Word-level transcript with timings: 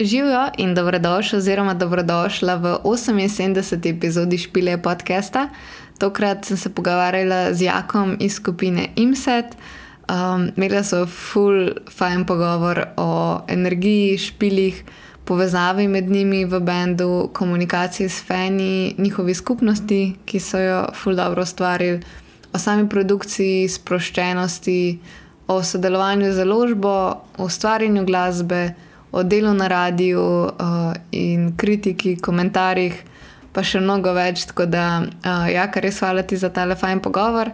Živijo 0.00 0.48
in 0.56 0.74
dobrodošli, 0.74 1.38
oziroma 1.38 1.74
dobrodošla 1.74 2.54
v 2.54 2.78
78. 2.84 3.96
epizodi 3.96 4.38
Špile 4.38 4.82
podcasta. 4.82 5.48
Tokrat 5.98 6.44
sem 6.44 6.56
se 6.56 6.74
pogovarjala 6.74 7.54
z 7.54 7.62
Jakom 7.62 8.16
iz 8.20 8.34
skupine 8.34 8.88
IMSET. 8.96 9.46
Um, 10.08 10.50
Imela 10.56 10.82
so 10.82 11.06
full 11.06 11.70
fajn 11.90 12.26
pogovor 12.26 12.84
o 12.96 13.40
energiji, 13.48 14.18
špilih, 14.18 14.84
povezavi 15.24 15.88
med 15.88 16.10
njimi 16.10 16.44
v 16.44 16.60
bendu, 16.60 17.30
komunikaciji 17.32 18.08
s 18.08 18.24
fani, 18.24 18.94
njihovi 18.98 19.34
skupnosti, 19.34 20.16
ki 20.24 20.40
so 20.40 20.58
jo 20.58 20.86
full 20.94 21.16
dobro 21.16 21.42
ustvarili, 21.42 22.00
o 22.52 22.58
sami 22.58 22.88
produkciji, 22.88 23.68
sproščenosti, 23.68 24.98
o 25.48 25.62
sodelovanju 25.62 26.32
z 26.32 26.36
založbo, 26.36 26.90
o 27.38 27.44
ustvarjanju 27.44 28.04
glasbe 28.04 28.74
o 29.16 29.22
delu 29.24 29.54
na 29.54 29.68
radiju 29.68 30.20
uh, 30.20 30.92
in 31.10 31.54
kritiki, 31.56 32.16
komentarjih, 32.20 32.98
pa 33.56 33.64
še 33.64 33.80
mnogo 33.80 34.12
več. 34.16 34.44
Tako 34.50 34.66
da, 34.68 34.86
uh, 35.00 35.46
ja, 35.48 35.64
kar 35.72 35.86
res 35.86 36.02
hvala 36.04 36.26
ti 36.28 36.36
za 36.36 36.52
ta 36.52 36.68
fajn 36.68 37.00
pogovor. 37.00 37.52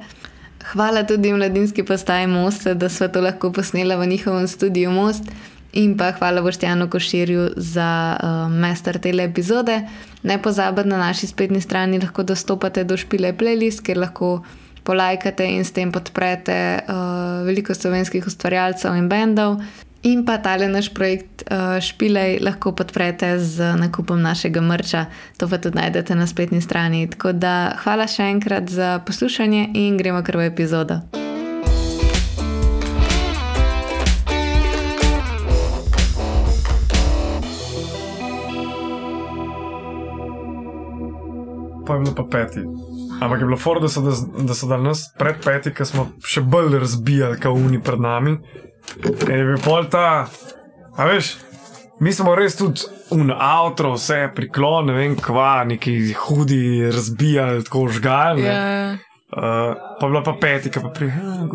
Hvala 0.73 1.03
tudi 1.07 1.33
mladinski 1.35 1.83
postaji 1.87 2.27
Most, 2.31 2.67
da 2.79 2.89
smo 2.89 3.09
to 3.09 3.23
lahko 3.23 3.51
posneli 3.55 3.97
v 3.99 4.07
njihovem 4.15 4.49
studiu 4.49 4.91
Most. 4.91 5.31
In 5.73 5.95
pa 5.97 6.11
hvala 6.13 6.43
Boštjanu 6.45 6.89
Koširju 6.91 7.53
za 7.57 7.91
uh, 8.13 8.51
mester 8.53 8.99
tele 8.99 9.25
epizode. 9.25 9.79
Ne 10.23 10.37
pozabite, 10.43 10.89
na 10.89 10.99
naši 10.99 11.31
spletni 11.31 11.61
strani 11.61 12.03
lahko 12.03 12.23
dostopate 12.23 12.85
do 12.85 12.97
špile 12.97 13.33
playlist, 13.33 13.81
kjer 13.87 14.03
lahko 14.03 14.43
polajkate 14.85 15.47
in 15.47 15.65
s 15.65 15.73
tem 15.73 15.93
podprete 15.95 16.59
uh, 16.83 17.47
veliko 17.47 17.75
slovenskih 17.75 18.27
ustvarjalcev 18.27 18.99
in 18.99 19.09
bendov. 19.09 19.63
In 20.03 20.25
pa 20.27 20.39
tale 20.43 20.67
naš 20.67 20.91
projekt 20.91 21.47
uh, 21.47 21.79
Špilej 21.79 22.43
lahko 22.43 22.75
podprete 22.75 23.39
z 23.39 23.79
nakupom 23.79 24.19
našega 24.19 24.59
mrča, 24.59 25.07
to 25.39 25.47
pa 25.47 25.63
tudi 25.63 25.79
najdete 25.79 26.15
na 26.19 26.27
spletni 26.27 26.59
strani. 26.59 27.07
Tako 27.07 27.31
da 27.33 27.79
hvala 27.87 28.11
še 28.11 28.27
enkrat 28.35 28.67
za 28.67 28.99
poslušanje 29.07 29.71
in 29.79 29.95
gremo 29.95 30.19
kar 30.27 30.43
v 30.43 30.51
epizodo. 30.51 30.99
Pa 41.87 41.95
je 41.95 42.01
bilo 42.03 42.15
pa 42.19 42.27
peti. 42.27 42.67
Ampak 43.23 43.39
je 43.39 43.47
bilo 43.47 43.57
foro, 43.57 43.79
da 43.79 43.87
so, 43.87 44.03
da, 44.03 44.19
da 44.19 44.55
so 44.55 44.67
dal 44.67 44.83
nas 44.83 45.07
pred 45.15 45.39
peti, 45.39 45.71
ker 45.71 45.87
smo 45.87 46.11
še 46.27 46.43
bolj 46.43 46.75
razbijali, 46.83 47.39
kot 47.39 47.55
oni 47.55 47.79
pred 47.79 48.03
nami. 48.03 48.37
In 49.29 49.39
je 49.39 49.45
bil 49.45 49.59
pol 49.65 49.89
ta, 49.91 50.27
a 50.97 51.07
veš, 51.09 51.37
mi 52.01 52.13
smo 52.13 52.35
res 52.35 52.57
tudi 52.57 52.81
un 53.15 53.33
avto, 53.33 53.93
vse 53.95 54.29
priklon, 54.35 54.91
ne 54.91 54.97
vem, 54.97 55.17
kva, 55.17 55.65
neki 55.69 56.13
hudi, 56.19 56.91
razbijali, 56.93 57.65
tako 57.65 57.89
žgali. 57.89 58.43
Ja. 58.43 58.97
Uh, 59.33 59.39
pa 60.01 60.09
bila 60.09 60.23
pa 60.23 60.35
petika, 60.41 60.81
pa 60.81 60.89
prihaja, 60.89 61.49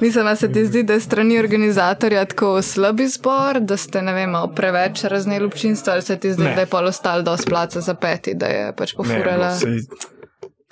Mislim, 0.00 0.24
da 0.24 0.36
se 0.36 0.52
ti 0.52 0.64
zdi, 0.66 0.82
da 0.82 0.92
je 0.92 1.00
strani 1.00 1.38
organizatorja 1.38 2.24
tako 2.24 2.62
slab 2.62 3.00
izbor, 3.00 3.60
da 3.60 3.76
ste 3.76 4.02
ne 4.02 4.12
vem, 4.12 4.32
preveč 4.56 5.04
razneli 5.04 5.44
občinstvo, 5.44 5.92
ali 5.92 6.02
se 6.02 6.16
ti 6.16 6.32
zdi, 6.32 6.42
Ne. 6.42 6.54
da 6.54 6.60
je 6.60 6.66
pol 6.66 6.86
ostal 6.86 7.22
dosti 7.22 7.50
placa 7.50 7.80
za 7.80 7.94
peti, 7.94 8.34
da 8.34 8.46
je 8.46 8.72
pač 8.76 8.94
pofurala 8.96 9.52
Ki 9.58 9.66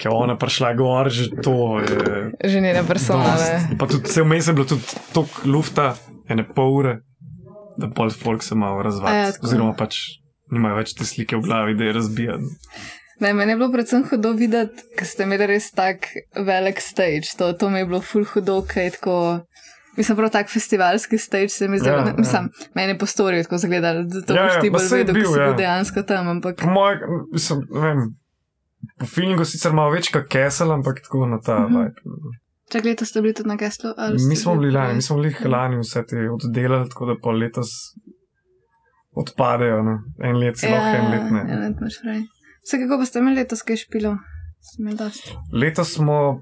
je 0.01 0.11
ona 0.11 0.37
prišla 0.37 0.75
gor, 0.75 1.09
že 1.09 1.31
to 1.43 1.81
je. 1.81 2.31
že 2.45 2.61
njene 2.61 2.83
personale. 2.87 3.35
dost. 3.35 3.79
Pa 3.79 3.87
tudi 3.87 4.05
vse 4.05 4.23
vmes 4.23 4.47
je 4.47 4.53
bilo 4.53 4.67
tudi 4.67 4.83
toliko 5.13 5.43
lufta, 5.45 5.97
ene 6.29 6.45
pol 6.47 6.71
ure, 6.75 6.95
da 7.77 7.89
pol 7.89 8.11
folk 8.11 8.43
se 8.43 8.55
malo 8.55 8.75
A 8.75 8.79
ja, 8.79 8.83
razvadi. 8.83 9.33
tako. 9.33 9.47
Oziroma 9.47 9.75
pač 9.75 9.99
nimajo 10.49 10.77
več 10.77 10.95
te 10.95 11.05
slike 11.05 11.37
v 11.37 11.43
glavi, 11.43 11.75
da 11.75 11.85
je 11.85 11.93
razbijan. 11.93 12.47
Ne, 13.19 13.33
meni 13.35 13.53
je 13.53 13.57
bilo 13.57 13.73
predvsem 13.73 14.05
hudo 14.05 14.31
videti, 14.33 14.83
ker 14.95 15.07
ste 15.07 15.25
imeli 15.25 15.47
res 15.47 15.71
tak 15.71 16.07
velik 16.37 16.79
stage. 16.79 17.35
To, 17.37 17.53
to 17.53 17.67
mi 17.69 17.79
je 17.79 17.87
bilo 17.87 18.01
ful 18.01 18.23
hudo, 18.25 18.63
kaj 18.63 18.85
je 18.85 18.91
tako. 18.93 19.17
Mislim, 19.97 20.15
prav 20.17 20.31
tak 20.31 20.47
festivalski 20.47 21.19
stage 21.19 21.49
se 21.49 21.67
mi 21.69 21.79
zdi, 21.79 21.89
Ja, 21.89 21.95
ja, 21.97 22.07
ja. 22.07 22.15
mislim, 22.15 22.47
meni 22.75 22.93
je 22.93 22.99
po 22.99 23.07
storju 23.07 23.43
tako 23.43 23.59
zgledalo, 23.59 24.03
da 24.05 24.23
to 24.23 24.31
Ja, 24.33 24.45
boš 24.45 24.55
ja, 24.55 24.61
ti 24.61 24.71
pa 24.71 24.79
bolj 24.79 24.89
vedel, 24.93 25.15
bil, 25.15 25.25
ko 25.25 25.33
si 25.33 25.41
ja. 25.41 25.47
bil 25.47 25.57
dejansko 25.57 26.03
tam, 26.03 26.29
ampak 26.29 26.63
mojem, 26.65 26.99
mislim, 27.33 27.59
ne 27.73 27.81
vem. 27.81 28.05
Po 28.99 29.07
feelingu 29.07 29.45
sicer 29.45 29.73
malo 29.73 29.91
več 29.91 30.11
kot 30.11 30.27
kesel, 30.27 30.73
ampak 30.73 31.01
tako 31.03 31.27
na 31.27 31.39
ta 31.41 31.59
Mhm. 31.59 31.77
vibe. 31.77 32.37
čak 32.71 32.85
leto 32.85 33.05
ste 33.05 33.21
bili 33.21 33.35
tudi 33.35 33.49
na 33.49 33.57
ste 33.71 33.89
Mi 34.29 34.37
smo 34.37 34.57
bili 34.57 34.71
lani, 34.71 34.95
mi 34.95 35.03
smo 35.03 35.17
bili 35.17 35.35
Ja. 35.35 35.49
lani 35.49 35.77
vse 35.77 36.03
te 36.03 36.17
oddelali, 36.31 36.89
tako 36.89 37.07
da 37.07 37.15
pol 37.23 37.35
letos 37.35 37.69
odpadejo. 39.13 39.83
Ne? 39.83 39.99
En 40.21 40.37
let 40.37 40.59
si 40.59 40.67
lahko, 40.67 40.97
en 40.97 41.11
let 41.11 41.31
ne. 41.31 41.41
En 41.49 41.61
let 41.61 41.77
imaš 41.77 42.01
fraj. 42.03 42.21
Vse 42.63 42.79
kako 42.79 42.99
pa 42.99 43.05
ste 43.05 43.19
imeli 43.19 43.37
letos 43.37 43.63
kaj 43.63 43.77
špilo? 43.77 44.17
Letos 45.53 45.95
smo, 45.95 46.41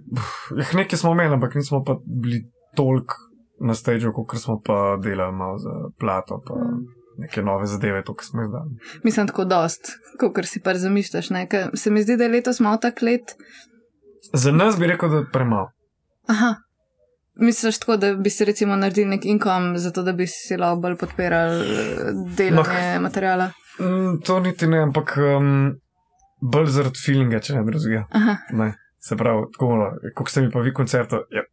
jih 0.57 0.75
nekaj 0.75 0.99
smo 0.99 1.13
imeli, 1.13 1.35
ampak 1.35 1.55
nismo 1.55 1.85
pa 1.85 1.97
bili 2.17 2.43
toliko 2.75 3.15
na 3.61 3.75
stage, 3.75 4.07
kot 4.17 4.37
smo 4.37 4.61
pa 4.61 4.97
delali 4.97 5.33
malo 5.33 5.59
za 5.59 5.71
plato, 6.01 6.43
pa 6.47 6.55
Mm. 6.55 6.85
Neke 7.19 7.43
nove 7.43 7.67
zadeve, 7.67 8.03
to, 8.05 8.15
kar 8.15 8.27
smo 8.27 8.43
jih 8.43 8.51
dali. 8.53 8.77
Mislim, 9.05 9.27
tako 9.27 9.45
dost, 9.45 9.93
kot 10.21 10.45
si 10.45 10.61
pa 10.63 10.75
zamišljaš. 10.75 11.29
Se 11.75 11.91
mi 11.91 12.03
zdi, 12.03 12.17
da 12.17 12.25
je 12.25 12.31
letos 12.31 12.61
malo 12.61 12.77
tak 12.77 13.03
let. 13.03 13.35
Za 14.33 14.53
nas 14.53 14.79
bi 14.79 14.87
rekel, 14.87 15.11
da 15.11 15.17
je 15.17 15.31
premalo. 15.33 15.71
Aha. 16.27 16.55
Misliš 17.37 17.79
tako, 17.79 17.97
da 17.97 18.15
bi 18.15 18.31
si 18.31 18.45
recimo 18.45 18.77
naredili 18.77 19.07
nek 19.07 19.25
inkom, 19.25 19.79
zato 19.79 20.03
da 20.03 20.13
bi 20.13 20.27
si 20.27 20.57
lahko 20.57 20.81
bolj 20.81 20.97
podpirali 20.97 21.61
eh, 21.61 22.13
delanje 22.37 22.99
materijala? 23.01 23.51
Mm, 23.81 24.21
to 24.25 24.41
niti 24.41 24.67
ne, 24.67 24.79
ampak 24.79 25.19
um, 25.21 25.75
bolj 26.41 26.71
zaradi 26.73 27.03
feelinga, 27.07 27.41
če 27.41 27.59
ne 27.59 27.65
drugega. 27.65 28.07
Aha. 28.11 28.37
Ne. 28.57 28.73
Se 28.99 29.17
pravi, 29.17 29.45
tako, 29.53 29.75
kot 30.17 30.31
ste 30.33 30.43
mi 30.43 30.51
pa 30.51 30.61
vi 30.65 30.73
koncerto, 30.75 31.27
je 31.31 31.39
ja, 31.39 31.45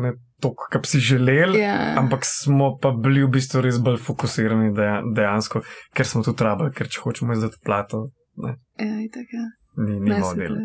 ne 0.00 0.12
toliko, 0.40 0.66
kot 0.72 0.82
bi 0.82 0.88
si 0.88 0.98
želeli. 1.00 1.58
Ja. 1.58 1.94
Ampak 1.98 2.24
smo 2.24 2.78
pa 2.78 2.90
bili 2.90 3.24
v 3.24 3.28
bistvu 3.28 3.60
res 3.60 3.78
bolj 3.78 3.98
fokusirani 3.98 4.72
deja- 4.72 5.02
dejansko, 5.14 5.62
ker 5.94 6.06
smo 6.06 6.22
tu 6.22 6.32
trabili, 6.32 6.72
ker 6.72 6.88
če 6.88 7.00
hočemo 7.00 7.32
izdati 7.32 7.60
plato, 7.64 8.06
ne, 8.36 8.56
Ja, 8.78 9.00
itak, 9.00 9.26
ja. 9.32 9.46
ni, 9.76 10.00
ni 10.00 10.10
model. 10.10 10.56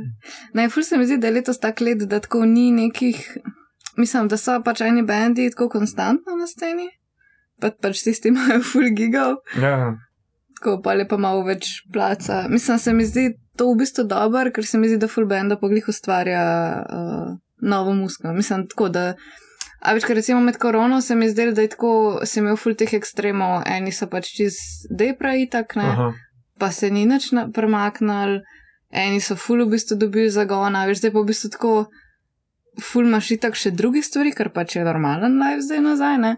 ful 0.70 0.84
se 0.84 0.98
mi 0.98 1.06
zdi, 1.06 1.18
da 1.18 1.28
je 1.28 1.34
letos 1.34 1.60
tak 1.60 1.82
let, 1.82 1.98
da 2.00 2.20
tako 2.20 2.46
ni 2.46 2.72
nekih. 2.72 3.38
Mislim, 3.98 4.28
da 4.28 4.38
so 4.38 4.58
pač 4.62 4.82
eni 4.82 5.04
bendi 5.04 5.50
tako 5.50 5.70
konstantno 5.70 6.36
na 6.36 6.48
sceni, 6.48 6.90
pa 7.62 7.72
pač 7.72 8.02
tisti 8.04 8.28
imajo 8.32 8.60
full 8.64 8.90
gigov, 8.92 9.38
Ja, 9.62 9.96
tako 10.56 10.82
pa 10.82 10.94
je 10.94 11.08
pa 11.08 11.18
malo 11.18 11.44
več 11.44 11.82
placa. 11.94 12.48
Mislim, 12.50 12.80
se 12.80 12.94
mi 12.94 13.06
zdi 13.06 13.30
to 13.56 13.70
v 13.72 13.78
bistvu 13.78 14.04
dobro, 14.04 14.52
ker 14.52 14.66
se 14.66 14.78
mi 14.78 14.88
zdi, 14.88 14.98
da 14.98 15.08
full 15.08 15.28
benda 15.28 15.56
poglih 15.56 15.88
ustvarja 15.88 16.44
uh, 16.84 17.38
novo 17.66 17.94
musko. 17.98 18.34
Mislim, 18.34 18.68
tako 18.72 18.90
da. 18.94 19.06
A 19.86 19.94
več, 19.94 20.06
ker 20.08 20.18
recimo 20.18 20.40
med 20.42 20.58
korono 20.62 21.02
se 21.02 21.18
mi 21.18 21.28
zdelo, 21.30 21.54
da 21.54 21.66
je 21.66 21.74
tako, 21.76 21.92
sem 22.26 22.46
imel 22.46 22.58
full 22.58 22.78
teh 22.78 22.94
ekstremov, 22.98 23.60
eni 23.70 23.94
so 23.94 24.08
pač 24.10 24.32
čez 24.38 24.58
depra 24.90 25.36
itak, 25.38 25.76
ne 25.78 25.86
aha, 25.92 26.08
pa 26.58 26.72
se 26.74 26.90
ni 26.90 27.04
nič 27.06 27.30
premaknili, 27.54 28.42
eni 28.96 29.22
so 29.22 29.38
ful 29.38 29.62
v 29.66 29.76
bistvu 29.76 30.00
dobili 30.02 30.32
zagona, 30.34 30.88
veš, 30.90 31.04
zdaj 31.04 31.14
pa 31.14 31.22
v 31.22 31.30
bistvu 31.30 31.52
tako, 31.54 31.74
ful 32.82 33.06
imaš 33.06 33.32
itak 33.38 33.60
še 33.60 33.76
druge 33.76 34.02
stvari, 34.06 34.34
kar 34.36 34.50
pač 34.56 34.78
je 34.80 34.86
normalen 34.88 35.38
life 35.42 35.66
zdaj 35.68 35.84
nazaj, 35.86 36.18
ne? 36.24 36.36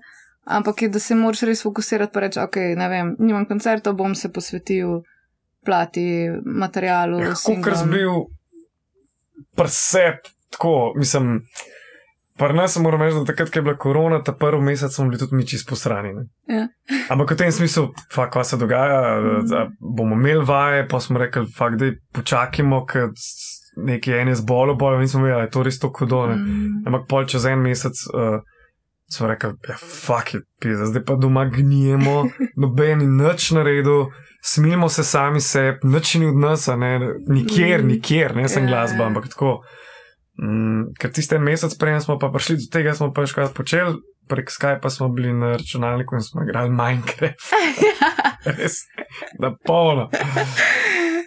Ampak 0.48 0.82
je, 0.82 0.90
da 0.92 1.00
se 1.04 1.16
moraš 1.16 1.44
res 1.48 1.64
fokusirati, 1.64 2.14
pa 2.14 2.24
reči, 2.24 2.40
ok, 2.40 2.58
ne 2.80 2.88
vem, 2.92 3.16
nimam 3.20 3.48
koncertov, 3.50 3.98
bom 4.00 4.16
se 4.16 4.32
posvetil 4.32 5.02
plati, 5.68 6.06
materialu. 6.46 7.20
Ja, 7.20 7.34
kot 7.36 7.44
singlom. 7.44 7.80
sem 7.82 7.92
bil 7.92 8.22
presep, 9.60 10.30
tako, 10.52 10.94
mislim. 10.96 11.42
Pa 12.38 12.52
nas 12.54 12.78
moram 12.78 13.02
reči, 13.02 13.16
da 13.16 13.26
takrat, 13.26 13.50
ko 13.50 13.60
je 13.60 13.64
bila 13.64 13.78
korona, 13.78 14.20
ta 14.24 14.32
prvi 14.32 14.62
mesec 14.62 14.94
smo 14.94 15.06
bili 15.06 15.18
tudi 15.18 15.36
mi 15.36 15.48
čisto 15.48 15.70
posrani. 15.70 16.10
Ja. 16.46 16.68
Ampak 17.10 17.32
v 17.32 17.36
tem 17.36 17.52
smislu, 17.52 17.88
fakt, 18.14 18.34
kaj 18.34 18.44
se 18.44 18.58
dogaja, 18.58 19.00
da, 19.22 19.40
da 19.42 19.62
bomo 19.98 20.14
imeli 20.14 20.46
vaje, 20.46 20.88
pa 20.88 21.00
smo 21.00 21.18
rekli, 21.20 21.48
fakt, 21.58 21.76
da 21.76 21.86
počakajmo, 22.14 22.84
ker 22.86 23.10
neki 23.78 24.14
en 24.14 24.28
je 24.28 24.36
zbolel, 24.36 24.76
bojo, 24.76 25.00
nismo 25.00 25.24
vedeli, 25.24 25.40
da 25.40 25.44
je 25.44 25.50
to 25.50 25.64
res 25.64 25.80
tako 25.80 26.06
hudo. 26.06 26.28
Mm. 26.28 26.84
Ampak 26.86 27.08
pol 27.10 27.26
čez 27.26 27.46
en 27.46 27.60
mesec 27.60 27.94
uh, 28.14 28.38
smo 29.10 29.28
rekli, 29.28 29.56
ja, 29.70 29.76
fuck 29.82 30.36
it, 30.36 30.46
pizda, 30.62 30.86
zdaj 30.86 31.06
pa 31.06 31.16
doma 31.16 31.46
gnijemo, 31.46 32.28
noben 32.62 33.00
ni 33.00 33.08
nič 33.08 33.50
naredil, 33.52 34.12
smilimo 34.46 34.90
se 34.90 35.04
sami 35.04 35.42
sebi, 35.42 35.80
nič 35.90 36.16
ni 36.16 36.30
od 36.30 36.38
nas, 36.38 36.68
ne, 36.68 37.00
nikjer, 37.28 37.82
Mm. 37.82 37.88
nikjer, 37.88 38.36
ne 38.36 38.46
sem 38.48 38.64
Ja, 38.64 38.70
glasba, 38.70 39.04
ja. 39.04 39.08
ampak 39.08 39.28
tako. 39.34 39.58
Mm, 40.38 40.94
ker 41.02 41.10
tiste 41.12 41.40
mesec 41.42 41.74
prej 41.82 42.02
smo 42.06 42.20
pa 42.22 42.30
prišli 42.30 42.56
do 42.62 42.68
tega, 42.72 42.94
smo 42.94 43.10
pa 43.14 43.26
še 43.26 43.40
kaj 43.40 43.54
počeli, 43.58 43.96
prek 44.30 44.52
Skypa 44.54 44.90
smo 44.92 45.08
bili 45.10 45.32
na 45.34 45.56
računalniku 45.58 46.16
in 46.16 46.22
smo 46.22 46.44
igrali 46.46 46.70
Minecraft. 46.70 47.54
Res, 48.58 48.84
da 49.40 49.54
polno. 49.66 50.10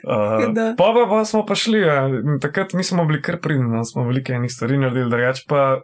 Uh, 0.01 0.47
Da. 0.55 0.75
pa, 0.79 0.93
pa, 0.97 1.05
pa 1.11 1.25
smo 1.29 1.43
pa 1.45 1.55
šli, 1.55 1.81
ja. 1.81 2.09
takrat 2.41 2.73
mi 2.73 2.85
smo 2.85 3.05
bili 3.05 3.21
kar 3.23 3.37
pridni, 3.41 3.69
no, 3.69 3.85
smo 3.85 4.07
velike 4.09 4.33
enih 4.33 4.53
stvari 4.53 4.79
naredili, 4.81 5.11
drugače 5.11 5.45
pa 5.49 5.81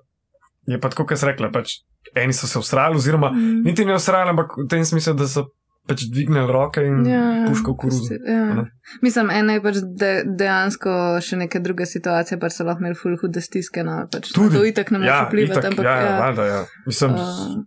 je 0.66 0.80
pa 0.80 0.88
tako, 0.88 1.04
kot 1.06 1.20
sem 1.20 1.28
rekla, 1.28 1.50
pač 1.52 1.74
eni 2.16 2.32
so 2.32 2.48
se 2.48 2.58
ustrajali, 2.58 2.96
oziroma 2.96 3.30
Mm. 3.30 3.62
niti 3.66 3.84
ne 3.84 3.94
ustrajali, 3.94 4.32
ampak 4.32 4.56
v 4.56 4.68
tem 4.70 4.84
smislu, 4.84 5.14
da 5.14 5.28
so 5.28 5.44
pač 5.86 6.02
dvignili 6.06 6.46
roke 6.48 6.82
in 6.82 7.06
Ja, 7.06 7.44
puško 7.48 7.76
koruzo. 7.76 8.14
ja. 8.16 8.64
Mislim, 9.02 9.30
ena 9.30 9.52
je 9.52 9.62
pač 9.62 9.76
de, 9.94 10.10
dejansko 10.28 10.90
še 11.20 11.36
neka 11.36 11.58
druga 11.60 11.86
situacija, 11.86 12.38
pač 12.38 12.52
so 12.52 12.64
lahko 12.64 12.80
imeli 12.80 12.94
ful 12.94 13.16
hude 13.16 13.40
stiske. 13.40 13.82
No, 13.82 14.02
pač 14.08 14.32
Tudi. 14.32 14.54
To 14.54 14.64
itak 14.64 14.90
ne 14.90 14.98
moreš 14.98 15.10
Ja, 15.10 15.24
vplivati, 15.24 15.52
itak, 15.52 15.64
ampak 15.66 15.84
ja, 15.84 15.96
ja, 15.96 16.06
ja. 16.06 16.20
valjda, 16.20 16.44
ja. 16.46 16.62
Mislim, 16.86 17.10
Uh, 17.12 17.64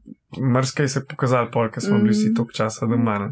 Mrzkaj 0.48 0.88
se 0.88 1.00
je 1.00 1.06
pokazal, 1.06 1.48
pol, 1.50 1.72
ker 1.72 1.82
smo 1.82 1.98
bili 1.98 2.12
vsi 2.12 2.28
Mm. 2.30 2.36
toliko 2.36 2.54
časa 2.54 2.86
doma. 2.86 3.16
ne. 3.20 3.30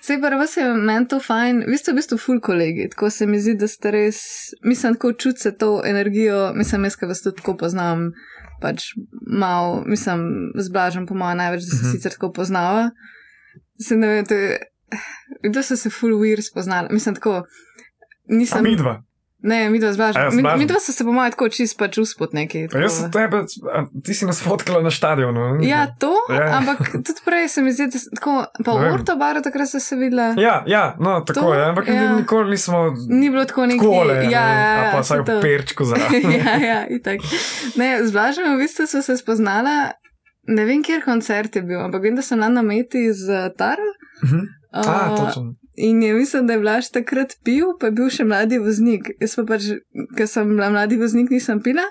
Sej 0.00 0.18
pa 0.20 0.28
vas 0.30 0.56
je 0.56 0.64
meni 0.66 1.06
to 1.06 1.20
fajn, 1.20 1.62
vi 1.64 1.78
ste 1.78 1.92
v 1.92 1.96
bistvu 1.96 2.18
ful 2.18 2.40
kolegi, 2.40 2.88
tako 2.90 3.10
se 3.10 3.26
mi 3.26 3.38
zdi, 3.38 3.54
da 3.54 3.68
ste 3.68 3.90
res, 3.90 4.18
mislim, 4.62 4.94
tako 4.94 5.12
čutite 5.14 5.52
to 5.54 5.82
energijo, 5.84 6.50
mislim, 6.52 6.84
jaz, 6.84 6.96
ki 6.96 7.06
vas 7.06 7.22
tudi 7.22 7.36
tako 7.36 7.54
poznam, 7.56 8.10
pač 8.60 8.90
mal, 9.22 9.84
mislim, 9.86 10.26
zblažam 10.58 11.06
po 11.06 11.14
mojem 11.14 11.38
največ, 11.38 11.62
da 11.62 11.70
se 11.70 11.82
Mhm. 11.82 11.92
sicer 11.92 12.12
tako 12.12 12.32
poznava. 12.32 12.90
Se 13.82 13.96
ne 13.96 14.06
vem, 14.08 14.24
je, 14.30 14.58
da 15.50 15.62
so 15.62 15.76
se 15.76 15.90
ful 15.90 16.10
weir 16.14 16.40
spoznali, 16.42 16.88
mislim, 16.90 17.14
tako, 17.14 17.30
A 17.32 17.44
nisem, 18.28 18.62
mi 18.62 18.76
dva. 18.76 19.02
ne, 19.38 19.70
mi 19.70 19.80
dva 19.80 19.88
A 20.14 20.20
ja, 20.20 20.30
mi, 20.30 20.42
mi 20.58 20.66
dva 20.66 20.78
so 20.80 20.92
se 20.92 21.04
po 21.04 21.12
mojem 21.12 21.32
tako 21.32 21.48
čist 21.48 21.78
pač 21.78 21.98
uspod 21.98 22.30
neki. 22.32 22.68
Pa 22.72 22.78
Jaz 22.78 23.00
sem 23.00 23.10
tebe, 23.10 23.40
a, 23.72 23.80
ti 24.04 24.14
si 24.14 24.24
nas 24.24 24.38
fotkala 24.42 24.82
na 24.82 24.90
stadionu. 24.90 25.58
Ja, 25.62 25.86
to, 25.98 26.12
Ja. 26.30 26.58
ampak 26.58 26.92
tudi 26.92 27.20
prej 27.24 27.48
se 27.48 27.62
mi 27.62 27.72
zdi, 27.72 27.88
da 27.90 27.98
tako, 28.14 28.36
pa 28.64 28.72
v 28.72 28.84
vem. 28.84 28.92
Ortobaru 28.94 29.42
takrat 29.42 29.68
ste 29.68 29.80
se 29.80 29.96
videla. 29.96 30.34
Ja, 30.38 30.62
ja, 30.66 30.96
no, 31.00 31.20
tako 31.20 31.40
To, 31.40 31.54
je, 31.54 31.64
ampak 31.64 31.88
ja. 31.88 32.16
nikoli 32.16 32.50
nismo 32.50 32.94
Ni 33.08 33.30
bilo 33.30 33.44
tako 33.44 33.66
neki. 33.66 33.78
kole, 33.82 34.14
ja, 34.14 34.30
ja, 34.30 34.44
a 34.44 34.84
ja, 34.84 34.92
pa 34.92 35.02
saj 35.02 35.24
vsaj 35.24 35.34
v 35.34 35.40
perčku 35.42 35.84
zraven. 35.84 36.30
ja, 36.46 36.54
ja, 36.60 36.78
itak. 36.86 37.18
Ne, 37.76 37.98
z 38.06 38.12
Blažem 38.12 38.54
v 38.54 38.62
bistvu 38.62 38.86
smo 38.86 39.02
se 39.02 39.16
spoznala, 39.16 39.90
ne 40.48 40.64
vem, 40.64 40.82
kjer 40.82 41.04
koncert 41.04 41.56
je 41.56 41.62
bil, 41.62 41.80
ampak 41.80 42.02
vem, 42.02 42.16
da 42.18 42.22
bila 42.22 42.48
na 42.48 42.62
meti 42.62 43.12
z 43.12 43.50
Taro. 43.56 43.90
Mhm. 44.24 44.46
A, 44.72 44.80
Uh, 44.82 45.16
točno. 45.18 45.54
In 45.74 46.02
je 46.02 46.14
mislim, 46.14 46.46
da 46.46 46.52
je 46.52 46.60
Blaž 46.60 46.90
takrat 46.90 47.36
pil, 47.44 47.66
pa 47.80 47.86
je 47.86 47.92
bil 47.92 48.08
še 48.12 48.24
mladi 48.24 48.58
voznik. 48.60 49.10
Jaz 49.20 49.36
pa 49.36 49.44
pač, 49.48 49.68
ker 50.16 50.28
sem 50.28 50.48
bila 50.48 50.68
mladi 50.72 50.98
voznik, 51.00 51.30
nisem 51.32 51.62
pila. 51.64 51.84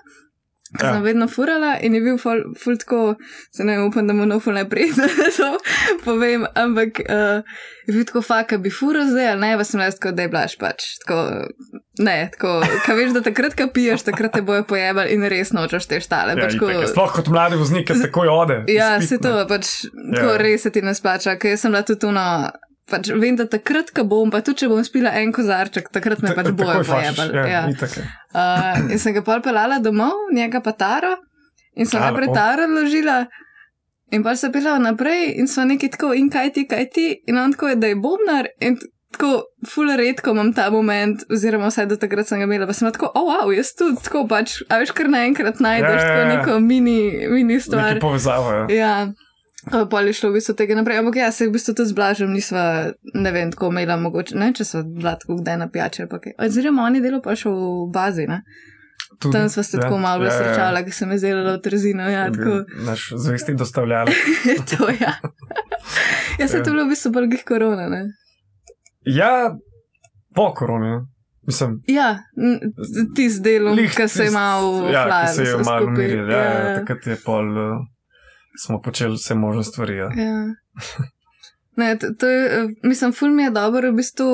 Ker 0.72 0.86
Ja. 0.86 0.94
sem 0.94 1.04
vedno 1.04 1.28
furala 1.28 1.74
in 1.80 1.94
je 1.94 2.02
bil 2.02 2.16
ful, 2.18 2.42
ful 2.56 2.78
tako, 2.78 3.16
se 3.52 3.64
ne 3.64 3.74
upam, 3.82 4.08
da 4.08 4.14
mu 4.14 4.24
noful 4.26 4.54
ne 4.54 4.64
pride, 4.64 5.04
to 5.38 5.50
povem, 6.06 6.46
ampak 6.56 7.02
uh, 7.02 7.44
je 7.88 7.94
bil 7.94 8.06
tako 8.06 8.22
faka, 8.22 8.56
bi 8.58 8.70
fural 8.70 9.04
zdaj, 9.06 9.28
ali 9.30 9.42
ne, 9.42 9.58
pa 9.58 9.64
sem 9.64 9.80
jaz 9.80 9.98
tako, 10.00 10.14
da 10.16 10.22
je 10.22 10.30
blaš 10.30 10.56
pač. 10.58 10.86
Tako, 11.04 11.18
ne, 12.00 12.16
tako, 12.32 12.54
ka 12.86 12.94
veš, 12.94 13.12
da 13.12 13.22
takrat, 13.22 13.54
ko 13.54 13.68
piješ, 13.68 14.04
takrat 14.04 14.32
te 14.32 14.42
bojo 14.42 14.64
pojebali 14.64 15.12
in 15.12 15.28
res 15.28 15.52
nočeš 15.52 15.86
te 15.86 16.00
štale. 16.00 16.38
Ja, 16.38 16.46
pač, 16.46 16.56
itak 16.56 16.72
je. 16.78 16.88
Sploh 16.88 17.12
kot 17.14 17.28
mladi 17.28 17.60
voznik, 17.60 17.88
ki 17.88 18.00
takoj 18.02 18.32
ode. 18.32 18.62
Ja, 18.72 18.96
izpit, 18.96 19.10
se 19.10 19.22
to, 19.22 19.36
pač, 19.46 19.74
tako 20.16 20.30
Ja. 20.30 20.40
res 20.40 20.64
se 20.64 20.72
ti 20.72 20.82
ne 20.82 20.96
splača, 20.96 21.36
ker 21.36 21.58
sem 21.58 21.72
bila 21.72 21.84
tudi 21.84 22.00
tuno. 22.02 22.26
Pač 22.88 23.08
vem, 23.14 23.36
da 23.36 23.46
takrat, 23.48 23.92
ko 23.96 24.04
bom, 24.04 24.32
pa 24.32 24.40
tudi 24.40 24.64
če 24.64 24.68
bom 24.68 24.82
spila 24.84 25.14
en 25.16 25.30
kozarček, 25.32 25.92
takrat 25.92 26.24
me 26.24 26.32
pač 26.32 26.50
bojo 26.52 26.82
pojebali. 26.84 27.36
Ja, 27.38 27.46
Ja. 27.48 27.62
Uh, 28.31 28.92
in 28.92 29.00
sem 29.00 29.13
ga 29.13 29.24
pol 29.25 29.42
pelala 29.44 29.80
domov, 29.83 30.30
njega 30.33 30.62
pa 30.63 30.72
taro, 30.72 31.16
in 31.75 31.86
sem 31.86 32.01
najprej 32.01 32.31
taro 32.36 32.68
ložila. 32.72 33.25
In 34.12 34.24
pa 34.24 34.36
se 34.36 34.51
pelala 34.51 34.80
naprej, 34.80 35.33
in 35.39 35.48
so 35.48 35.63
neki 35.63 35.92
tako, 35.92 36.13
in 36.16 36.30
kaj 36.31 36.51
ti, 36.56 36.66
kaj 36.68 36.89
ti, 36.92 37.06
in 37.28 37.38
on 37.39 37.54
tako 37.56 37.72
je, 37.72 37.75
da 37.80 37.92
je 37.92 37.95
bobnar. 37.95 38.48
In 38.60 38.75
tako, 39.12 39.31
ful 39.68 39.92
redko 40.00 40.31
imam 40.36 40.54
ta 40.56 40.69
moment, 40.72 41.24
oziroma 41.31 41.68
vsaj 41.72 41.88
do 41.92 41.98
takrat 42.00 42.28
sem 42.28 42.39
ga 42.39 42.48
imela, 42.48 42.68
pa 42.68 42.75
sem 42.75 42.92
tako, 42.92 43.12
oh, 43.16 43.28
wow, 43.31 43.51
jaz 43.56 43.74
tudi 43.80 44.00
tako 44.04 44.25
pač, 44.28 44.62
a 44.68 44.80
veš, 44.84 44.94
kar 44.95 45.12
naenkrat 45.12 45.60
najdeš 45.63 45.89
Ja, 45.89 46.00
ja, 46.00 46.07
tako 46.07 46.22
ja. 46.22 46.30
neko 46.36 46.60
mini, 46.60 47.00
mini 47.31 47.60
stvar. 47.60 47.95
Neki 47.95 48.04
povezava. 48.04 48.56
Ja. 48.72 48.75
Ja. 48.75 48.95
Pa 49.69 49.86
pol 49.86 50.08
je 50.10 50.13
šlo 50.18 50.31
v 50.31 50.40
bistvu 50.40 50.56
tega 50.58 50.74
naprej, 50.75 50.98
ampak 50.98 51.16
ja, 51.19 51.30
se 51.31 51.46
v 51.48 51.54
bistvu 51.54 51.75
tudi 51.78 51.92
zblažim, 51.92 52.31
nisva, 52.34 52.63
ne 53.13 53.31
vem, 53.31 53.52
tako 53.54 53.69
imela 53.69 53.98
mogoče, 54.02 54.34
ne, 54.36 54.50
če 54.58 54.66
so 54.66 54.81
bila 54.84 55.13
tako 55.22 55.38
kdaj 55.38 55.58
na 55.58 55.68
pijače 55.69 56.02
ali 56.04 56.10
pa 56.10 56.19
kaj. 56.19 56.34
Oziroma, 56.42 56.88
oni 56.90 57.02
delo 57.02 57.22
pa 57.22 57.36
še 57.38 57.52
v 57.54 57.92
bazi, 57.94 58.25
ne. 58.28 58.42
Tudi, 59.22 59.36
Tam 59.38 59.50
sva 59.54 59.62
se 59.63 59.78
tako 59.78 60.00
malo 60.02 60.25
ja, 60.25 60.31
srečala, 60.34 60.81
ki 60.81 60.92
sem 60.92 61.12
izdelala 61.13 61.60
v 61.60 61.62
trzino, 61.62 62.08
ja, 62.10 62.24
Je 62.25 62.31
tako. 62.34 62.56
Naš 62.88 63.12
zvesti 63.22 63.54
dostavljalec. 63.54 64.18
to, 64.72 64.90
ja. 64.98 65.13
Ja, 66.40 66.48
se 66.48 66.58
Ja. 66.58 66.63
to 66.63 66.72
bilo 66.72 66.86
v 66.86 66.96
bistvu 66.96 67.12
bolj 67.12 67.38
korona, 67.46 67.86
ne. 67.90 68.02
Ja, 69.06 69.54
po 70.34 70.54
koroni. 70.54 70.90
ne. 70.90 71.02
Mislim, 71.48 71.81
Ja, 71.88 72.19
ti 73.16 73.30
z 73.30 73.42
delom, 73.42 73.78
ki 73.78 74.08
se 74.08 74.24
je 74.24 74.31
malo 74.31 74.90
Ja, 74.90 75.25
ki 75.25 75.36
se 75.36 75.44
je 75.44 75.58
malo 75.58 75.88
umiril. 75.88 76.30
Ja, 76.30 76.44
ja, 76.44 76.75
takrat 76.80 77.08
je 77.08 77.16
pol, 77.25 77.50
uh, 77.50 77.81
smo 78.57 78.81
počeli 78.81 79.15
vse 79.15 79.36
možne 79.36 79.63
stvari. 79.63 79.95
Ja. 79.95 80.09
Ja. 80.18 80.53
Ne, 81.75 81.98
to, 81.98 82.07
to 82.19 82.27
je, 82.27 82.63
eh, 82.63 82.68
mislim, 82.83 83.13
ful 83.13 83.30
mi 83.30 83.44
je 83.44 83.51
dobro, 83.51 83.92
v 83.92 83.95
bistvu, 83.95 84.25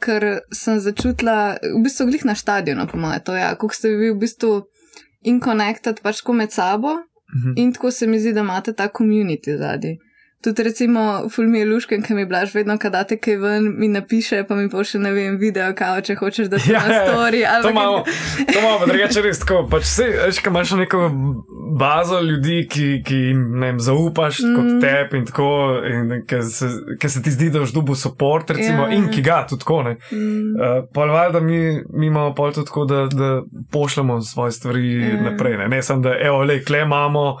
ker 0.00 0.24
sem 0.52 0.78
začutila, 0.80 1.56
v 1.78 1.82
bistvu, 1.82 2.06
glih 2.06 2.24
na 2.24 2.34
stadionu, 2.34 2.86
po 2.86 2.98
mojem, 2.98 3.20
to 3.24 3.34
je, 3.34 3.40
ja, 3.40 3.50
kako 3.54 3.74
ste 3.74 3.88
vi 3.88 4.10
v 4.10 4.18
bistvu 4.18 4.62
in 5.22 5.40
connected 5.40 6.00
pač 6.02 6.22
tako 6.22 6.32
med 6.32 6.52
sabo 6.52 6.88
Mhm. 7.34 7.52
in 7.56 7.72
tako 7.72 7.90
se 7.90 8.06
mi 8.06 8.20
zdi, 8.20 8.32
da 8.32 8.40
imate 8.40 8.72
ta 8.72 8.88
community 8.88 9.58
zadnji. 9.58 9.98
Tudi 10.44 10.62
recimo, 10.62 11.02
ful 11.28 11.46
mi 11.46 11.58
je 11.58 11.66
lušken, 11.66 12.02
ki 12.02 12.14
mi 12.14 12.26
blaž 12.26 12.52
vedno, 12.52 12.74
kad 12.78 12.92
date 12.92 13.16
kaj 13.18 13.36
ven, 13.38 13.70
mi 13.74 13.88
napiše, 13.88 14.42
pa 14.44 14.54
mi 14.54 14.68
pošlje, 14.68 15.00
ne 15.00 15.12
vem, 15.12 15.38
video, 15.38 15.70
kao, 15.74 16.00
če 16.00 16.14
hočeš, 16.14 16.46
da 16.46 16.58
ti 16.60 16.68
Ja, 16.68 16.80
na 16.80 16.86
ja, 16.86 16.96
ja. 16.96 17.06
story. 17.06 17.40
ali 17.46 17.62
To 17.62 17.68
pa 17.68 17.70
kaj- 17.70 17.72
imamo, 17.72 18.04
to 18.46 18.58
imamo, 18.58 18.78
pa 18.78 18.86
drugače 18.86 19.22
res 19.22 19.38
tako. 19.38 19.62
Pač 19.66 19.84
se, 19.86 20.04
veš, 20.18 20.38
ko 20.38 20.50
imaš 20.50 20.70
neko 20.74 21.00
bazo 21.74 22.20
ljudi, 22.20 22.66
ki, 22.68 23.02
ki 23.02 23.14
jim 23.22 23.40
ne 23.54 23.66
vem, 23.66 23.80
zaupaš 23.80 24.38
mm. 24.40 24.54
kot 24.54 24.80
tep 24.80 25.14
in 25.14 25.24
tako, 25.24 25.48
in 25.86 26.04
ki 26.24 26.42
se, 26.44 26.68
ki 26.96 27.08
se 27.08 27.22
ti 27.22 27.30
zdi, 27.30 27.50
da 27.50 27.60
boš 27.60 27.72
dobil 27.72 27.94
podpor, 27.96 28.44
recimo, 28.48 28.82
Ja. 28.82 28.92
in 28.92 29.08
ki 29.08 29.22
ga 29.22 29.46
tudi 29.46 29.60
tako. 29.60 29.82
Ne. 29.84 29.96
Mm, 30.12 30.44
Uh, 30.54 30.60
pol 30.90 31.08
valjda 31.08 31.40
mi, 31.40 31.58
mi 31.90 32.06
imamo 32.06 32.34
pol 32.34 32.52
tudi 32.52 32.66
tako, 32.66 32.84
da, 32.84 33.06
da 33.08 33.30
pošljemo 33.70 34.20
svoje 34.22 34.52
stvari 34.52 34.84
Ja. 34.94 35.22
naprej. 35.22 35.56
Ne, 35.56 35.68
ne 35.68 35.82
samo 35.82 36.02
da, 36.02 36.12
evo, 36.20 36.42
le, 36.42 36.60
kle 36.60 36.80
imamo, 36.80 37.38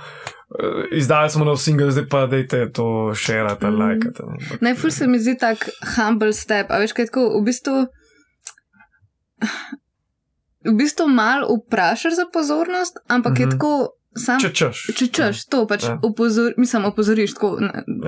izdali 0.92 1.30
smo 1.30 1.44
nov 1.44 1.56
single, 1.56 1.90
zdaj 1.90 2.08
pa 2.08 2.26
dajte 2.26 2.70
to 2.70 2.86
šerati 3.16 3.64
ali 3.64 3.74
Mhm. 3.74 3.82
lajkati. 3.82 4.22
ne. 4.22 4.32
Ampak- 4.40 4.60
Ne, 4.60 4.74
ful 4.74 4.90
se 4.90 5.06
mi 5.06 5.18
zdi 5.18 5.36
tak 5.36 5.58
humble 5.96 6.32
step. 6.32 6.66
A 6.68 6.78
veš, 6.78 6.92
kaj 6.92 7.06
tako, 7.06 7.34
v 7.34 7.44
bistvu. 7.44 7.86
V 10.64 10.72
bistvu 10.72 11.08
malo 11.08 11.46
vprašaš 11.58 12.14
za 12.14 12.26
pozornost, 12.26 12.96
ampak 13.08 13.30
mm 13.30 13.36
-hmm. 13.36 13.40
je 13.40 13.46
Mhm. 13.46 13.50
tako 13.52 13.88
sam. 14.16 14.40
Če 14.40 14.50
češ. 14.50 14.86
Če 14.96 15.06
češ, 15.08 15.44
to 15.44 15.66
pač 15.66 15.82
Ja. 15.82 15.98
opozor, 16.02 16.54
mislim, 16.56 16.84
opozoriš, 16.84 17.34
tako, 17.34 17.58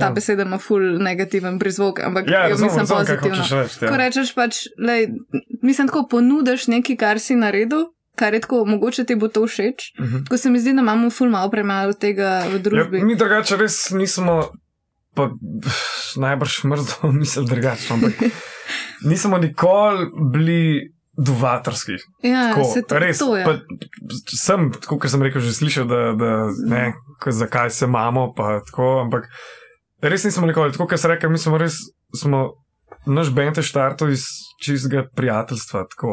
ta 0.01 0.07
Ja. 0.07 0.11
beseda 0.11 0.43
ima 0.43 0.59
ful 0.59 0.81
negativen 0.99 1.59
prizvok, 1.59 2.01
ampak 2.01 2.25
Ja, 2.27 2.45
jo 2.45 2.49
razumem, 2.49 2.67
mislim 2.67 2.81
razumem, 2.81 3.07
pozitivno. 3.07 3.62
reči. 3.62 3.79
Ko 3.79 3.85
Ja. 3.87 3.97
rečeš 3.99 4.35
pač, 4.35 4.55
lej, 4.79 5.09
mislim, 5.62 5.88
tako 5.88 6.07
ponudiš 6.09 6.67
nekaj, 6.67 6.97
kar 6.97 7.19
si 7.19 7.35
naredil, 7.35 7.85
kar 8.16 8.35
je 8.35 8.40
tako, 8.40 8.64
mogoče 8.64 9.04
ti 9.04 9.14
bo 9.14 9.28
to 9.28 9.46
všeč. 9.46 9.92
Mhm. 10.00 10.25
Tako 10.25 10.38
se 10.40 10.50
mi 10.50 10.61
zdi, 10.61 10.73
da 10.73 10.85
imamo 10.85 11.11
ful 11.11 11.30
malo 11.30 11.50
premalo 11.50 11.92
tega 11.92 12.42
v 12.52 12.61
družbi. 12.64 13.02
Ja, 13.02 13.04
mi 13.04 13.16
drugače 13.16 13.56
res 13.61 13.78
nismo, 13.94 14.40
pa 15.14 15.30
najbrž 16.16 16.64
mrzlo 16.64 17.12
misel 17.20 17.44
drugače, 17.49 17.92
ampak 17.94 18.26
nismo 19.11 19.38
nikoli 19.38 20.11
bili 20.32 20.61
duvatorski. 21.16 21.92
Ja, 22.23 22.50
Tako, 22.50 22.64
se 22.75 22.82
to, 22.82 22.99
res, 22.99 23.18
to 23.18 23.37
je. 23.37 23.44
pa, 23.44 23.56
sem, 24.37 24.68
tako 24.73 24.99
kot 25.00 25.11
sem 25.11 25.23
rekel, 25.25 25.40
že 25.40 25.54
slišal, 25.56 25.88
da, 25.88 26.00
da 26.12 26.32
ne, 26.68 26.90
zakaj 27.25 27.70
se 27.73 27.88
imamo, 27.88 28.32
pa 28.37 28.58
tako, 28.68 29.06
ampak 29.06 29.30
res 30.04 30.26
nismo 30.28 30.46
nikoli, 30.46 30.75
tako 30.76 30.90
kot 30.90 31.00
sem 31.00 31.14
rekel, 31.14 31.32
mi 31.32 31.40
smo 31.40 31.56
res, 31.61 31.78
smo, 32.12 32.42
naš 33.08 33.32
bend 33.32 33.56
je 33.56 33.64
štartov 33.64 34.12
iz 34.12 34.28
čistega 34.62 35.06
prijateljstva, 35.16 35.87
tako. 35.96 36.12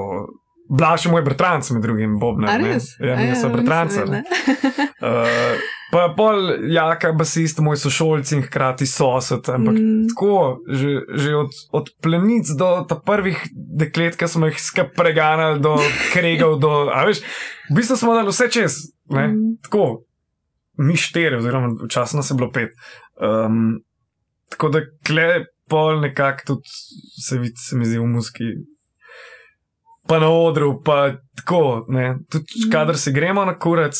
Blaž 0.73 1.05
je 1.05 1.11
moj 1.11 1.21
bratranc, 1.21 1.69
med 1.71 1.83
drugim, 1.85 2.17
Bobna. 2.19 2.49
A 2.49 2.57
res? 2.57 2.95
Ja, 2.99 3.13
A 3.13 3.21
mi 3.21 3.35
smo 3.37 3.51
bratranci. 3.53 4.01
Uh, 4.01 5.59
pa 5.91 6.07
pol 6.17 6.47
jaka, 6.73 7.11
basist, 7.13 7.61
moj 7.61 7.77
sošolci 7.77 8.39
in 8.39 8.41
hkrati 8.47 8.87
sosed. 8.89 9.49
Ampak 9.53 9.77
mm. 9.77 10.07
Tako, 10.13 10.63
že, 10.65 10.95
že 11.13 11.35
od, 11.37 11.53
od 11.77 11.93
plenic 12.01 12.49
do 12.57 12.71
prvih 13.05 13.43
deklet, 13.53 14.17
ki 14.17 14.31
smo 14.31 14.49
jih 14.49 14.57
skupaj 14.57 14.95
preganjali, 14.97 15.61
do 15.61 15.75
kregov, 16.15 16.57
do. 16.63 16.73
Veš, 16.89 17.21
v 17.69 17.77
bistvu 17.77 17.99
smo 17.99 18.17
dali 18.17 18.33
vse 18.33 18.49
čez. 18.49 18.81
Ne? 19.13 19.29
Mm. 19.29 19.55
Tako, 19.67 19.87
mi 20.81 20.97
štiri, 20.97 21.37
oziroma 21.37 21.75
včasih 21.83 22.17
nas 22.17 22.33
je 22.33 22.39
bilo 22.41 22.49
pet. 22.49 22.73
Um, 23.21 23.83
tako 24.49 24.73
da 24.73 24.87
kle 25.05 25.45
pol 25.69 26.01
nekako 26.01 26.45
tudi 26.45 26.69
se 27.21 27.37
vidi, 27.37 27.55
se 27.61 27.77
mi 27.77 27.85
zdi 27.85 28.01
v 28.01 28.07
muski. 28.09 28.55
Pa 30.05 30.19
na 30.19 30.29
odru, 30.29 30.81
pa 30.81 30.97
tako. 31.35 31.85
Tudi, 32.29 32.45
Mhm. 32.55 32.71
kadar 32.71 32.97
se 32.97 33.11
gremo 33.11 33.45
na 33.45 33.55
kurac, 33.55 33.95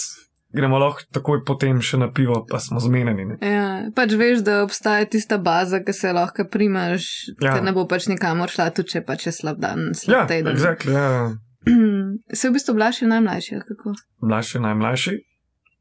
gremo 0.49 0.77
lahko 0.77 1.01
takoj 1.11 1.43
potem 1.43 1.81
še 1.81 1.97
na 1.97 2.11
pivo, 2.11 2.45
pa 2.45 2.59
smo 2.59 2.79
zmenjeni. 2.79 3.25
Ne. 3.25 3.37
Ja, 3.43 3.65
pač 3.91 4.11
veš, 4.13 4.39
da 4.39 4.63
obstaja 4.63 5.05
tista 5.05 5.37
baza, 5.37 5.79
ki 5.79 5.93
se 5.93 6.11
lahko 6.11 6.43
primaš, 6.45 7.07
Ja. 7.39 7.47
ja. 7.47 7.53
da 7.53 7.61
ne 7.61 7.71
bo 7.71 7.85
pač 7.85 8.07
nikamor 8.07 8.49
šla, 8.49 8.69
tudi 8.69 8.89
če 8.89 9.01
pač 9.01 9.25
je 9.25 9.31
slab 9.33 9.57
dan, 9.57 9.79
Ja, 9.79 9.93
slab 9.95 10.27
teden. 10.27 10.53
exactly, 10.53 10.91
ja. 10.91 11.31
Se 12.33 12.49
v 12.49 12.53
bistvu 12.53 12.73
je 13.01 13.07
najmlajši, 13.07 13.59
kako? 13.63 13.93
Mlajši, 14.21 14.59
najmlajši. 14.59 15.13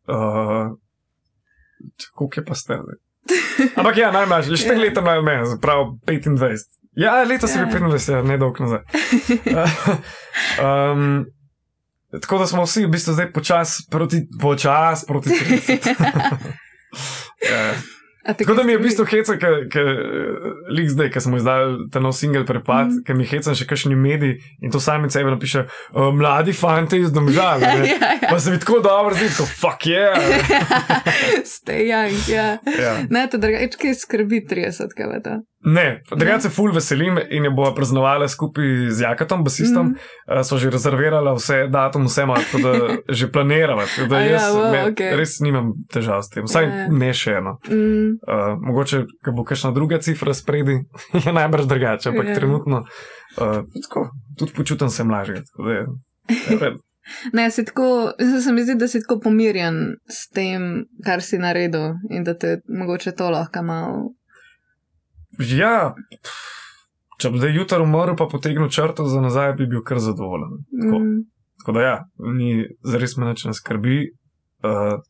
Uh, 0.08 0.78
Koliko 2.14 2.40
je 2.40 2.44
pa 2.44 2.54
zdaj? 2.54 2.78
Ampak 3.76 3.96
ja, 3.96 4.10
najmlajši, 4.10 4.56
štiri 4.56 4.76
Ja. 4.76 4.82
leta 4.82 5.00
mlajši 5.00 5.18
od 5.18 5.24
mene, 5.24 5.42
prav 5.58 5.84
25. 6.06 6.81
Ja, 6.96 7.22
leta 7.24 7.46
sem 7.48 7.60
Ja. 7.60 7.66
bil 7.66 7.88
25, 7.88 8.12
ja, 8.12 8.22
ne 8.22 8.36
dolg 8.38 8.60
nazaj. 8.60 8.82
um, 10.92 11.24
tako 12.20 12.38
da 12.38 12.46
smo 12.46 12.66
vsi 12.66 12.84
v 12.84 12.92
bistvu 12.92 13.12
zdaj 13.16 13.32
počasi 13.32 13.86
proti, 13.90 14.26
počas 14.40 15.06
proti 15.06 15.30
30. 15.30 15.88
ja. 17.50 17.72
Te 18.22 18.44
Tako 18.44 18.54
da 18.54 18.62
mi 18.62 18.72
je 18.72 18.78
v 18.78 18.82
bistvu 18.82 19.04
heca, 19.04 19.34
ker 19.72 19.88
lik 20.70 20.90
zdaj, 20.90 21.08
ki 21.10 21.20
smo 21.20 21.40
izdali 21.40 21.88
ta 21.90 21.98
nov 22.00 22.12
singel 22.14 22.44
prepad, 22.46 22.92
mm. 22.92 23.00
Ker 23.06 23.16
mi 23.18 23.26
heca 23.26 23.54
še 23.58 23.66
kakšni 23.66 23.96
mediji 23.98 24.36
in 24.62 24.70
to 24.70 24.78
sami 24.78 25.10
sebi 25.10 25.32
napiše, 25.32 25.64
uh, 25.66 26.12
mladi 26.14 26.54
fanti 26.54 27.00
iz 27.02 27.10
domžal. 27.10 27.64
skrbi? 27.64 27.80
ne. 27.82 27.88
ja, 27.96 28.12
ja. 28.22 28.28
Pa 28.30 28.38
se 28.38 28.54
mi 28.54 28.60
tako 28.62 28.78
dobro 28.84 29.16
zdi, 29.18 29.26
tako 29.32 29.48
fuck 29.50 29.88
yeah. 29.90 30.14
Stay 31.56 31.88
young, 31.90 32.14
ja. 32.30 32.60
ja. 32.62 32.94
Ne, 33.10 33.26
to 33.26 33.42
drugače, 33.42 33.96
skrbi 33.98 34.44
30, 34.46 34.94
kaj 34.94 35.16
je 35.16 35.22
to? 35.26 35.40
Ne, 35.64 36.02
drugače 36.10 36.40
se 36.40 36.48
ful 36.50 36.72
veselim 36.74 37.18
in 37.30 37.44
jo 37.44 37.50
bo 37.54 37.68
praznovala 37.74 38.28
skupaj 38.28 38.64
z 38.90 39.00
Jakatom, 39.04 39.44
basistom. 39.44 39.86
Mm. 39.86 39.94
Uh, 40.38 40.42
so 40.42 40.58
že 40.58 40.70
rezervirala 40.70 41.34
vse 41.34 41.66
datum, 41.70 42.06
vse 42.10 42.22
ima, 42.22 42.34
tako 42.34 42.58
da 42.62 42.72
že 43.18 43.28
planirava. 43.32 43.84
Tako 43.86 44.08
da 44.08 44.20
ja, 44.20 44.32
jaz 44.32 44.54
wow, 44.54 44.72
ne, 44.72 44.80
okej. 44.90 45.16
res 45.16 45.36
nimam 45.40 45.72
težav 45.92 46.22
s 46.22 46.28
tem, 46.34 46.44
vsaj 46.44 46.64
Ja. 46.66 46.88
ne 46.90 47.12
še 47.14 47.38
eno. 47.38 47.58
Mm, 47.70 48.18
Uh, 48.22 48.58
mogoče, 48.60 49.04
ko 49.24 49.32
bo 49.32 49.44
kakšna 49.44 49.70
druga 49.72 49.98
cifra 49.98 50.34
spredi, 50.34 50.80
je 51.26 51.32
najbrž 51.32 51.66
drugače, 51.70 52.08
ampak 52.10 52.24
Ja. 52.26 52.30
yeah. 52.30 52.38
trenutno 52.38 52.82
uh, 52.82 53.62
tako, 53.82 54.08
tudi 54.38 54.52
počutim 54.56 54.88
se 54.90 55.04
mlažje. 55.04 55.42
ne, 57.32 57.50
si 57.50 57.64
tako, 57.64 58.12
se 58.44 58.52
mi 58.52 58.62
zdi, 58.64 58.74
da 58.74 58.88
si 58.88 59.00
tako 59.00 59.20
pomirjen 59.20 59.94
s 60.08 60.28
tem, 60.28 60.84
kar 61.04 61.22
si 61.22 61.38
naredil 61.38 61.94
in 62.10 62.24
da 62.24 62.34
te 62.34 62.58
mogoče 62.68 63.12
to 63.12 63.30
lahko 63.30 63.62
malo. 63.62 64.12
Ja, 65.50 65.94
če 67.18 67.30
bi 67.30 67.42
zdaj 67.42 67.56
jutro 67.56 67.84
umrl, 67.84 68.16
pa 68.18 68.26
potegnil 68.30 68.70
črto 68.70 69.06
za 69.10 69.20
nazaj, 69.20 69.54
bi 69.60 69.66
bil 69.70 69.82
kar 69.86 70.00
zadovoljen. 70.02 70.62
Tako. 70.70 70.98
Mm, 70.98 71.22
Tako 71.62 71.72
da 71.72 71.82
ja, 71.82 71.96
ni 72.38 72.66
zares 72.82 73.16
me 73.16 73.26
nič 73.30 73.44
ne 73.44 73.54
skrbi. 73.54 73.98
Uh, 74.66 75.00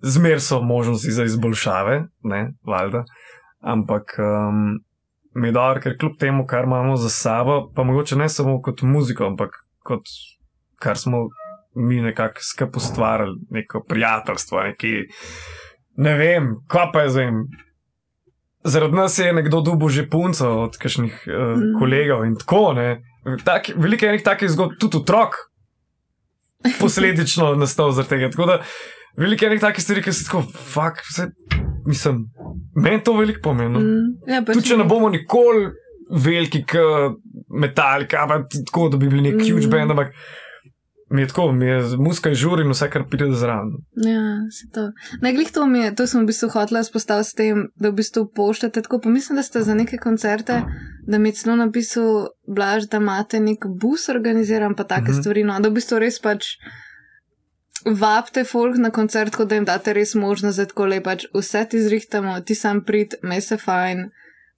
Zmer 0.00 0.40
so 0.40 0.62
možnosti 0.64 1.12
za 1.12 1.26
izboljšave, 1.28 1.96
ne, 2.24 2.54
valjda. 2.64 3.04
Ampak 3.60 4.14
um, 4.18 4.78
mi 5.34 5.48
je 5.48 5.52
dobro, 5.52 5.80
ker 5.80 5.98
kljub 5.98 6.16
temu, 6.18 6.46
kar 6.48 6.64
imamo 6.64 6.96
za 6.96 7.10
sabo, 7.12 7.72
pa 7.76 7.84
mogoče 7.84 8.16
ne 8.16 8.28
samo 8.28 8.62
kot 8.62 8.82
muziko, 8.82 9.26
ampak 9.26 9.50
kot 9.84 10.08
kar 10.80 10.98
smo 10.98 11.28
mi 11.74 12.00
nekako 12.00 12.40
skupaj 12.40 12.80
ustvarjali, 12.80 13.36
neko 13.50 13.84
prijateljstvo, 13.88 14.62
neki, 14.62 14.94
ne 15.96 16.14
vem, 16.16 16.54
kaj 16.66 16.86
pa 16.92 17.02
je 17.02 17.10
zdaj. 17.10 17.30
Zaradi 18.62 18.92
nas 18.94 19.18
je 19.18 19.32
nekdo 19.32 19.60
dubo 19.60 19.88
že 19.88 20.04
punco 20.04 20.48
od 20.60 20.76
kakšnih 20.76 21.24
uh, 21.26 21.32
Mm. 21.32 21.62
mm. 21.62 21.78
kolegov 21.78 22.24
in 22.24 22.36
tako, 22.36 22.72
ne. 22.72 23.00
Tak, 23.44 23.70
veliko 23.76 24.04
je 24.04 24.10
enih 24.10 24.22
takih 24.22 24.50
zgodb, 24.50 24.76
tudi 24.78 24.96
otrok, 24.96 25.34
posledično 26.80 27.54
nastal 27.54 27.92
zaradi 27.92 28.08
tega. 28.10 28.30
Tako 28.30 28.46
da 28.46 28.58
veliko 29.16 29.44
je 29.44 29.50
enih 29.50 29.60
takih 29.60 29.84
stvari, 29.84 30.02
ki 30.02 30.12
se 30.12 30.24
tako, 30.24 30.42
fuck, 30.42 31.00
vse, 31.04 31.26
mislim, 31.86 32.26
meni 32.76 33.02
to 33.02 33.12
veliko 33.12 33.40
pomeni. 33.42 33.78
mm, 33.78 34.08
ja, 34.26 34.42
Tudi 34.44 34.62
če 34.64 34.76
ne 34.76 34.84
bomo 34.84 35.08
nikoli 35.08 35.70
veliki, 36.12 36.64
kot 36.64 37.16
Metallica, 37.50 38.26
pa 38.26 38.40
tako, 38.46 38.88
da 38.88 38.96
bi 38.96 39.08
bili 39.08 39.22
nek 39.22 39.34
Mm. 39.36 39.50
huge 39.50 39.68
band, 39.68 39.90
ampak 39.90 40.12
mi 41.10 41.22
je 41.22 41.28
tako, 41.28 41.52
mi 41.52 41.66
je 41.66 41.82
muska 41.98 42.34
žur 42.34 42.60
in 42.60 42.70
vse, 42.70 42.86
kar 42.90 43.04
pride 43.10 43.32
zraven. 43.34 43.72
Ja, 44.06 44.50
se 44.54 44.68
to. 44.74 44.90
Ne, 45.20 45.32
glih 45.34 45.50
to 45.52 45.66
mi 45.66 45.80
je, 45.82 45.94
to 45.94 46.06
sem 46.06 46.22
v 46.22 46.30
bistvu 46.30 46.48
hotela 46.54 46.82
spostaviti 46.86 47.28
s 47.28 47.34
tem, 47.34 47.64
da 47.74 47.90
v 47.90 47.98
bistvu 47.98 48.28
pošljete 48.36 48.82
tako. 48.82 49.00
Pa 49.02 49.10
mislim, 49.10 49.40
da 49.40 49.42
ste 49.42 49.62
za 49.66 49.74
neke 49.74 49.98
koncerte, 49.98 50.60
da 51.06 51.18
mi 51.18 51.28
je 51.28 51.40
celo 51.40 51.56
napisal 51.56 52.28
Blaž, 52.46 52.86
da 52.90 53.02
imate 53.02 53.40
nek 53.40 53.66
bus 53.82 54.08
organiziran, 54.08 54.74
pa 54.74 54.84
take 54.84 55.02
mm. 55.02 55.14
-hmm. 55.14 55.20
stvari. 55.20 55.44
No, 55.44 55.60
da 55.60 55.68
v 55.68 55.80
bistvu 55.80 55.98
res 55.98 56.20
pač 56.20 56.46
vabite 57.84 58.44
folk 58.44 58.76
na 58.76 58.90
koncert, 58.90 59.36
kot 59.36 59.48
da 59.48 59.54
jim 59.54 59.64
date 59.64 59.92
res 59.92 60.14
možnost, 60.14 60.58
da 60.58 60.66
tako 60.66 60.86
le 60.86 61.00
pač 61.00 61.26
vse 61.34 61.64
ti 61.70 61.82
zrihtamo, 61.82 62.40
ti 62.40 62.54
sam 62.54 62.84
prid, 62.84 63.14
me 63.22 63.40
se 63.40 63.56
fajn. 63.56 64.10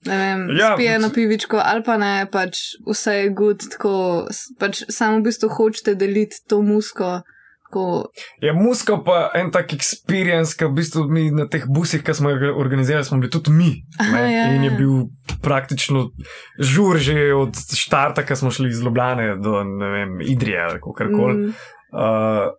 Ne 0.05 0.17
vem, 0.17 0.49
Ja, 0.49 0.65
ja, 0.65 0.71
spije 0.73 0.95
eno 0.95 1.07
pač- 1.07 1.15
pivičko, 1.15 1.61
ali 1.63 1.83
pa 1.83 1.97
ne, 1.97 2.27
pač 2.31 2.57
vse 2.87 3.13
je 3.13 3.29
good, 3.29 3.63
tako 3.71 4.25
pač 4.59 4.83
samo 4.89 5.19
v 5.19 5.29
bistvu 5.29 5.49
hočete 5.49 5.95
deliti 5.95 6.41
to 6.47 6.61
musko. 6.61 7.21
Tako, 7.63 8.11
Je 8.41 8.53
muska 8.53 8.99
pa 9.05 9.31
en 9.33 9.47
tak 9.49 9.71
experience, 9.73 10.53
ki 10.53 10.65
v 10.65 10.75
bistvu 10.77 11.07
mi 11.09 11.31
na 11.31 11.47
teh 11.49 11.63
busih, 11.65 12.03
ki 12.05 12.13
smo 12.13 12.29
jih 12.29 12.51
organizirali, 12.53 13.05
smo 13.05 13.17
bili 13.17 13.31
tudi 13.31 13.49
mi. 13.49 13.71
Aha, 13.97 14.11
ne, 14.13 14.33
ja, 14.33 14.43
in 14.53 14.63
je 14.63 14.71
ja. 14.71 14.77
bil 14.77 15.07
praktično 15.41 16.11
žur 16.59 16.97
že 17.01 17.33
od 17.33 17.57
štarta, 17.73 18.21
ki 18.21 18.35
smo 18.35 18.51
šli 18.51 18.69
iz 18.69 18.83
Ljubljane 18.83 19.35
do 19.41 19.57
vem, 19.89 20.21
Idrije 20.21 20.61
ali 20.61 20.79
kar 20.97 21.07
koli. 21.09 21.33
mm, 21.47 21.53
Uh, 21.93 22.49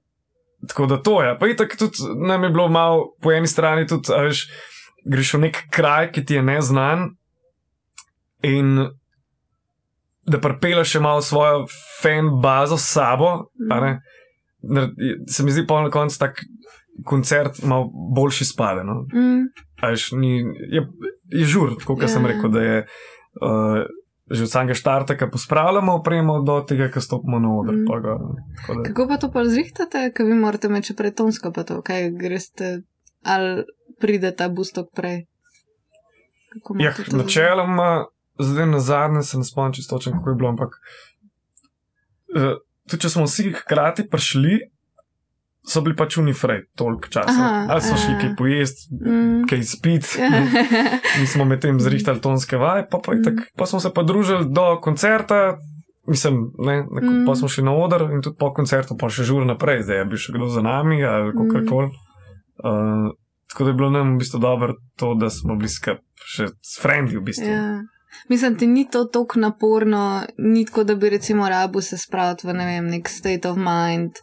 tako 0.68 0.86
da 0.86 1.02
to 1.02 1.22
je. 1.22 1.38
Pa 1.38 1.46
itak 1.46 1.76
tudi 1.78 1.98
nam 2.26 2.42
je 2.42 2.50
bilo 2.50 2.68
malo 2.68 3.14
po 3.22 3.32
eni 3.32 3.46
strani, 3.46 3.86
tudi, 3.86 4.10
veš, 4.10 4.46
greš 5.04 5.34
v 5.34 5.40
nek 5.40 5.58
kraj, 5.70 6.12
ki 6.12 6.24
ti 6.24 6.34
je 6.34 6.42
neznan 6.42 7.10
in 8.44 8.88
da 10.24 10.38
prepelaš 10.38 10.88
še 10.88 11.00
malo 11.00 11.20
svojo 11.20 11.64
fan 12.00 12.30
bazo 12.38 12.76
s 12.76 12.86
sabo. 12.88 13.48
Nar- 13.60 13.98
Se 15.26 15.42
mi 15.42 15.50
zdi 15.50 15.66
pa 15.66 15.82
na 15.82 15.90
koncu 15.90 16.18
tak 16.18 16.38
koncert 17.04 17.58
malo 17.62 17.84
boljši 18.10 18.44
spade. 18.46 18.80
No? 18.82 19.02
mm. 19.10 19.42
A 19.76 19.90
veš, 19.90 20.12
ni, 20.14 20.38
je, 20.70 20.80
je 21.30 21.44
žur, 21.46 21.74
tako 21.76 21.96
kot 21.96 22.08
sem 22.08 22.22
Ja. 22.22 22.28
rekel, 22.28 22.50
da 22.50 22.60
je. 22.62 22.78
Uh, 23.36 23.84
Že 24.26 24.42
od 24.42 24.50
samega 24.50 24.72
štarta, 24.72 25.18
ko 25.18 25.26
pospravljamo 25.28 25.94
opremo, 25.94 26.38
do 26.40 26.62
tega, 26.62 26.86
ko 26.88 26.96
stopimo 26.98 27.36
na 27.36 27.50
oder. 27.52 27.74
Mm. 27.74 27.84
pa. 27.84 27.94
Tako 28.56 28.72
da- 28.72 28.84
Kako 28.84 29.04
pa 29.04 29.16
to 29.18 29.28
pa 29.28 29.44
zrihtate, 29.44 30.12
ker 30.12 30.24
vi 30.24 30.32
morate 30.34 30.66
imeti 30.66 30.86
še 30.86 30.94
pretonsko, 30.94 31.52
pa 31.52 31.60
to, 31.62 31.82
kaj 31.82 32.08
greste, 32.12 32.70
ali 33.22 33.66
pride 34.00 34.32
ta 34.32 34.48
bustok 34.48 34.88
prej? 34.90 35.26
Ja, 36.78 36.94
načeloma, 37.12 38.06
zdaj 38.36 38.66
na 38.66 38.80
zadnje 38.80 39.22
se 39.22 39.38
ne 39.38 39.44
spomnim 39.44 39.72
čisto, 39.72 39.98
kako 39.98 40.30
je 40.30 40.36
bilo, 40.36 40.48
ampak 40.48 40.78
uh, 42.30 42.56
tudi 42.84 43.00
če 43.00 43.10
smo 43.10 43.24
vsi 43.24 43.52
hkrati 43.54 44.06
prišli, 44.06 44.58
so 45.64 45.80
bili 45.80 45.96
pač 45.96 46.18
unifrej 46.18 46.66
toliko 46.74 47.08
časa. 47.08 47.32
Aha, 47.34 47.66
Ali 47.70 47.80
so 47.80 47.96
šli 47.96 48.12
ja. 48.12 48.18
kaj 48.20 48.32
pojesti, 48.36 48.82
Mm. 48.94 49.44
kaj 49.44 49.62
spiti. 49.64 50.08
Mi 51.20 51.26
smo 51.26 51.44
medtem 51.44 51.78
zrihtali 51.78 52.20
tonske 52.20 52.56
vaje, 52.56 52.84
pa, 52.84 52.98
pa, 52.98 53.12
Mm. 53.12 53.38
pa 53.56 53.64
smo 53.64 53.80
se 53.80 53.88
pa 53.90 54.02
družili 54.02 54.44
do 54.46 54.76
koncerta. 54.78 55.56
Mislim, 56.06 56.34
ne, 56.58 56.84
ne, 56.84 57.00
Mm. 57.00 57.24
pa 57.24 57.34
smo 57.34 57.48
šli 57.48 57.64
na 57.64 57.72
oder 57.72 58.02
in 58.04 58.20
tudi 58.20 58.36
po 58.36 58.52
koncertu, 58.52 58.92
pa 58.94 59.08
še 59.08 59.24
žur 59.24 59.46
naprej, 59.46 59.82
zdaj 59.82 59.96
je 59.96 60.04
bil 60.04 60.18
še 60.18 60.32
kdo 60.32 60.48
za 60.48 60.60
nami 60.60 61.00
ali 61.02 61.30
Mm. 61.30 61.36
kako 61.48 61.66
koli. 61.66 61.88
Uh, 62.56 63.08
tako 63.48 63.64
da 63.64 63.70
je 63.70 63.74
bilo 63.74 63.90
nam 63.90 64.14
v 64.14 64.18
bistvu 64.18 64.38
dobro 64.38 64.74
to, 64.96 65.14
da 65.14 65.30
smo 65.30 65.56
bili 65.56 65.68
skupaj 65.70 65.96
še 66.26 66.46
s 66.60 66.76
frendi 66.76 67.16
v 67.16 67.22
bistvu. 67.22 67.48
ja. 67.48 67.80
Mislim, 68.28 68.58
ti 68.58 68.66
ni 68.66 68.86
to 68.90 69.04
tako 69.04 69.40
naporno, 69.40 70.22
ni 70.38 70.64
tako, 70.66 70.84
da 70.84 70.94
bi 70.94 71.10
recimo 71.10 71.48
rabu 71.48 71.80
se 71.80 71.98
spraviti 71.98 72.46
v 72.46 72.54
ne 72.54 72.66
vem, 72.66 72.86
nek 72.86 73.08
state 73.08 73.48
of 73.48 73.56
mind, 73.56 74.20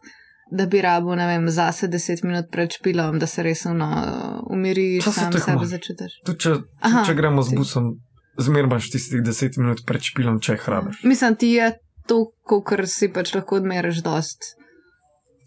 da 0.51 0.65
bi 0.65 0.81
rabu, 0.81 1.15
ne 1.15 1.27
vem, 1.27 1.49
zase 1.49 1.87
deset 1.87 2.23
minut 2.23 2.45
pred 2.51 2.71
špilom, 2.71 3.19
da 3.19 3.27
se 3.27 3.43
resno 3.43 3.71
uh, 3.73 4.53
umiriš, 4.53 5.03
se 5.03 5.11
sam 5.11 5.33
sebe 5.33 5.65
začutiš. 5.65 6.17
Tudi 6.25 6.39
če, 6.39 6.55
Aha, 6.79 7.03
če 7.07 7.15
gremo 7.15 7.43
z 7.43 7.55
busom, 7.55 7.93
zmeraj 8.39 8.67
imaš 8.67 8.89
tistih 8.91 9.23
deset 9.23 9.57
minut 9.61 9.85
pred 9.87 10.03
špilom, 10.03 10.41
če 10.43 10.57
jih 10.57 10.65
hrabiš. 10.67 11.03
Mislim, 11.07 11.37
ti 11.39 11.53
je 11.55 11.71
to, 12.07 12.25
kar 12.67 12.83
si 12.91 13.07
pač 13.13 13.35
lahko 13.37 13.61
odmeriš 13.61 14.03
dost. 14.03 14.55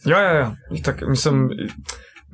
Ja, 0.09 0.21
ja, 0.21 0.33
ja. 0.39 0.49
Itak, 0.73 1.05
mislim, 1.09 1.49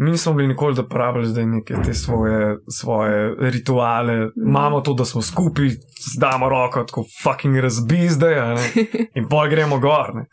mi 0.01 0.11
nismo 0.11 0.33
bili 0.33 0.49
nikoli, 0.49 0.75
da 0.75 0.85
pravili 0.85 1.27
zdaj 1.27 1.47
neke 1.47 1.75
te 1.85 1.95
svoje, 1.95 2.57
svoje 2.71 3.17
rituale. 3.41 4.17
Mhm. 4.17 4.49
Imamo 4.49 4.81
to, 4.81 4.95
da 4.95 5.05
smo 5.05 5.23
skupaj, 5.23 5.69
zdamo 6.09 6.49
roko, 6.49 6.85
tako 6.85 7.05
fucking 7.23 7.57
razbizde, 7.57 8.35
a 8.35 8.55
ne, 8.55 8.65
in 9.17 9.29
pol 9.29 9.49
gremo 9.49 9.79
gor. 9.79 10.15
ne. 10.15 10.25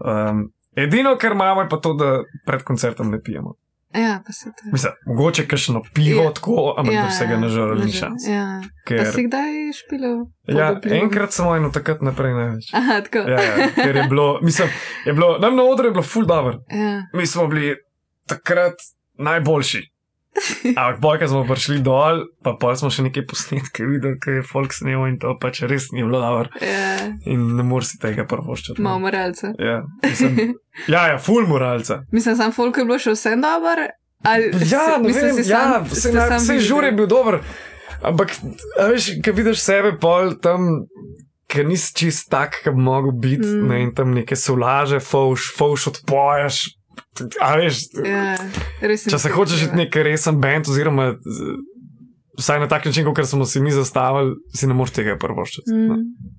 Um, 0.00 0.44
edino, 0.76 1.16
kar 1.16 1.32
imamo, 1.32 1.60
je 1.60 1.68
pa 1.68 1.76
to, 1.76 1.94
da 1.94 2.12
pred 2.46 2.62
koncertom 2.62 3.10
ne 3.10 3.22
pijemo. 3.22 3.54
Ja, 3.94 4.20
pa 4.26 4.32
se 4.32 4.44
to. 4.46 4.68
Mislim, 4.72 4.92
mogoče 5.06 5.46
kakšno 5.46 5.82
pivo, 5.94 6.22
Ja. 6.22 6.32
tako, 6.32 6.74
ampak 6.78 6.94
ja, 6.94 7.02
da 7.02 7.08
vsega 7.08 7.36
ne 7.36 7.48
žrl, 7.48 7.74
ni 7.74 7.92
šans. 7.92 8.26
Ja. 8.28 8.60
Pa 8.62 8.68
Ker, 8.86 9.06
si 9.06 9.24
kdaj 9.24 9.48
špilil? 9.74 10.16
ja, 10.46 10.66
enkrat 10.84 11.32
samo 11.32 11.56
eno 11.56 11.70
takrat 11.70 12.02
naprej 12.02 12.34
največ. 12.34 12.68
Aha, 12.74 13.00
tako. 13.00 13.18
Ja, 13.30 13.40
ja, 13.42 13.68
ker 13.74 13.96
je 13.96 14.04
bilo, 14.04 14.38
mislim, 14.42 14.68
je 15.04 15.12
bilo, 15.12 15.38
nam 15.38 15.56
na 15.56 15.62
odru 15.64 15.84
je 15.86 15.90
bilo 15.90 16.02
full 16.02 16.26
dobro. 16.26 16.52
Ja. 16.70 17.02
Mi 17.14 17.26
smo 17.26 17.46
bili 17.46 17.76
takrat 18.26 18.74
najboljši. 19.18 19.84
Ampak, 20.76 21.00
boj, 21.02 21.18
ko 21.18 21.26
smo 21.28 21.40
prišli 21.48 21.80
dol, 21.82 22.20
pa 22.46 22.52
pol 22.60 22.76
smo 22.78 22.90
še 22.94 23.02
nekaj 23.08 23.24
posnetke 23.26 23.82
videli, 23.82 24.18
ki 24.22 24.36
je 24.38 24.42
folk 24.46 24.70
snemal 24.72 25.08
in 25.10 25.16
to 25.18 25.32
pač 25.40 25.64
res 25.66 25.88
ni 25.90 26.04
bilo 26.06 26.20
dobro. 26.22 26.52
Ja, 26.62 27.08
In 27.26 27.56
ne 27.58 27.64
moreš 27.66 27.94
si 27.94 27.98
tega 27.98 28.22
prvoščati. 28.22 28.78
malo 28.78 29.02
moralca. 29.02 29.50
Ja, 29.58 29.80
mislim, 30.02 30.54
ja, 30.86 31.08
ja, 31.08 31.18
full 31.18 31.46
moralca. 31.46 32.04
Mislim, 32.12 32.36
sam 32.36 32.52
folk 32.52 32.78
je 32.78 32.84
bilo 32.84 32.98
še 32.98 33.16
vse 33.16 33.34
dober, 33.36 33.88
Ali, 34.26 34.50
Ja, 34.66 34.98
ne 34.98 35.08
mislim, 35.08 35.36
vem, 35.36 35.44
ja, 35.46 35.62
sam- 35.62 35.86
ste 35.86 36.12
na, 36.12 36.24
videli? 36.38 36.60
žur 36.60 36.84
je 36.84 36.92
bil 36.92 37.06
dober. 37.06 37.40
Ampak, 38.02 38.32
veš, 38.78 39.10
ki 39.22 39.30
vidiš 39.32 39.60
sebe, 39.62 39.92
pol 39.98 40.34
tam, 40.42 40.86
ki 41.46 41.64
nisi 41.64 41.94
čist 41.94 42.26
tak, 42.30 42.58
ki 42.62 42.70
bi 42.70 42.82
mogel 42.82 43.12
biti, 43.12 43.46
mm. 43.46 43.68
ne, 43.68 43.82
in 43.82 43.94
tam 43.94 44.10
neke 44.14 44.36
solaže, 44.36 44.98
fauš, 45.00 45.52
fauš 45.54 45.86
odpoješ. 45.86 46.77
A 47.40 47.56
veš, 47.56 47.82
Ja, 48.00 48.36
če 48.80 49.18
se 49.18 49.28
hočeš 49.28 49.58
treba. 49.58 49.66
iti 49.66 49.76
nek 49.76 49.96
resen 49.98 50.38
bend, 50.38 50.68
oziroma 50.68 51.12
z- 51.14 51.56
vsaj 52.36 52.60
na 52.60 52.68
tak 52.68 52.84
način, 52.84 53.04
kot 53.06 53.26
smo 53.26 53.44
si 53.44 53.60
mi 53.60 53.70
zastavili, 53.72 54.36
si 54.50 54.66
ne 54.66 54.74
moreš 54.74 54.92
tega 54.92 55.16
prvoščiti. 55.16 55.72
Mm. 55.72 55.88
Mm. 55.88 56.34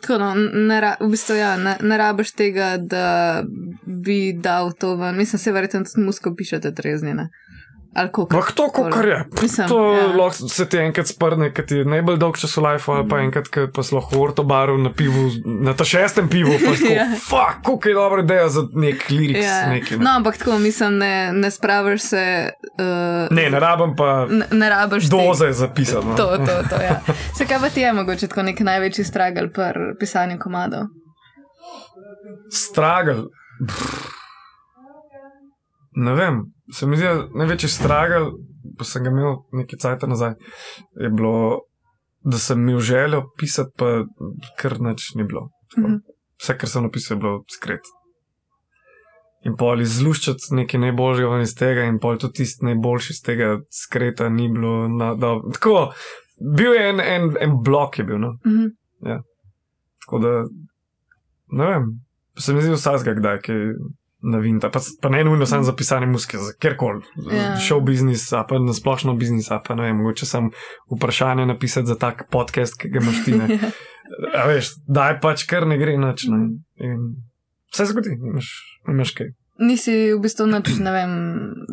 Tako, 0.00 0.18
no, 0.18 0.34
ne, 0.34 0.80
ra- 0.80 0.96
v 1.00 1.08
bistvu, 1.08 1.36
ja, 1.36 1.56
ne, 1.56 1.76
ne 1.80 1.96
rabiš 1.96 2.32
tega, 2.32 2.76
da 2.78 3.42
bi 3.86 4.32
dal 4.34 4.72
to 4.74 4.96
ven. 4.96 5.16
Mislim, 5.16 5.38
se 5.38 5.52
verjetno 5.52 5.84
tudi 5.84 6.02
musko 6.02 6.34
pišete 6.34 6.72
treznjene. 6.72 7.28
Kako. 7.94 8.22
Ampak 8.24 8.52
to, 8.52 8.64
kar 8.90 9.04
je. 9.04 9.18
Mislim, 9.42 9.68
To 9.68 9.92
ja. 9.92 10.06
lahko 10.08 10.48
se 10.48 10.64
ti 10.66 10.78
enkrat 10.78 11.06
sprne, 11.06 11.50
ki 11.50 11.62
ti 11.62 11.74
je 11.74 11.84
najbolj 11.86 12.16
dolg 12.16 12.38
čas 12.38 12.56
v 12.56 12.62
life, 12.62 12.88
ali 12.88 13.04
pa 13.04 13.16
Mhm. 13.16 13.24
enkrat, 13.24 13.48
ki 13.48 13.60
pa 13.68 13.82
sploh 13.82 14.06
v 14.08 14.18
ortobaru 14.18 14.78
na 14.78 14.90
pivu, 14.90 15.28
na 15.44 15.74
ta 15.74 15.84
šestem 15.84 16.28
pivu, 16.28 16.52
pa 16.54 16.72
tako, 16.72 16.92
Ja. 16.94 17.06
fuck, 17.18 17.60
koliko 17.62 17.88
je 17.88 17.94
dobra 17.94 18.22
ideja 18.22 18.48
za 18.48 18.62
nek 18.74 19.10
lirik. 19.10 19.36
Ja. 19.38 19.68
Neki, 19.68 19.96
No, 19.98 20.10
ampak 20.12 20.36
tako 20.36 20.58
mislim, 20.58 20.98
ne, 20.98 21.12
ne 21.34 21.50
spraviš 21.50 22.00
se. 22.02 22.24
Uh, 22.74 23.28
Ne, 23.30 23.50
ne 23.50 23.60
rabim 23.60 23.92
pa 23.94 24.26
ne, 24.26 24.46
ne 24.50 24.68
rabiš 24.70 25.04
doze 25.04 25.52
zapisati. 25.52 26.06
No. 26.06 26.14
To, 26.14 26.36
to, 26.38 26.56
to, 26.66 26.76
ja. 26.78 27.00
Se 27.36 27.46
kaj 27.46 27.58
pa 27.58 27.68
ti 27.68 27.80
je 27.80 27.92
mogoče 27.92 28.26
tako 28.26 28.42
nek 28.42 28.60
največji 28.62 29.04
stragal 29.04 29.48
pri 29.48 29.68
pisanju 29.96 30.38
komadov? 30.38 30.88
Stragel. 32.50 33.24
Ne 35.94 36.14
vem, 36.14 36.40
se 36.72 36.86
mi 36.86 36.96
zdi, 36.96 37.10
največji 37.36 37.68
stragel, 37.68 38.30
pa 38.78 38.86
sem 38.88 39.04
ga 39.04 39.10
imel 39.12 39.42
nekaj 39.52 39.80
cajt 39.82 40.06
nazaj, 40.08 40.34
je 41.00 41.10
bilo, 41.12 41.34
da 42.24 42.38
sem 42.38 42.60
imel 42.62 42.80
željo 42.80 43.24
pisati, 43.38 43.74
pa 43.76 44.04
kar 44.60 44.78
nič 44.80 45.14
ni 45.14 45.26
bilo. 45.28 45.50
Tako. 45.74 45.88
Mhm. 45.88 45.98
Vse, 46.42 46.56
kar 46.58 46.68
sem 46.68 46.82
napisal, 46.82 47.16
je 47.16 47.20
bilo 47.20 47.42
skrit. 47.52 47.92
In 49.46 49.56
pol 49.58 49.80
izluščati 49.82 50.54
nekaj 50.54 50.80
najboljšega 50.80 51.40
iz 51.42 51.54
tega, 51.58 51.84
in 51.90 51.98
pol 52.02 52.18
tudi 52.18 52.40
tisti 52.42 52.64
najboljši 52.64 53.12
iz 53.12 53.22
tega 53.26 53.56
skreta 53.74 54.28
ni 54.28 54.48
bilo. 54.48 54.88
Na, 54.88 55.14
da, 55.18 55.34
tako, 55.54 55.90
bil 56.56 56.74
je 56.78 56.88
en, 56.90 57.00
en, 57.00 57.30
en 57.40 57.56
blok, 57.64 57.98
je 57.98 58.06
bil. 58.08 58.22
No? 58.22 58.36
Mhm. 58.46 58.70
Tako 60.02 60.18
da, 60.18 60.32
ne 61.58 61.66
vem, 61.66 61.90
se 62.38 62.54
mi 62.54 62.62
zdi 62.62 62.74
vsakega, 62.74 63.14
kdaj 63.20 63.40
je 64.22 64.30
navinta. 64.30 64.70
Pa, 64.70 64.80
pa 65.00 65.08
ne 65.08 65.24
nujno 65.24 65.46
samo 65.46 65.62
za 65.62 65.72
pisanje 65.72 66.06
muzike, 66.06 66.38
za 66.38 66.52
kjerkoli. 66.60 67.02
Ja. 67.32 67.56
Show 67.58 67.80
business, 67.80 68.32
a 68.32 68.44
pa 68.48 68.58
na 68.58 68.72
splošno 68.72 69.14
biznis, 69.14 69.50
a 69.50 69.58
pa 69.58 69.74
ne 69.74 69.82
vem, 69.82 69.96
mogoče 69.96 70.26
sem 70.26 70.50
vprašanje 70.90 71.46
napisati 71.46 71.86
za 71.86 71.94
tak 71.98 72.24
podcast, 72.30 72.78
ki 72.80 72.88
ga 72.88 73.00
imaš 73.00 73.24
ti. 73.24 73.32
Ne. 73.32 73.58
A 74.36 74.46
veš, 74.46 74.74
daj 74.88 75.20
pač 75.22 75.46
kar 75.48 75.64
ne 75.66 75.78
gre 75.78 75.94
nič. 75.96 76.26
Ne. 76.28 76.38
In 76.84 77.04
vse 77.72 77.86
zgodi, 77.86 78.16
nimaš, 78.20 78.48
nimaš 78.88 79.12
kaj. 79.16 79.30
Nisi 79.62 79.94
v 80.12 80.18
bistvu 80.20 80.46
nič, 80.50 80.72
ne 80.82 80.92
vem, 80.92 81.12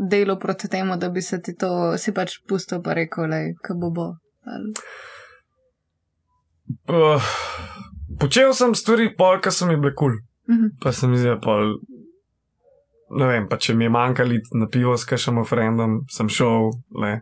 delo 0.09 0.37
proti 0.39 0.69
temu, 0.71 0.95
da 0.97 1.09
bi 1.09 1.21
se 1.25 1.41
ti 1.41 1.55
to, 1.57 1.97
si 1.97 2.13
pač 2.15 2.37
pustil 2.47 2.83
pa 2.85 2.93
rekel, 2.95 3.27
le, 3.27 3.41
kaj 3.61 3.75
bo 3.81 3.89
bo. 3.91 4.07
Ali- 4.47 4.73
Uh, 6.89 7.17
počel 8.19 8.53
sem 8.53 8.75
stvari, 8.77 9.09
pol, 9.17 9.39
ki 9.41 9.51
so 9.51 9.65
mi 9.65 9.75
bile 9.77 9.93
kul. 9.93 10.13
Cool. 10.13 10.55
Mhm. 10.55 10.67
Pa 10.81 10.91
se 10.91 11.07
mi 11.07 11.17
zdi, 11.17 11.29
da 11.29 11.39
pol. 11.41 11.79
Ne 13.17 13.27
vem, 13.27 13.47
pa 13.49 13.57
če 13.57 13.73
mi 13.75 13.87
je 13.87 13.93
manjkalo 13.93 14.37
na 14.59 14.67
pivo 14.69 14.95
s 14.97 15.07
kakšnim 15.09 15.41
frendom, 15.49 16.03
sem 16.13 16.29
šel, 16.29 16.69
le, 17.01 17.21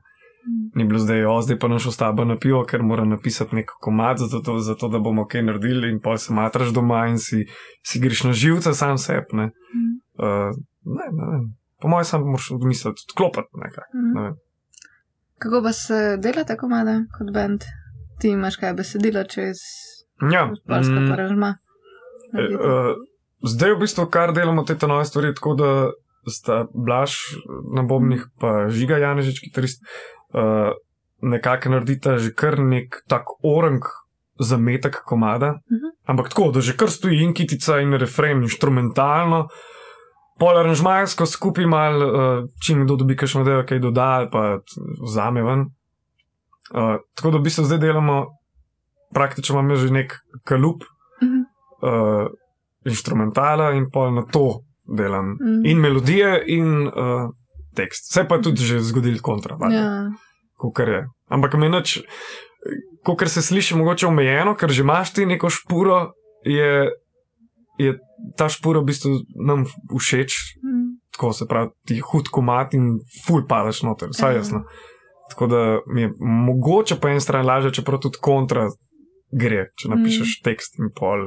ni 0.76 0.86
bilo 0.88 1.00
zdaj, 1.00 1.24
o, 1.28 1.36
zdaj 1.44 1.60
pa 1.62 1.70
našel 1.72 1.94
s 1.96 2.02
tabo 2.02 2.26
na 2.28 2.36
pivo, 2.40 2.64
ker 2.68 2.84
moram 2.84 3.10
napisati 3.10 3.56
nek 3.56 3.72
komad, 3.84 4.20
zato, 4.20 4.42
to, 4.44 4.58
zato 4.64 4.90
da 4.92 5.00
bomo 5.04 5.28
kaj 5.28 5.46
naredili, 5.48 5.92
in 5.92 6.02
pol 6.04 6.20
se 6.20 6.36
matraš 6.36 6.74
doma 6.76 7.06
in 7.12 7.20
si, 7.24 7.46
si 7.88 8.02
greš 8.04 8.26
na 8.28 8.34
živce 8.34 8.74
sam 8.74 8.98
sep. 8.98 9.32
Ne. 9.34 9.52
Mhm. 9.52 9.94
Uh, 10.18 10.52
ne, 10.98 11.10
ne 11.20 11.32
vem. 11.32 11.48
Po 11.82 11.92
mojem, 11.94 12.10
sam 12.10 12.26
moraš 12.26 12.52
odmisliti, 12.58 13.08
odklopiti 13.10 13.64
nekako. 13.64 13.92
Mhm. 13.96 14.14
Ne 14.16 14.28
vem. 14.28 14.38
Kako 15.38 15.62
pa 15.64 15.72
se 15.74 16.18
dela 16.18 16.44
ta 16.44 16.58
komada 16.58 17.04
kot 17.18 17.32
bend? 17.34 17.64
Ti 18.20 18.34
imaš 18.34 18.56
kaj 18.58 18.74
besedila 18.74 19.24
čez 19.30 19.62
Ja, 20.22 20.50
polska 20.68 21.00
mm, 21.00 21.10
paražma? 21.10 21.56
Eh, 22.34 22.42
eh, 22.42 22.94
Zdaj 23.46 23.76
v 23.76 23.80
bistvu 23.80 24.08
kar 24.10 24.34
delamo 24.34 24.64
te 24.64 24.78
nove 24.88 25.06
stvari, 25.06 25.34
tako 25.36 25.54
da 25.54 25.70
sta 26.28 26.66
Blaž 26.74 27.38
na 27.74 27.84
Bobnih, 27.84 28.26
pa 28.40 28.68
Žiga 28.70 28.98
Janežič, 28.98 29.40
kitarist, 29.40 29.84
uh, 30.34 30.74
nekako 31.22 31.70
naredita 31.70 32.18
že 32.18 32.34
kar 32.34 32.60
nek 32.60 33.04
tak 33.08 33.24
orang 33.44 33.82
zametek 34.40 35.02
komada. 35.06 35.62
Mhm. 35.72 35.96
Ampak 36.06 36.30
tako, 36.30 36.52
da 36.52 36.62
že 36.62 36.78
kar 36.78 36.90
stoji 36.90 37.24
in 37.24 37.34
kitica 37.34 37.80
in 37.80 37.94
refren, 37.94 38.42
instrumentalno. 38.44 39.48
Pol 40.38 40.58
aranžmajsko 40.58 41.26
skupaj 41.26 41.66
mal, 41.66 41.96
uh, 41.98 42.44
čim 42.62 42.86
kdo 42.86 42.96
dobi 42.96 43.16
kakšno 43.18 43.44
delo, 43.44 43.64
kaj 43.66 43.80
doda, 43.82 44.28
pa 44.32 44.60
vzame 45.02 45.42
ven. 45.42 45.66
Uh, 46.70 47.00
tako 47.16 47.32
da 47.32 47.38
v 47.38 47.48
bistvu 47.48 47.64
zdaj 47.66 47.80
delamo, 47.80 48.26
praktično 49.14 49.56
imamo 49.58 49.76
že 49.76 49.90
nek 49.94 50.14
kalup, 50.44 50.84
Mhm. 51.24 51.40
uh, 51.82 52.28
instrumentala 52.88 53.72
in 53.72 53.90
pa 53.90 54.10
na 54.10 54.24
to 54.24 54.62
delam. 54.88 55.36
Mhm. 55.36 55.66
In 55.66 55.78
melodije, 55.78 56.44
in 56.48 56.88
uh, 56.88 57.30
tekst. 57.76 58.10
Vse 58.10 58.24
pa 58.24 58.36
je 58.36 58.42
tudi 58.42 58.62
že 58.64 58.80
zgodil 58.82 59.20
kontra, 59.22 59.58
Ja. 59.70 60.10
kot 60.56 60.80
je. 60.80 61.04
Ampak 61.28 61.54
me 61.54 61.70
nič, 61.70 62.00
kot 63.04 63.28
se 63.28 63.42
sliši, 63.42 63.76
mogoče 63.76 64.08
omejeno, 64.08 64.56
ker 64.56 64.70
že 64.70 64.82
imaš 64.82 65.14
ti 65.14 65.26
neko 65.26 65.50
špuro, 65.50 66.12
je, 66.42 66.90
je 67.78 67.94
ta 68.36 68.50
špura 68.50 68.80
v 68.80 68.86
bistvu 68.86 69.12
nam 69.38 69.66
všeč, 69.92 70.34
Mhm. 70.58 70.84
tako 71.12 71.34
se 71.34 71.46
pravi, 71.46 71.70
ti 71.86 72.00
hud 72.02 72.28
komat 72.28 72.74
in 72.74 72.98
ful 73.20 73.46
padaš 73.46 73.84
noter, 73.84 74.10
vsaj 74.10 74.32
Ja. 74.32 74.38
jasno. 74.38 74.64
Tako 75.30 75.48
da 75.48 75.60
mi 75.86 76.02
je 76.02 76.10
mogoče 76.20 76.96
po 76.96 77.08
eni 77.08 77.20
strani 77.20 77.46
lažje, 77.46 77.74
čeprav 77.74 78.00
tudi 78.00 78.18
kontra 78.22 78.70
gre, 79.30 79.68
če 79.76 79.90
napišeš 79.90 80.42
tekst 80.42 80.80
in 80.80 80.90
pol 80.90 81.20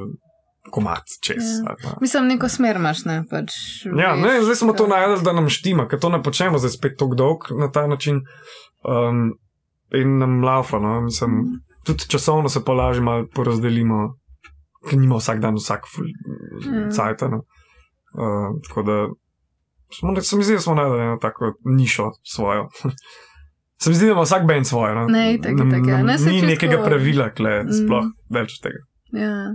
komat 0.62 1.02
čez. 1.22 1.36
Ja. 1.36 1.64
ali 1.66 1.76
pa- 1.84 1.98
Mislim, 2.00 2.26
neko 2.26 2.48
smer 2.48 2.76
imaš, 2.76 3.04
ne 3.04 3.24
pač. 3.26 3.52
Ja, 3.86 4.12
veš, 4.12 4.22
ne, 4.22 4.42
zdaj 4.42 4.54
smo 4.56 4.72
to 4.72 4.86
najdel, 4.86 5.20
da 5.20 5.32
nam 5.32 5.48
štima, 5.48 5.88
ker 5.88 5.98
to 5.98 6.08
ne 6.08 6.22
počnemo 6.22 6.58
zdaj 6.58 6.70
spet 6.70 6.98
tako 6.98 7.14
dolg 7.14 7.38
na 7.52 7.70
ta 7.70 7.86
način. 7.86 8.20
Um, 8.82 9.32
in 9.92 10.18
nam 10.18 10.42
laufa, 10.42 10.78
no, 10.78 11.00
mislim, 11.00 11.30
Mhm. 11.32 11.54
tudi 11.82 12.04
časovno 12.06 12.48
se 12.48 12.64
pa 12.64 12.72
lažje 12.74 13.02
malo 13.02 13.26
porazdelimo, 13.34 14.14
ker 14.82 14.98
nima 14.98 15.16
vsak 15.16 15.40
dan 15.40 15.54
vsak 15.56 15.80
Mm. 15.98 16.90
cajt. 16.90 17.20
No. 17.22 17.40
Uh, 18.12 18.60
tako 18.62 18.82
da 18.82 19.06
smo, 19.92 20.20
se 20.20 20.36
mi 20.36 20.44
zdi, 20.44 20.52
da 20.52 20.60
smo 20.60 20.74
najdeli 20.74 21.02
eno 21.02 21.18
tako 21.18 21.44
nišo 21.66 22.10
svojo. 22.24 22.68
Se 23.78 23.90
mi 23.90 23.96
zdi, 23.96 24.06
da 24.06 24.12
ima 24.12 24.20
vsak 24.20 24.46
bend 24.46 24.66
svojo. 24.66 24.94
No? 24.94 25.06
Ne, 25.06 25.38
Nam- 25.38 25.68
itak, 25.68 25.88
ja. 25.88 26.02
Ne, 26.02 26.16
Ni 26.20 26.42
nekega 26.42 26.82
pravila, 26.84 27.30
kle, 27.30 27.62
Mm. 27.62 27.68
sploh 27.70 28.04
več 28.30 28.52
od 28.52 28.62
tega. 28.62 28.80
Ja. 29.12 29.54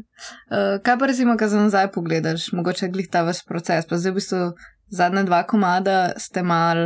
Uh, 0.52 0.82
kaj 0.84 0.98
pa 1.00 1.08
recimo, 1.08 1.38
kaj 1.38 1.48
za 1.48 1.62
nazaj 1.62 1.92
pogledaš, 1.92 2.52
mogoče 2.52 2.90
glih 2.92 3.08
ta 3.12 3.24
vaš 3.24 3.46
proces, 3.48 3.88
pa 3.88 3.98
zdaj 3.98 4.12
v 4.12 4.20
bistvu 4.20 4.40
zadnja 4.92 5.24
dva 5.24 5.44
komada 5.48 6.12
ste 6.18 6.44
mal, 6.44 6.78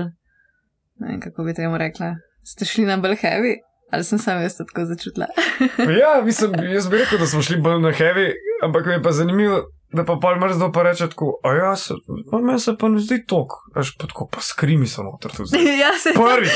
ne 1.00 1.08
vem 1.08 1.20
kako 1.22 1.44
bi 1.44 1.54
temu 1.54 1.78
rekla, 1.78 2.14
ste 2.46 2.66
šli 2.66 2.86
na 2.86 2.98
bolj 2.98 3.18
heavy, 3.24 3.58
ali 3.92 4.04
sem 4.04 4.20
sam 4.20 4.42
jaz 4.42 4.60
tako 4.62 4.86
začutila. 4.86 5.28
Ja, 6.00 6.22
mislim, 6.26 6.54
jaz 6.74 6.88
bi 6.90 6.98
rekel, 6.98 7.20
da 7.20 7.26
smo 7.26 7.42
šli 7.42 7.58
bolj 7.62 7.82
na 7.82 7.92
heavy, 7.92 8.32
ampak 8.64 8.86
mi 8.86 8.94
je 8.94 9.04
pa 9.04 9.12
zanimivo, 9.12 9.64
da 9.94 10.06
pa 10.06 10.20
pol 10.22 10.38
mrzdo 10.40 10.72
pa 10.72 10.84
reče 10.84 11.10
tako, 11.10 11.40
a 11.44 11.54
ja, 11.56 11.76
se, 11.76 11.94
pa 12.32 12.38
meni 12.38 12.60
se 12.60 12.76
pa 12.80 12.90
ne 12.90 13.02
zdi 13.02 13.24
tok, 13.26 13.58
až 13.76 13.96
pa 13.98 14.08
tako, 14.08 14.30
pa 14.32 14.42
skrimi 14.42 14.88
so 14.88 15.04
noter 15.04 15.34
tu 15.34 15.44
ja, 15.84 15.90
se 16.04 16.14
Prvi. 16.14 16.50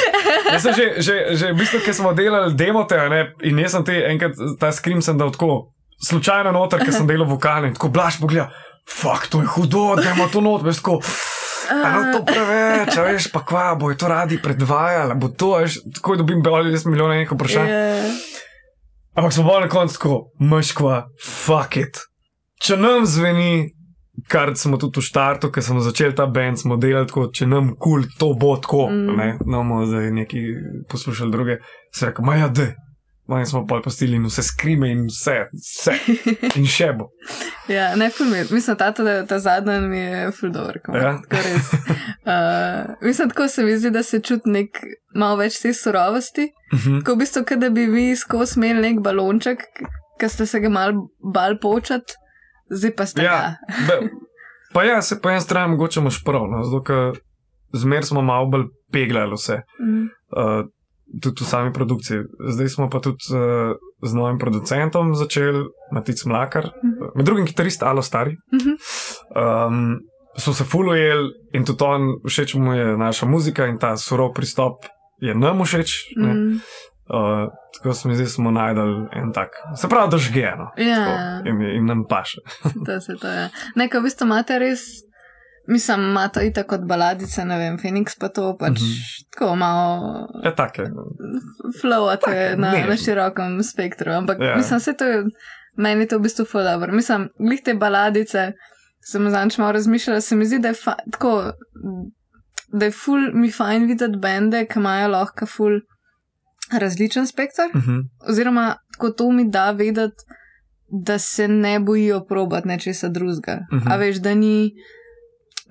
Jaz 0.52 0.62
sem 0.62 0.74
že, 0.74 0.86
že, 1.02 1.16
že 1.34 1.52
v 1.52 1.58
bistvu, 1.58 1.82
ker 1.86 1.98
smo 1.98 2.14
delali 2.14 2.54
demote, 2.54 2.98
ne, 3.10 3.26
in 3.42 3.60
jaz 3.60 3.74
sem 3.74 3.86
te 3.90 3.98
enkrat 4.12 4.38
ta 4.62 4.72
skrim 4.72 5.02
sem 5.02 5.18
dal 5.18 5.34
tako, 5.34 5.73
slučajno 6.04 6.52
noter, 6.52 6.84
ker 6.84 6.94
sem 6.94 7.08
delal 7.08 7.28
vokale 7.30 7.70
in 7.70 7.78
tako 7.78 7.90
blaš 7.94 8.20
pogleda, 8.22 8.50
fuck, 8.90 9.28
to 9.32 9.42
je 9.42 9.48
hudo, 9.56 9.96
da 9.96 10.12
ima 10.12 10.28
to 10.32 10.42
not, 10.42 10.64
veš, 10.64 10.82
tako. 10.84 11.00
A 11.74 11.90
no 11.96 12.02
to 12.14 12.26
preveč, 12.28 12.98
veš, 12.98 13.30
pa 13.32 13.40
kva, 13.46 13.76
bojo 13.80 13.96
to 13.98 14.08
radi 14.12 14.42
predvajali, 14.42 15.16
bo 15.16 15.30
to, 15.30 15.56
veš, 15.64 15.80
tako 15.96 16.18
dobim 16.20 16.44
bolj 16.44 16.74
10 16.74 16.90
milijonov 16.92 17.16
enih 17.16 17.32
vprašanj. 17.32 17.70
Ja. 17.70 18.12
Ampak 19.14 19.34
smo 19.34 19.44
bolj 19.44 19.62
na 19.62 19.70
koncu 19.70 19.96
tako, 20.00 20.18
maškva, 20.40 21.06
fuck 21.24 21.78
it. 21.78 22.04
Če 22.64 22.78
nam 22.78 23.06
zveni, 23.06 23.72
kar 24.30 24.54
smo 24.58 24.78
tudi 24.78 25.00
v 25.00 25.06
štartu, 25.06 25.50
ker 25.54 25.64
smo 25.64 25.84
začeli 25.84 26.16
ta 26.16 26.26
bend, 26.26 26.60
smo 26.60 26.78
delali 26.82 27.08
tako, 27.10 27.28
če 27.34 27.48
nam 27.48 27.74
kul, 27.76 28.04
cool, 28.04 28.18
to 28.20 28.32
bo 28.40 28.56
tako. 28.58 28.88
Mm. 28.90 29.18
Ne, 29.20 29.30
no, 29.46 29.62
bomo 29.64 29.84
zdaj 29.90 30.12
neki 30.12 30.44
poslušali 30.90 31.32
druge. 31.32 31.60
Se 31.94 32.10
reko, 32.10 32.26
maja, 32.26 32.50
de. 32.50 32.74
Maj 33.28 33.46
smo 33.46 33.62
pa 33.68 33.78
postili 33.84 34.18
in 34.20 34.26
vse 34.28 34.44
skrime 34.44 34.90
in 34.92 35.06
vse, 35.08 35.36
vse. 35.54 35.94
In 36.60 36.66
še 36.68 36.90
bo. 36.98 37.10
Ja, 37.72 37.94
ne, 37.96 38.10
ful 38.12 38.28
mi 38.28 38.38
je. 38.38 38.48
Mislim, 38.52 38.76
ta, 38.78 38.90
ta, 38.92 39.26
ta 39.26 39.38
zadnja 39.40 39.78
mi 39.80 39.98
je 40.00 40.32
ful 40.36 40.52
dobro. 40.52 40.82
Ja. 40.94 41.14
Uh, 42.28 42.96
mislim, 43.02 43.30
tako 43.30 43.48
se 43.48 43.64
mi 43.64 43.78
zdi, 43.78 43.90
da 43.92 44.04
se 44.04 44.20
čuti 44.20 44.50
nek 44.52 44.80
malo 45.16 45.38
več 45.40 45.62
te 45.62 45.72
surovosti. 45.74 46.50
Mhm. 46.74 47.00
Tako 47.00 47.16
v 47.16 47.22
bistvu, 47.24 47.44
da 47.58 47.70
bi 47.70 47.86
vi 47.88 48.16
skozi 48.16 48.60
imeli 48.60 48.82
nek 48.90 49.00
balonček, 49.06 49.64
ki 50.20 50.30
ste 50.30 50.46
se 50.46 50.60
ga 50.60 50.70
mal 50.70 50.94
bal 51.34 51.56
počati, 51.62 52.14
zdaj 52.72 52.96
pa 52.96 53.06
ste 53.06 53.24
Ja, 53.24 53.56
da, 53.88 54.00
pa 54.74 54.84
ja, 54.84 55.02
se 55.02 55.20
po 55.22 55.32
eni 55.32 55.42
strani 55.42 55.72
mogoče 55.76 56.00
imaš 56.00 56.20
prav, 56.26 56.48
no, 56.52 56.64
zato 56.64 56.84
ker 56.84 57.20
zmer 57.74 58.06
smo 58.06 58.22
malo 58.22 58.50
bolj 58.52 58.68
peglali 58.92 59.40
vse, 59.40 59.62
Mm. 59.80 60.04
uh, 60.36 60.66
tudi 61.16 61.44
v 61.44 61.48
sami 61.48 61.70
produkciji. 61.70 62.20
Zdaj 62.50 62.70
smo 62.70 62.90
pa 62.90 63.00
tudi 63.00 63.22
uh, 63.30 63.74
z 64.02 64.12
novim 64.12 64.38
producentom 64.38 65.14
začeli, 65.14 65.62
Matic 65.92 66.26
Mlakar, 66.26 66.72
Mhm. 66.76 67.12
med 67.16 67.26
drugim 67.26 67.46
kitarist 67.46 67.84
Alo 67.84 68.02
Stari. 68.02 68.38
Mhm. 68.52 68.72
Um, 69.32 70.00
so 70.36 70.50
se 70.52 70.64
fulujeli 70.64 71.30
in 71.54 71.64
tudi 71.64 71.84
on, 71.84 72.02
všeč 72.24 72.56
mu 72.56 72.74
je 72.74 72.98
naša 72.98 73.26
muzika 73.26 73.66
in 73.66 73.78
ta 73.78 73.94
surov 73.94 74.34
pristop 74.34 74.86
je 75.20 75.36
nam 75.36 75.60
všeč. 75.60 75.90
ne. 76.16 76.34
Mm. 76.34 76.60
Uh, 77.06 77.46
tako 77.74 77.94
se 77.94 78.08
mi 78.08 78.16
zdi, 78.16 78.26
smo 78.26 78.52
najdel 78.52 78.88
en 79.14 79.32
tak, 79.32 79.50
se 79.76 79.90
pravi, 79.90 80.10
da 80.10 80.18
žgeno. 80.18 80.72
Ja. 80.78 81.42
In, 81.46 81.62
in 81.62 81.86
nam 81.86 82.06
paše. 82.06 82.40
To 82.86 83.00
se 83.00 83.16
to 83.16 83.28
je. 83.28 83.50
Nekaj, 83.76 84.00
v 84.00 84.04
bistvu 84.04 84.26
imate 84.26 84.56
res, 84.58 84.80
mislim, 85.68 86.00
imate 86.02 86.40
itak 86.42 86.68
kot 86.68 86.82
baladice, 86.82 87.46
ne 87.46 87.58
vem, 87.58 87.78
Phoenix 87.78 88.20
pa 88.20 88.28
to 88.30 88.58
pač 88.58 88.72
Mhm. 88.72 88.92
tako 89.32 89.56
malo 89.56 90.28
Je 90.44 90.56
take. 90.56 90.84
flowate 91.82 92.56
na, 92.58 92.72
nežno. 92.72 92.90
na 92.90 92.98
širokem 92.98 93.64
spektru. 93.64 94.12
Ampak 94.12 94.38
Ja. 94.40 94.46
yeah. 94.46 94.58
mislim, 94.58 94.80
se 94.80 94.94
to 94.94 95.06
je, 95.06 95.24
meni 95.78 96.08
to 96.08 96.18
v 96.18 96.22
bistvu 96.22 96.46
ful 96.46 96.64
dobro. 96.64 96.94
Mislim, 96.94 97.30
glih 97.40 97.62
te 97.62 97.74
baladice, 97.74 98.52
sem 99.02 99.30
zanč 99.30 99.58
malo 99.58 99.72
razmišljala, 99.72 100.22
se 100.22 100.36
mi 100.36 100.46
zdi, 100.46 100.60
da 100.60 100.68
je 100.68 100.74
fa, 100.76 100.96
tako, 101.12 101.52
da 102.70 102.86
je 102.86 102.92
ful 102.94 103.32
mi 103.34 103.52
fajn 103.52 103.86
videti 103.86 104.18
bende, 104.18 104.66
ki 104.66 104.80
imajo 104.80 105.08
lahko 105.10 105.46
ful 105.46 105.80
različen 106.72 107.28
spektr. 107.28 107.62
Uh 107.74 107.82
-huh. 107.82 108.04
oziroma 108.30 108.76
tako 108.92 109.10
to 109.10 109.32
mi 109.32 109.50
da 109.50 109.72
vedeti, 109.72 110.24
da 111.04 111.20
se 111.20 111.48
ne 111.48 111.80
bojijo 111.80 112.26
probati 112.26 112.68
nečesa 112.68 113.08
drugega. 113.10 113.60
Mhm. 113.74 113.80
-huh. 113.80 113.94
A 113.94 113.98
veš, 113.98 114.16
da 114.18 114.34
ni. 114.34 114.72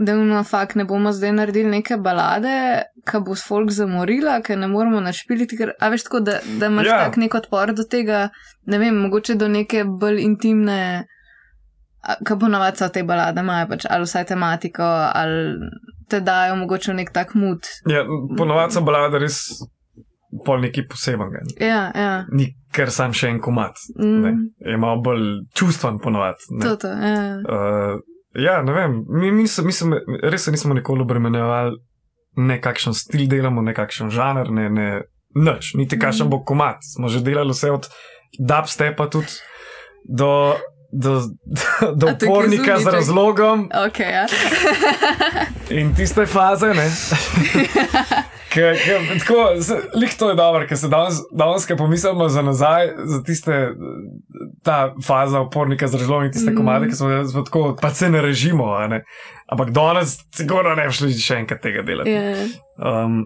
Da 0.03 0.13
imamo 0.13 0.41
fakt, 0.45 0.75
ne 0.75 0.85
bomo 0.89 1.13
zdaj 1.15 1.33
naredili 1.37 1.71
neke 1.71 1.97
balade, 2.03 2.53
ki 3.07 3.21
bo 3.23 3.37
s 3.39 3.45
folk 3.47 3.71
zamorila, 3.71 4.41
ki 4.43 4.57
ne 4.59 4.67
moramo 4.71 5.01
našpiliti. 5.05 5.57
Ker, 5.59 5.75
a 5.79 5.89
veš, 5.93 6.07
tako, 6.09 6.21
da, 6.27 6.39
da 6.59 6.67
imaš 6.73 6.87
Ja. 6.87 6.97
yeah. 6.97 7.05
tak 7.07 7.17
nek 7.23 7.35
odpor 7.39 7.73
do 7.77 7.85
tega, 7.85 8.29
ne 8.67 8.79
vem, 8.83 8.97
mogoče 9.05 9.37
do 9.39 9.49
neke 9.49 9.85
bolj 9.85 10.23
intimne, 10.25 10.79
ki 12.27 12.35
ponavadi 12.41 12.83
so 12.83 12.89
te 12.91 13.05
balade, 13.07 13.41
imajo 13.45 13.69
pač 13.71 13.87
ali 13.91 14.09
vsaj 14.09 14.25
tematiko, 14.33 14.83
ali 15.15 15.71
te 16.11 16.21
dajo 16.21 16.57
mogoče 16.65 16.91
v 16.93 16.97
nek 16.99 17.13
tak 17.15 17.35
mud. 17.39 17.63
ja, 17.87 18.03
ponovadi 18.39 18.75
so 18.75 18.83
balade 18.83 19.21
res 19.23 19.39
pol 20.47 20.61
nekaj 20.65 20.87
posebenega. 20.89 21.45
Ja, 21.61 21.83
ja. 21.95 22.13
Ni 22.33 22.49
kar 22.73 22.91
sam 22.91 23.13
še 23.13 23.29
en 23.29 23.39
komat. 23.41 23.77
Ne. 24.01 24.33
Mm, 24.33 24.47
Je 24.73 24.77
malo 24.81 25.03
bolj 25.05 25.27
čustven 25.55 25.99
ponovadi. 26.03 26.49
ne. 26.57 26.65
to, 26.65 26.77
to, 26.77 26.89
ja. 26.89 27.37
Uh, 27.45 28.01
ja, 28.35 28.63
ne 28.63 28.73
vem, 28.73 29.05
mi, 29.09 29.33
mi, 29.33 29.47
se, 29.49 29.63
mi 29.63 29.73
se, 29.73 29.87
res 30.23 30.45
se 30.45 30.53
nismo 30.55 30.75
nikoli 30.75 31.05
obremenjevali, 31.05 31.77
ne 32.37 32.61
kakšen 32.61 32.95
stil 32.97 33.27
delamo, 33.29 33.63
ne 33.63 33.75
kakšen 33.77 34.11
žanr, 34.11 34.51
ne, 34.51 34.69
ne 34.71 34.89
nič, 35.35 35.75
niti 35.75 35.99
kakšen 35.99 36.31
bo 36.33 36.43
komat. 36.45 36.85
Smo 36.95 37.09
že 37.09 37.21
delali 37.25 37.53
vse 37.53 37.73
od 37.73 37.89
dubstepa 38.39 39.07
tudi 39.13 39.33
do, 40.05 40.57
do, 40.93 41.21
do, 41.81 41.93
do 41.97 42.07
upornika 42.17 42.79
z 42.81 42.87
razlogom 42.87 43.69
Ok, 43.87 43.99
ja. 44.01 44.27
in 45.81 45.95
tiste 45.95 46.27
faze, 46.27 46.75
ne. 46.75 46.89
Ke, 48.53 48.75
ke, 48.77 48.97
tako, 49.23 49.37
lih 49.97 50.15
to 50.19 50.29
je 50.31 50.37
dobro, 50.37 50.67
ker 50.69 50.77
se 50.79 50.89
danes, 50.93 51.21
danes 51.33 51.67
ko 51.67 51.77
pomislimo 51.77 52.29
za 52.29 52.43
nazaj, 52.43 52.91
za 53.05 53.21
tiste, 53.25 53.61
ta 54.63 54.95
faza 55.07 55.41
upornika 55.41 55.89
z 55.89 56.01
razlogom 56.03 56.27
in 56.27 56.33
tiste 56.33 56.51
mm. 56.51 56.57
komade, 56.57 56.89
ki 56.91 56.99
smo 56.99 57.11
jih 57.11 57.37
tako, 57.45 57.77
pa 57.81 57.91
se 57.91 58.11
ne 58.11 58.23
režimo, 58.23 58.69
ne. 58.93 59.03
Ampak 59.47 59.71
danes, 59.71 60.19
sigurno 60.37 60.75
ne 60.77 60.89
bi 60.89 60.97
šli 60.97 61.15
še 61.17 61.39
enkrat 61.43 61.63
tega 61.65 61.85
delati. 61.87 62.13
Ja. 62.13 62.35
Um, 62.77 63.23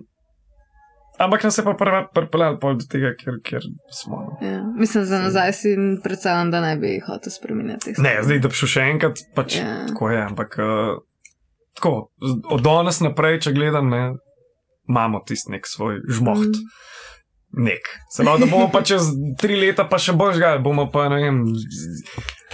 ampak 1.18 1.46
nas 1.48 1.58
je 1.58 1.64
pa 1.64 1.74
pripeljali 2.14 2.60
pol 2.62 2.78
do 2.78 2.86
tega, 2.90 3.14
kjer, 3.18 3.40
kjer 3.46 3.66
smo. 3.94 4.22
Ja, 4.42 4.60
mislim, 4.78 5.04
za 5.04 5.20
nazaj 5.22 5.52
si 5.58 5.74
predstavljam, 6.04 6.50
da 6.54 6.60
ne 6.60 6.76
bi 6.76 7.00
hotel 7.06 7.34
spremeniti. 7.34 7.96
Ne, 7.98 8.18
zdaj, 8.22 8.42
da 8.44 8.52
bi 8.52 8.60
šel 8.62 8.72
še 8.76 8.86
enkrat, 8.94 9.26
pač 9.34 9.58
Ja. 9.58 9.66
yeah. 9.66 9.90
tako 9.90 10.10
je, 10.14 10.22
ampak 10.22 10.58
uh, 10.62 10.94
tako, 11.78 11.96
od 12.50 12.62
danes 12.62 13.00
naprej, 13.02 13.40
če 13.46 13.54
gledam, 13.56 13.90
ne, 13.90 14.04
imamo 14.88 15.20
tisti 15.26 15.52
nek 15.52 15.66
svoj 15.66 16.00
žmoht. 16.08 16.46
Mm. 16.56 16.84
Nek. 17.56 17.86
Samo 18.10 18.38
da 18.38 18.46
bomo 18.46 18.68
pa 18.72 18.82
čez 18.82 19.06
tri 19.40 19.56
leta 19.56 19.86
pa 19.88 19.96
še 20.02 20.12
bolj 20.12 20.34
žgali, 20.36 20.60
bomo 20.60 20.90
pa 20.92 21.06
ne 21.08 21.22
vem. 21.22 21.38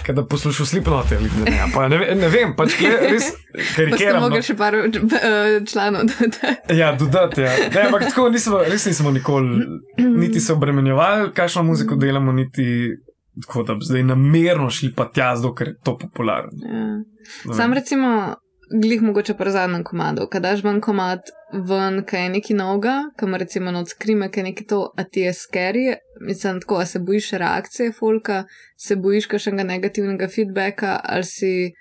Kaj 0.05 0.15
da 0.15 0.23
poslušal 0.27 0.65
slipnote 0.67 1.17
ali 1.17 1.29
ne, 1.43 1.65
pa 1.73 1.87
ne, 1.91 1.97
ne 2.15 2.29
vem, 2.31 2.53
pač 2.55 2.75
kje, 2.79 2.91
res 3.11 3.29
Pa 3.31 3.63
ste 3.63 3.85
karikiram. 3.87 4.21
mogli 4.23 4.39
No. 4.39 4.45
še 4.47 4.55
par 4.59 4.75
eh, 4.75 5.59
članov 5.67 6.07
dodati. 6.11 6.75
Ja, 6.75 6.91
dodati, 6.99 7.41
ja. 7.41 7.53
Ne, 7.73 7.87
ampak 7.87 8.05
tako 8.09 8.29
nismo, 8.31 8.61
res 8.67 8.85
nismo 8.87 9.11
nikoli 9.15 9.65
niti 9.97 10.39
se 10.43 10.53
obremenjevali, 10.53 11.31
kakšno 11.35 11.63
muziko 11.67 11.95
delamo, 11.99 12.31
niti 12.31 12.95
tako, 13.41 13.63
da 13.63 13.75
bi 13.79 13.87
zdaj 13.89 14.03
namerno 14.03 14.69
šli 14.69 14.93
pa 14.95 15.09
tja, 15.11 15.33
zato 15.35 15.53
ker 15.55 15.73
je 15.73 15.77
to 15.83 15.97
popularno. 15.97 16.51
Ja. 16.63 17.55
Sam 17.55 17.73
recimo, 17.73 18.35
glih 18.81 19.01
mogoče 19.01 19.33
pri 19.37 19.51
zadnjem 19.51 19.83
komadu, 19.83 20.27
kadaš 20.31 20.63
ven 20.63 20.81
komad 20.81 21.29
ven, 21.53 22.01
kaj 22.05 22.23
je 22.23 22.29
neki 22.29 22.53
noga, 22.53 22.95
kam 23.17 23.35
recimo 23.35 23.71
not 23.71 23.89
skrime, 23.89 24.31
kaj 24.31 24.41
je 24.41 24.43
neki 24.43 24.65
to, 24.67 24.81
a 24.97 25.03
ti 25.03 25.21
je 25.21 25.33
scary, 25.33 25.95
mislim 26.21 26.61
tako, 26.61 26.77
a 26.81 26.85
se 26.85 26.99
bojiš 26.99 27.31
reakcije 27.31 27.91
folka, 27.99 28.43
se 28.77 28.95
bojiš 28.95 29.27
kakšnega 29.27 29.63
negativnega 29.63 30.27
feedbacka, 30.27 30.99
ali 31.03 31.23
si. 31.23 31.71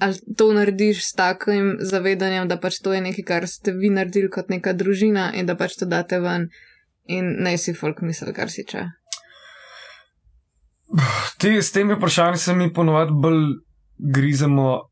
Ali 0.00 0.16
to 0.36 0.52
narediš 0.56 1.02
s 1.04 1.12
takim 1.12 1.74
zavedanjem, 1.80 2.48
da 2.48 2.56
pač 2.56 2.78
to 2.80 2.92
je 2.92 3.00
nekaj, 3.04 3.24
kar 3.24 3.46
ste 3.48 3.72
vi 3.76 3.90
naredili 3.92 4.30
kot 4.32 4.48
neka 4.48 4.72
družina 4.72 5.26
in 5.36 5.46
da 5.46 5.56
pač 5.60 5.76
to 5.76 5.84
date 5.84 6.16
ven 6.24 6.46
in 7.04 7.34
ne 7.44 7.58
si 7.58 7.74
folk 7.76 8.00
misli, 8.00 8.32
kar 8.32 8.48
si 8.48 8.64
če. 8.64 8.86
Te, 11.38 11.52
s 11.62 11.72
temi 11.72 11.94
vprašanji 11.94 12.40
se 12.40 12.54
mi 12.54 12.72
ponovadi 12.72 13.12
bolj 13.12 13.44
grizemo 13.98 14.89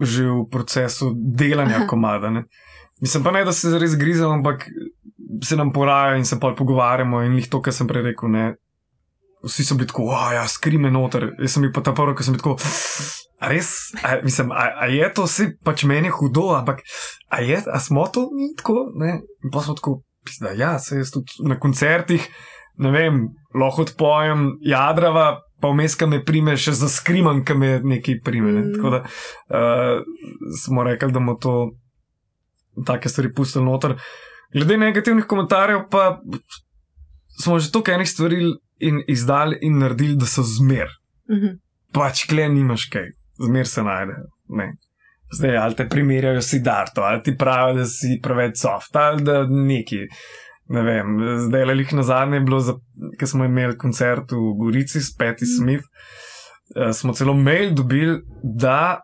že 0.00 0.24
v 0.24 0.46
procesu 0.50 1.12
delanja 1.16 1.86
komada. 1.90 2.30
Ne? 2.30 2.44
Mislim 3.00 3.24
pa 3.24 3.32
ne, 3.34 3.44
da 3.44 3.52
se 3.52 3.78
res 3.78 3.96
grizemo, 3.98 4.32
ampak 4.38 4.66
se 5.44 5.56
nam 5.56 5.72
poraja 5.72 6.16
in 6.16 6.24
se 6.24 6.38
pa 6.40 6.54
pogovarjamo 6.54 7.22
in 7.22 7.38
jih 7.38 7.48
to, 7.50 7.62
kar 7.62 7.74
sem 7.74 7.86
prej 7.86 8.10
rekel. 8.10 8.30
Ne? 8.32 8.54
Vsi 9.44 9.64
so 9.64 9.76
bili 9.78 9.86
tako, 9.86 10.10
a 10.14 10.32
ja, 10.34 10.46
skrime 10.50 10.90
noter. 10.90 11.30
Jaz 11.38 11.54
sem 11.54 11.66
bil 11.66 11.72
pa 11.74 11.84
ta 11.84 11.94
prvi, 11.94 12.16
ki 12.18 12.26
sem 12.26 12.34
bil 12.34 12.42
tako. 12.42 12.58
A 13.38 13.52
res, 13.52 13.70
a, 14.02 14.16
mislim, 14.24 14.50
a, 14.50 14.64
a 14.82 14.88
je 14.90 15.08
to 15.14 15.28
vse 15.28 15.52
pač 15.64 15.84
meni 15.86 16.10
hudo, 16.10 16.48
ampak 16.58 16.82
a, 17.30 17.38
je, 17.46 17.60
a 17.62 17.78
smo 17.78 18.08
to 18.10 18.26
mi 18.34 18.50
tako? 18.58 18.88
Ne? 18.98 19.20
In 19.46 19.54
pa 19.54 19.62
smo 19.62 19.76
tako, 19.78 20.00
da 20.42 20.56
ja, 20.58 20.72
se 20.82 20.98
jaz 20.98 21.12
tudi 21.14 21.46
na 21.46 21.54
koncertih, 21.62 22.24
ne 22.82 22.90
vem, 22.90 23.20
lahko 23.54 23.86
odpojem 23.86 24.56
jadrava, 24.66 25.36
pa 25.60 25.72
vmes, 25.72 25.96
ki 25.98 26.06
me 26.06 26.22
prime, 26.24 26.54
še 26.56 26.74
za 26.78 26.88
skriman, 26.92 27.42
ki 27.46 27.56
me 27.58 27.74
nekaj 27.82 28.20
prime. 28.24 28.52
Ne? 28.52 28.62
Mm. 28.62 28.76
Tako 28.76 28.94
da 28.94 29.02
uh, 29.02 30.48
smo 30.62 30.86
rekli, 30.86 31.12
da 31.12 31.20
bomo 31.20 31.34
to 31.42 31.54
take 32.86 33.10
stvari 33.10 33.32
pustili 33.34 33.64
noter. 33.64 33.96
Glede 34.54 34.78
negativnih 34.80 35.26
komentarjev, 35.28 35.88
pa 35.90 36.20
smo 37.42 37.58
že 37.58 37.72
toliko 37.72 37.92
enih 37.92 38.08
stvari 38.08 38.42
in 38.78 39.02
izdali 39.08 39.58
in 39.62 39.78
naredili, 39.78 40.16
da 40.16 40.26
so 40.26 40.42
zmer. 40.42 40.88
Mhm. 41.30 41.58
Pač 41.92 42.26
kle 42.28 42.48
nimaš 42.52 42.88
kaj, 42.92 43.10
zmer 43.48 43.68
se 43.68 43.82
najde. 43.82 44.20
Ne. 44.48 44.72
Zdaj, 45.32 45.56
ali 45.56 45.76
te 45.76 45.88
primerjajo 45.88 46.40
s 46.42 46.60
Darto, 46.64 47.02
ali 47.04 47.22
ti 47.22 47.34
pravijo, 47.36 47.82
da 47.82 47.86
si 47.86 48.20
preveč 48.22 48.60
soft, 48.60 48.96
ali 48.96 49.24
da 49.24 49.42
neki. 49.44 50.06
Ne 50.68 50.82
vem, 50.84 51.14
zdaj 51.46 51.64
le 51.64 51.76
jih 51.78 51.94
na 51.96 52.02
zadnje 52.04 52.36
je 52.36 52.44
bilo, 52.44 52.58
ker 53.18 53.28
smo 53.30 53.46
imeli 53.48 53.76
koncert 53.80 54.32
v 54.32 54.52
Gorici 54.58 55.00
s 55.00 55.14
Petty 55.16 55.46
Mhm. 55.48 55.54
Smith. 55.56 55.86
Uh, 56.76 56.92
smo 56.92 57.14
celo 57.16 57.34
mail 57.34 57.72
dobili, 57.74 58.20
da, 58.42 59.00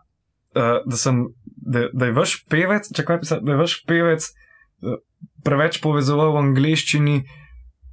uh, 0.55 0.85
da, 0.85 0.97
sem, 0.97 1.23
da, 1.55 1.87
da 1.93 2.05
je 2.05 2.13
vaš 2.13 2.35
pevec, 2.45 2.91
če 2.93 3.05
kaj 3.05 3.19
pisati, 3.23 3.45
da 3.45 3.55
je 3.55 3.57
vaš 3.57 3.79
pevec 3.89 4.27
uh, 4.29 4.99
preveč 5.43 5.81
povezoval 5.81 6.35
v 6.35 6.43
angleščini, 6.43 7.17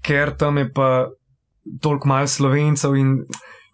ker 0.04 0.34
tam 0.36 0.60
je 0.60 0.68
pa 0.72 1.08
toliko 1.80 2.08
malo 2.08 2.28
slovencev 2.28 2.96
in 2.98 3.22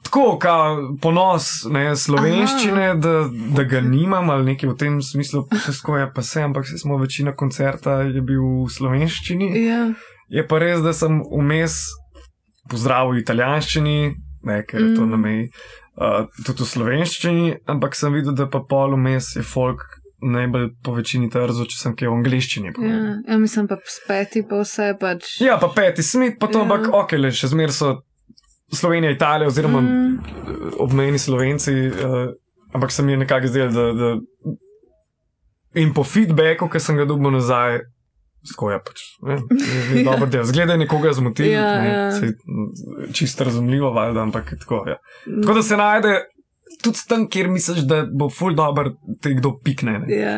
tako, 0.09 0.39
kao 0.39 0.65
ponos 0.99 1.65
ne, 1.67 1.93
slovenščine, 1.95 2.95
da, 2.97 3.15
da 3.55 3.65
ga 3.65 3.81
nimam 3.81 4.31
ali 4.31 4.53
nekaj 4.53 4.71
v 4.71 4.77
tem 4.77 4.99
smislu, 5.03 5.45
vse 5.53 5.73
skoje 5.73 6.09
pa 6.11 6.23
se, 6.23 6.43
ampak 6.43 6.67
se 6.67 6.79
smo 6.79 6.97
večina 6.97 7.33
koncerta 7.33 8.01
je 8.03 8.21
bil 8.23 8.43
v 8.65 8.71
slovenščini. 8.71 9.53
Ja. 9.63 9.83
Je 10.29 10.45
pa 10.45 10.59
res, 10.59 10.81
da 10.81 10.93
sem 10.93 11.21
vmes 11.23 11.79
pozdravil 12.67 13.15
v 13.15 13.23
italijanščini, 13.23 13.99
ne, 14.43 14.59
ker 14.65 14.81
je 14.81 14.95
to 14.95 15.03
Mm. 15.03 15.11
na 15.11 15.17
meji. 15.19 15.51
uh, 15.99 16.27
tudi 16.47 16.63
v 16.63 16.67
slovenščini, 16.69 17.47
ampak 17.67 17.97
sem 17.97 18.13
videl, 18.15 18.31
da 18.33 18.47
pa 18.47 18.61
pol 18.61 18.93
vmes 18.95 19.33
je 19.35 19.43
folk 19.43 19.81
najbolj 20.23 20.69
po 20.83 20.93
večini 20.95 21.27
trzo, 21.31 21.65
če 21.65 21.77
sem 21.77 21.97
kaj 21.97 22.09
v 22.09 22.15
angliščini. 22.15 22.71
Ja, 22.79 22.99
ja, 23.27 23.39
mislim 23.39 23.67
pa 23.67 23.77
speti 23.83 24.43
pa 24.43 24.61
vse 24.63 24.93
pač. 25.01 25.41
Ja, 25.43 25.57
pa 25.59 25.69
peti 25.69 26.03
smit, 26.03 26.39
pa 26.39 26.47
to, 26.47 26.59
Ja. 26.59 26.65
ampak 26.65 26.87
ok, 26.95 27.13
le 27.19 27.31
še 27.31 27.51
zmer 27.51 27.71
so 27.75 27.97
Slovenija, 28.73 29.11
Italija, 29.13 29.49
oziroma 29.49 29.81
mm. 29.81 29.87
Mm, 29.87 30.19
obmejni 30.79 31.19
Slovenci, 31.19 31.73
uh, 31.89 31.95
ampak 32.73 32.93
se 32.93 33.03
mi 33.03 33.13
je 33.13 33.19
nekako 33.19 33.47
zdelo, 33.47 33.71
da, 33.71 33.93
da 33.93 34.17
in 35.75 35.95
po 35.95 36.05
feedbacku, 36.05 36.69
ki 36.69 36.81
sem 36.81 36.97
ga 36.97 37.05
dobil 37.05 37.31
nazaj. 37.31 37.81
Tako 38.49 38.71
je 38.71 38.79
pač. 38.85 39.01
Ne, 39.23 39.37
ni- 39.95 40.05
dobro. 40.09 40.45
Zgleda, 40.45 40.67
da 40.67 40.73
je 40.73 40.79
nekoga 40.79 41.13
zmotil. 41.13 41.51
Ja, 41.51 41.83
ne, 41.83 41.89
ja. 41.89 42.09
m, 42.23 43.13
čisto 43.13 43.45
razumljivo, 43.45 43.91
valjda, 43.93 44.23
ampak 44.23 44.53
je 44.53 44.59
tako. 44.59 44.85
Ja. 44.89 44.97
Tako 45.43 45.55
da 45.55 45.63
se 45.63 45.77
najde 45.77 46.15
tudi 46.83 46.99
tam, 47.09 47.29
kjer 47.29 47.49
misliš, 47.49 47.79
da 47.89 48.07
bo 48.13 48.31
ful 48.31 48.55
dobro, 48.55 48.95
te 49.23 49.35
kdo 49.35 49.57
pikne. 49.65 49.99
Ne. 49.99 50.17
Ja. 50.17 50.37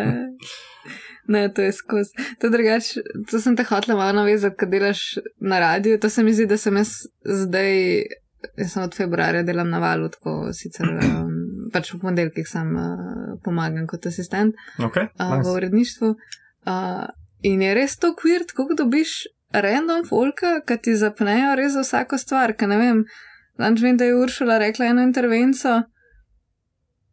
Ne, 1.31 1.53
to 1.55 1.63
je 1.63 1.73
skozi. 1.73 2.11
To, 2.41 2.47
je 2.47 2.51
drugač, 2.51 2.85
to 3.31 3.39
sem 3.39 3.55
te 3.57 3.63
hotela 3.69 3.99
malo 3.99 4.13
navezati, 4.13 4.57
kad 4.59 4.71
delaš 4.71 5.03
na 5.39 5.61
radiju. 5.61 6.01
To 6.01 6.09
se 6.11 6.25
mi 6.25 6.35
zdi, 6.35 6.47
da 6.51 6.57
sem 6.59 6.77
jaz 6.77 6.89
zdaj, 7.25 8.03
jaz 8.57 8.73
sem 8.73 8.83
od 8.83 8.95
februarja 8.97 9.43
delam 9.43 9.71
na 9.71 9.79
valu, 9.79 10.09
tako 10.09 10.53
sicer 10.57 10.89
um, 10.95 11.33
pač 11.73 11.93
v 11.95 12.01
ponedeljkih 12.03 12.49
sam 12.49 12.75
uh, 12.77 13.35
pomagam 13.45 13.87
kot 13.87 14.07
asistent 14.07 14.55
Okay, 14.79 15.09
uh, 15.19 15.35
v 15.35 15.39
nice. 15.39 15.51
uredništvu. 15.51 16.15
Uh, 16.67 17.07
in 17.43 17.63
je 17.63 17.75
res 17.75 17.97
to 17.97 18.15
kvir, 18.17 18.45
kako 18.55 18.75
dobiš 18.85 19.23
random 19.53 20.05
folka, 20.09 20.61
ki 20.67 20.77
ti 20.83 20.97
zapnejo 20.97 21.55
res 21.59 21.73
za 21.73 21.85
vsako 21.85 22.19
stvar. 22.19 22.55
Ker 22.57 22.69
ne 22.69 22.79
vem, 22.79 23.05
danes 23.59 23.83
vem, 23.83 23.97
da 23.97 24.05
je 24.05 24.17
Uršula 24.17 24.59
rekla 24.63 24.93
eno 24.93 25.03
intervenco, 25.03 25.83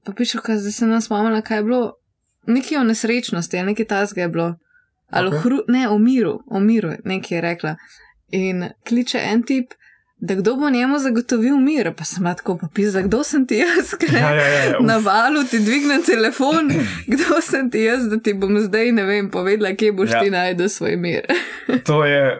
pa 0.05 0.13
piše, 0.13 0.39
da 0.47 0.57
zdaj 0.57 0.71
se 0.71 0.87
nas 0.87 1.05
spomnila, 1.05 1.41
kaj 1.41 1.57
je 1.57 1.63
bilo. 1.63 1.93
Nekaj 2.47 2.77
o 2.79 2.83
nesrečnosti, 2.87 3.63
nekaj 3.63 3.85
tasga 3.85 4.21
je 4.21 4.29
bilo. 4.31 4.55
Ali 5.11 5.27
Ok. 5.27 5.33
okay. 5.33 5.43
hru, 5.43 5.57
ne, 5.67 5.89
o 5.89 5.97
miru, 5.97 6.39
o 6.47 6.59
miru, 6.59 6.93
nekaj 7.03 7.37
je 7.37 7.41
rekla. 7.41 7.75
In 8.31 8.69
kliče 8.87 9.19
en 9.23 9.43
tip, 9.43 9.73
da 10.19 10.35
kdo 10.35 10.55
bo 10.55 10.69
njemu 10.69 10.99
zagotovil 10.99 11.57
mir, 11.57 11.93
pa 11.97 12.03
sem 12.03 12.23
bila 12.23 12.33
tako 12.33 12.57
popisa, 12.57 13.01
kdo 13.01 13.23
sem 13.23 13.45
ti 13.47 13.55
jaz, 13.61 13.93
ker 13.99 14.13
Ja, 14.13 14.31
ja, 14.33 14.47
ja, 14.47 14.63
ja, 14.63 14.79
na 14.79 14.97
valu 14.97 15.43
ti 15.51 15.59
dvigne 15.59 15.99
telefon, 16.05 16.71
kdo 17.13 17.41
sem 17.41 17.69
ti 17.71 17.83
jaz, 17.85 18.07
da 18.09 18.17
ti 18.19 18.33
bom 18.33 18.59
zdaj, 18.59 18.91
ne 18.91 19.03
vem, 19.03 19.29
povedala, 19.31 19.75
kje 19.75 19.91
boš 19.93 20.09
Ja. 20.09 20.17
ja. 20.17 20.23
ti 20.23 20.29
najdel 20.29 20.69
svoj 20.69 20.95
mir. 20.97 21.21
To 21.87 22.05
je 22.05 22.39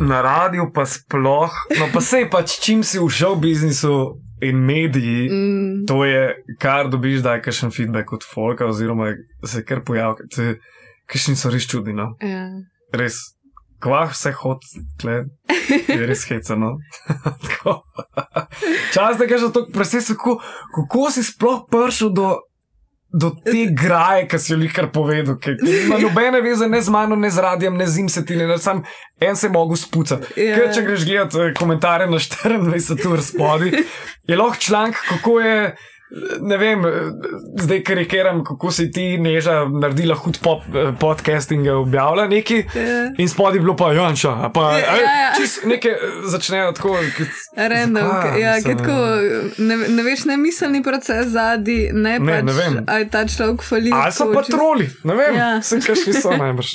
na 0.00 0.22
radiju, 0.22 0.70
pa 0.74 0.86
sploh. 0.86 1.52
No, 1.78 1.88
pa 1.92 2.00
sej 2.00 2.30
pač, 2.30 2.56
čim 2.60 2.82
si 2.82 2.98
v 2.98 3.08
show 3.12 3.36
biznisu 3.40 4.16
in 4.40 4.56
mediji, 4.56 5.28
Mm, 5.30 5.84
to 5.86 6.04
je, 6.04 6.34
kar 6.60 6.88
dobiš, 6.88 7.20
da 7.20 7.34
je 7.34 7.42
kakšen 7.42 7.70
feedback 7.70 8.12
od 8.12 8.24
folka, 8.34 8.66
oziroma 8.66 9.12
se 9.44 9.64
kar 9.64 9.84
pojavlja. 9.84 10.56
Kakšni 11.06 11.36
so 11.36 11.50
res 11.52 11.68
čudni, 11.68 11.92
no? 11.92 12.16
ja. 12.24 12.48
res. 12.92 13.33
Kvah 13.84 14.12
vse 14.14 14.32
hod, 14.32 14.64
tle, 15.00 15.24
je 15.88 16.06
res 16.08 16.24
hecano. 16.28 16.76
Čas, 18.94 19.18
da 19.20 19.26
kažeš 19.28 19.52
to 19.52 19.66
presesi, 19.72 20.16
kako, 20.16 20.38
kako 20.74 21.10
si 21.12 21.24
sploh 21.26 21.66
prišel 21.70 22.14
do, 22.16 22.30
do 23.12 23.30
te 23.44 23.66
graje, 23.76 24.24
ki 24.30 24.40
si 24.40 24.52
jo 24.54 24.58
likar 24.58 24.88
povedal, 24.94 25.36
ki 25.36 25.56
nima 25.60 26.00
nobene 26.00 26.40
veze 26.44 26.68
ne 26.70 26.80
z 26.82 26.94
mano, 26.94 27.16
ne 27.16 27.30
z 27.30 27.44
radijem, 27.44 27.76
ne 27.76 27.86
z 27.86 28.06
imsetine, 28.06 28.46
ne 28.48 28.58
sam 28.58 28.82
en 29.20 29.36
se 29.36 29.52
mogo 29.52 29.76
spucati. 29.76 30.32
Ja. 30.40 30.56
Ker 30.56 30.72
če 30.74 30.86
greš 30.88 31.04
gledat 31.08 31.36
eh, 31.38 31.52
komentarje 31.58 32.08
na 32.10 32.18
24 32.18 33.12
ur 33.12 33.22
spodaj, 33.22 33.76
je 34.24 34.40
lahko 34.40 34.60
članek, 34.60 35.04
kako 35.08 35.40
je. 35.44 35.58
Ne 36.40 36.56
vem, 36.56 36.82
zdaj 37.56 37.82
karikiram, 37.82 38.44
kako 38.44 38.70
si 38.70 38.90
ti 38.90 39.18
neža 39.18 39.54
naredila 39.72 40.14
hud 40.14 40.38
pop, 40.38 40.62
eh, 40.68 40.92
podcast 40.94 41.50
in 41.50 41.62
ga 41.62 41.74
objavila 41.74 42.26
neki. 42.28 42.54
Ja. 42.70 43.10
In 43.18 43.28
spodaj 43.28 43.56
je 43.56 43.60
bilo 43.60 43.74
pa 43.74 43.92
Janša, 43.92 44.50
pa 44.50 44.64
Ja, 44.72 44.84
a, 44.86 44.96
ja, 44.96 45.12
ja. 45.16 45.32
čist 45.34 45.64
nekaj 45.64 45.90
eh, 45.90 45.98
začnejo 46.24 46.72
tako. 46.72 46.96
Random, 47.58 48.06
ja, 48.36 48.54
Mislim, 48.54 48.78
tako, 48.78 48.96
ne, 49.60 49.76
ne 49.88 50.02
veš, 50.02 50.24
ne 50.24 50.36
miselni 50.36 50.82
proces 50.82 51.26
zadnji, 51.28 51.90
ne, 51.92 52.18
Ne, 52.18 52.32
pač, 52.32 52.44
ne 52.44 52.52
vem. 52.54 52.78
ali 52.86 53.08
ta 53.08 53.24
človek 53.26 53.62
fali. 53.62 53.90
Ali 53.94 54.12
so 54.12 54.30
pa 54.32 54.42
troli, 54.44 54.86
ne 55.04 55.14
vem, 55.14 55.34
Ja. 55.34 55.50
vse 55.58 55.80
kašni 55.80 56.12
so 56.14 56.30
najbrž. 56.32 56.70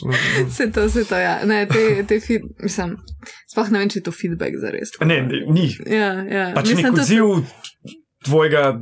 Vse 0.47 0.67
to, 0.73 0.85
vse 0.85 1.05
to, 1.05 1.15
ja. 1.17 1.39
Ne, 1.45 1.65
te, 1.65 2.03
te 2.03 2.19
feed, 2.19 2.41
mislim, 2.59 2.97
sploh 3.47 3.69
ne 3.69 3.79
vem, 3.79 3.89
če 3.89 3.99
je 3.99 4.03
to 4.03 4.11
feedback 4.13 4.51
za 4.57 4.69
res. 4.69 4.91
Ne, 5.01 5.21
ne, 5.21 5.43
ni. 5.49 5.69
Ja, 5.87 6.11
ja. 6.25 6.51
Pač 6.53 6.73
nek 6.73 6.85
tudi- 6.87 6.99
odziv 6.99 7.23
tvojega 8.25 8.75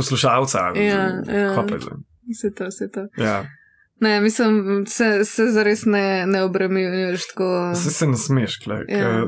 poslušalca. 0.00 0.58
Ja, 0.74 1.04
ja. 1.28 1.48
Kaj 1.54 1.70
je? 1.70 1.96
Vse 2.30 2.50
to, 2.52 2.66
vse 2.66 2.90
to. 2.90 3.06
Ja, 3.18 3.40
Ne, 4.00 4.14
mislim, 4.20 4.84
se, 4.88 5.24
se 5.24 5.44
zares 5.46 5.82
ne, 5.84 6.24
ne 6.26 6.40
obremenjuješ 6.42 7.26
tako. 7.28 7.48
se, 7.76 7.90
se 7.90 8.06
ne 8.06 8.16
smeš, 8.16 8.54
klej, 8.58 8.84
Ja. 8.88 8.98
ja. 8.98 9.26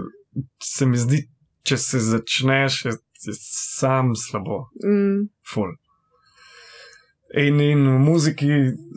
se 0.65 0.87
mi 0.87 0.97
zdi, 0.97 1.19
če 1.63 1.77
se 1.77 1.99
začneš, 2.01 2.85
je, 2.85 2.93
je 3.23 3.35
sam 3.37 4.15
slabo. 4.17 4.63
Mm, 4.81 5.27
Ful. 5.45 5.75
In, 7.35 7.61
in 7.61 7.85
v 7.87 7.99
muziki 8.01 8.49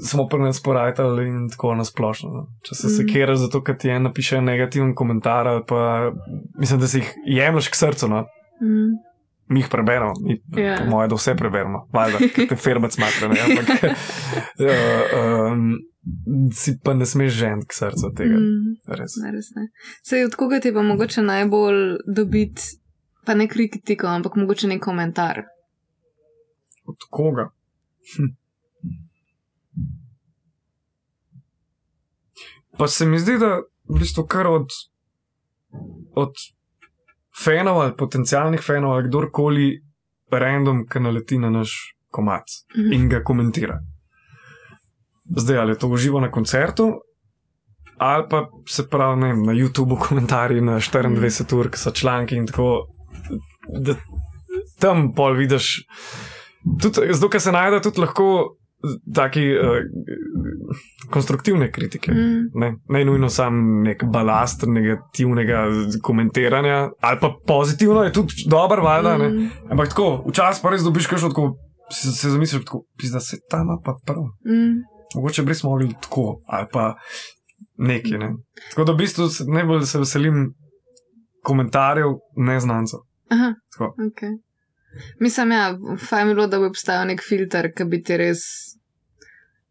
smo 0.02 0.28
pri 0.28 0.40
nas 0.42 0.60
porajali 0.60 1.28
in 1.28 1.50
tako 1.50 1.74
nasplošno. 1.76 2.30
No. 2.30 2.48
Če 2.62 2.76
se 2.76 2.88
Mhm. 2.88 2.96
sekiraš 2.96 3.38
zato, 3.40 3.62
ker 3.62 3.78
ti 3.78 3.90
en 3.90 4.04
napiše 4.04 4.42
negativen 4.42 4.96
komentar, 4.96 5.64
pa 5.68 6.12
mislim, 6.56 6.80
da 6.80 6.88
si 6.88 6.98
jih 6.98 7.12
jemliš 7.28 7.68
k 7.68 7.76
srcu. 7.76 8.08
No. 8.08 8.24
mm, 8.62 8.96
Mi 9.48 9.60
jih 9.60 9.68
preberemo, 9.70 10.14
mi, 10.22 10.42
Ja. 10.58 10.64
yeah. 10.64 10.80
po 10.80 10.90
mojem, 10.90 11.10
da 11.10 11.16
vse 11.16 11.36
preberemo, 11.38 11.88
valjda, 11.94 12.18
te 12.50 12.56
firme 12.56 12.90
smatra. 12.92 13.28
Ne, 13.28 13.42
ampak 13.42 13.84
uh, 13.84 13.92
um, 15.52 15.76
si 16.54 16.74
pa 16.84 16.94
ne 16.94 17.06
smeš 17.06 17.34
žen 17.34 17.62
k 17.62 17.74
srcu 17.74 18.10
tega. 18.18 18.40
Mm, 18.40 18.74
Res. 18.98 19.18
ne, 19.22 19.32
res 19.32 19.52
ne. 19.56 19.68
Sej 20.04 20.26
od 20.26 20.36
koga 20.36 20.60
ti 20.60 20.74
pa 20.74 20.82
mogoče 20.82 21.22
najbolj 21.22 21.98
dobiti, 22.08 22.62
pa 23.26 23.34
ne 23.38 23.48
kritiko, 23.48 24.08
ampak 24.08 24.36
mogoče 24.36 24.68
nek 24.68 24.82
komentar. 24.84 25.44
Od 26.86 27.06
koga? 27.10 27.50
Hm. 28.16 28.34
Pa 32.78 32.88
se 32.88 33.06
mi 33.06 33.20
zdi, 33.20 33.38
da 33.40 33.62
v 33.90 34.00
bistvu 34.02 34.26
kar 34.28 34.48
od, 34.48 34.74
od 36.16 36.34
fanov 37.43 37.82
ali 37.82 37.95
potencialnih 37.98 38.62
fanov 38.62 38.93
ali 38.93 39.10
kdorkoli 39.10 39.82
random, 40.32 40.86
ki 40.88 41.00
naleti 41.00 41.38
na 41.38 41.50
naš 41.50 41.69
komat 42.12 42.43
Mhm. 42.78 42.93
in 42.93 43.10
ga 43.10 43.24
komentira. 43.24 43.80
Zdaj, 45.38 45.58
ali 45.58 45.71
je 45.71 45.78
to 45.78 45.88
uživo 45.88 46.19
na 46.19 46.32
koncertu, 46.32 46.91
ali 47.98 48.24
pa 48.30 48.45
se 48.67 48.88
pravi 48.89 49.21
ne, 49.21 49.28
vem, 49.28 49.43
na 49.43 49.54
YouTubu 49.54 49.98
komentarji 50.00 50.62
na 50.62 50.80
24 50.80 51.54
ur, 51.54 51.69
ki 51.69 51.78
so 51.78 51.91
članki 51.91 52.36
in 52.36 52.48
tako. 52.48 52.88
Da 53.80 53.95
tam 54.80 55.13
pol 55.13 55.34
vidiš, 55.34 55.86
tudi, 56.82 57.13
zato, 57.13 57.30
ker 57.30 57.41
se 57.41 57.52
najde 57.52 57.82
tudi 57.82 58.00
lahko 58.00 58.58
taki 59.13 59.43
uh, 59.52 59.78
konstruktivne 61.10 61.71
kritike. 61.71 62.12
Mm, 62.12 62.50
Ne, 62.54 62.76
ne 62.89 63.06
nujno 63.06 63.30
sam 63.30 63.54
nek 63.82 64.04
balast 64.04 64.63
negativnega 64.67 65.65
komentiranja, 66.02 66.89
ali 67.00 67.17
pa 67.21 67.34
pozitivno 67.48 68.04
je 68.04 68.13
tudi 68.13 68.34
dobro, 68.48 68.84
valjda. 68.84 69.17
mm, 69.17 69.50
Ampak 69.71 69.89
tako, 69.89 70.24
včasih 70.28 70.63
pa 70.63 70.69
res 70.69 70.82
dobiš 70.82 71.08
kaj, 71.08 71.19
tako 71.19 71.56
se, 71.91 72.12
se 72.12 72.30
zamisliš, 72.30 72.65
tako, 72.65 72.84
da 73.13 73.19
se 73.19 73.38
tam 73.50 73.67
pa 73.84 73.95
prav. 74.06 74.24
mm, 74.45 74.76
Mogoče 75.15 75.41
bi 75.41 75.48
res 75.48 75.63
mogli 75.63 75.93
tako, 76.02 76.41
ali 76.48 76.67
pa 76.74 76.95
nekaj. 77.78 78.17
Ne. 78.17 78.34
Tako 78.69 78.84
da 78.84 78.91
v 78.91 78.98
bistvu 78.98 79.24
najbolj 79.54 79.82
se 79.82 80.00
veselim 80.00 80.54
komentarjev 81.43 82.08
neznancev. 82.38 83.00
aha, 83.30 83.54
Tako. 83.71 83.93
Mislim, 85.20 85.52
ja, 85.52 85.66
fajn 86.10 86.28
bi 86.28 86.34
bilo, 86.34 86.48
da 86.48 86.60
bi 86.60 86.66
obstajal 86.66 87.08
nek 87.08 87.24
filter, 87.24 87.72
ki 87.76 87.86
bi 87.86 88.02
ti 88.04 88.18
res 88.18 88.44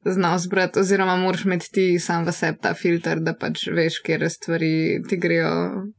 znal 0.04 0.38
zbrati, 0.38 0.80
oziroma 0.80 1.16
moraš 1.16 1.44
imeti 1.44 1.70
ti 1.72 1.98
sam 1.98 2.26
v 2.26 2.32
sebi 2.32 2.58
ta 2.60 2.74
filter, 2.74 3.20
da 3.24 3.32
pač 3.40 3.66
veš, 3.72 4.00
kje 4.04 4.28
stvari 4.30 4.72
ti 5.08 5.16
grejo 5.16 5.50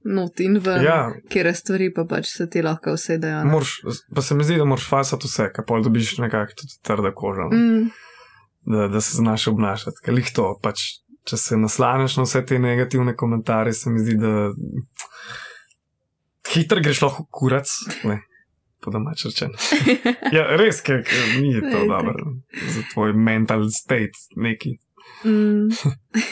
not 0.03 0.39
in 0.39 0.59
ven, 0.61 0.83
Ja, 0.85 0.99
kje 1.29 1.53
stvari 1.57 1.93
pa 1.93 2.05
pač 2.09 2.29
se 2.29 2.49
ti 2.49 2.61
lahko 2.61 2.93
usedejo. 2.93 3.43
ne. 3.43 3.51
moraš, 3.51 3.79
pa 4.15 4.21
se 4.21 4.35
mi 4.35 4.43
zdi, 4.43 4.57
da 4.61 4.65
moraš 4.65 4.89
fasati 4.89 5.27
vse, 5.27 5.49
kar 5.55 5.65
pol 5.65 5.81
dobiš 5.83 6.17
nekako 6.17 6.53
tudi 6.61 6.77
trda 6.85 7.13
koža. 7.15 7.49
Mm, 7.53 7.89
da, 8.65 8.87
da 8.87 9.01
se 9.01 9.17
znaš 9.17 9.47
obnašati. 9.47 9.97
Ker 10.05 10.13
jih 10.13 10.31
to, 10.35 10.51
pač, 10.61 10.85
če 11.25 11.37
se 11.37 11.57
naslaneš 11.57 12.17
na 12.17 12.23
vse 12.29 12.45
te 12.45 12.59
negativne 12.59 13.15
komentarje, 13.15 13.73
se 13.73 13.89
mi 13.89 13.99
zdi, 14.05 14.17
da 14.21 14.51
hitro 16.53 16.81
greš 16.81 17.01
lahko 17.01 17.25
kurac. 17.31 17.69
Ne. 18.03 18.21
Po 18.85 18.91
domač 18.93 19.25
rečeno. 19.25 19.57
Ja, 20.35 20.45
res, 20.57 20.81
ker 20.85 21.01
ni 21.41 21.55
to 21.57 21.67
Itak. 21.73 21.87
dobro 21.89 22.37
za 22.53 22.81
tvoj 22.93 23.13
mental 23.17 23.65
state, 23.73 24.13
neki. 24.37 24.77
mm. 25.25 25.69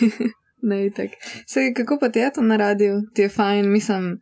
ne, 0.70 0.89
tako. 0.96 1.18
Sej, 1.48 1.74
kako 1.74 1.98
pa 2.00 2.10
ti 2.10 2.20
je 2.20 2.32
to 2.34 2.42
na 2.42 2.56
radiju? 2.56 3.02
Ti 3.13 3.22
je 3.22 3.30
fajn, 3.30 3.72
mislim. 3.72 4.20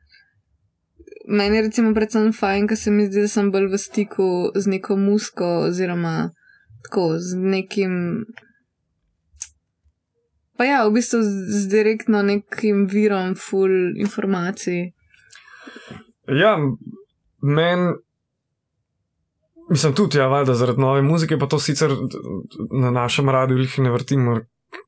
meni 1.27 1.55
je 1.57 1.61
recimo 1.61 1.93
predvsem 1.93 2.31
fajn, 2.33 2.67
ker 2.67 2.77
se 2.77 2.91
mi 2.91 3.05
zdi, 3.05 3.21
da 3.21 3.27
sem 3.27 3.51
bolj 3.51 3.67
v 3.73 3.77
stiku 3.77 4.29
z 4.55 4.67
neko 4.67 4.95
musko 4.95 5.45
oziroma 5.67 6.31
tako 6.83 7.19
z 7.19 7.35
nekim. 7.35 8.25
Pa 10.57 10.65
ja, 10.65 10.87
v 10.87 10.93
bistvu 10.93 11.19
z, 11.21 11.31
z 11.51 11.67
direktno 11.67 12.21
nekim 12.23 12.87
virom 12.87 13.35
full 13.35 13.97
informacij. 13.99 14.93
Ja, 16.27 16.55
meni. 17.41 17.91
Mislim 19.71 19.93
tudi, 19.95 20.17
ja, 20.17 20.27
valjda, 20.27 20.53
zaradi 20.53 20.81
nove 20.81 21.01
muzike, 21.01 21.37
pa 21.39 21.47
to 21.47 21.59
sicer 21.59 21.91
na 22.71 22.91
našem 22.91 23.29
radiju 23.29 23.57
jih 23.57 23.79
ne 23.79 23.91
vrtimo, 23.91 24.39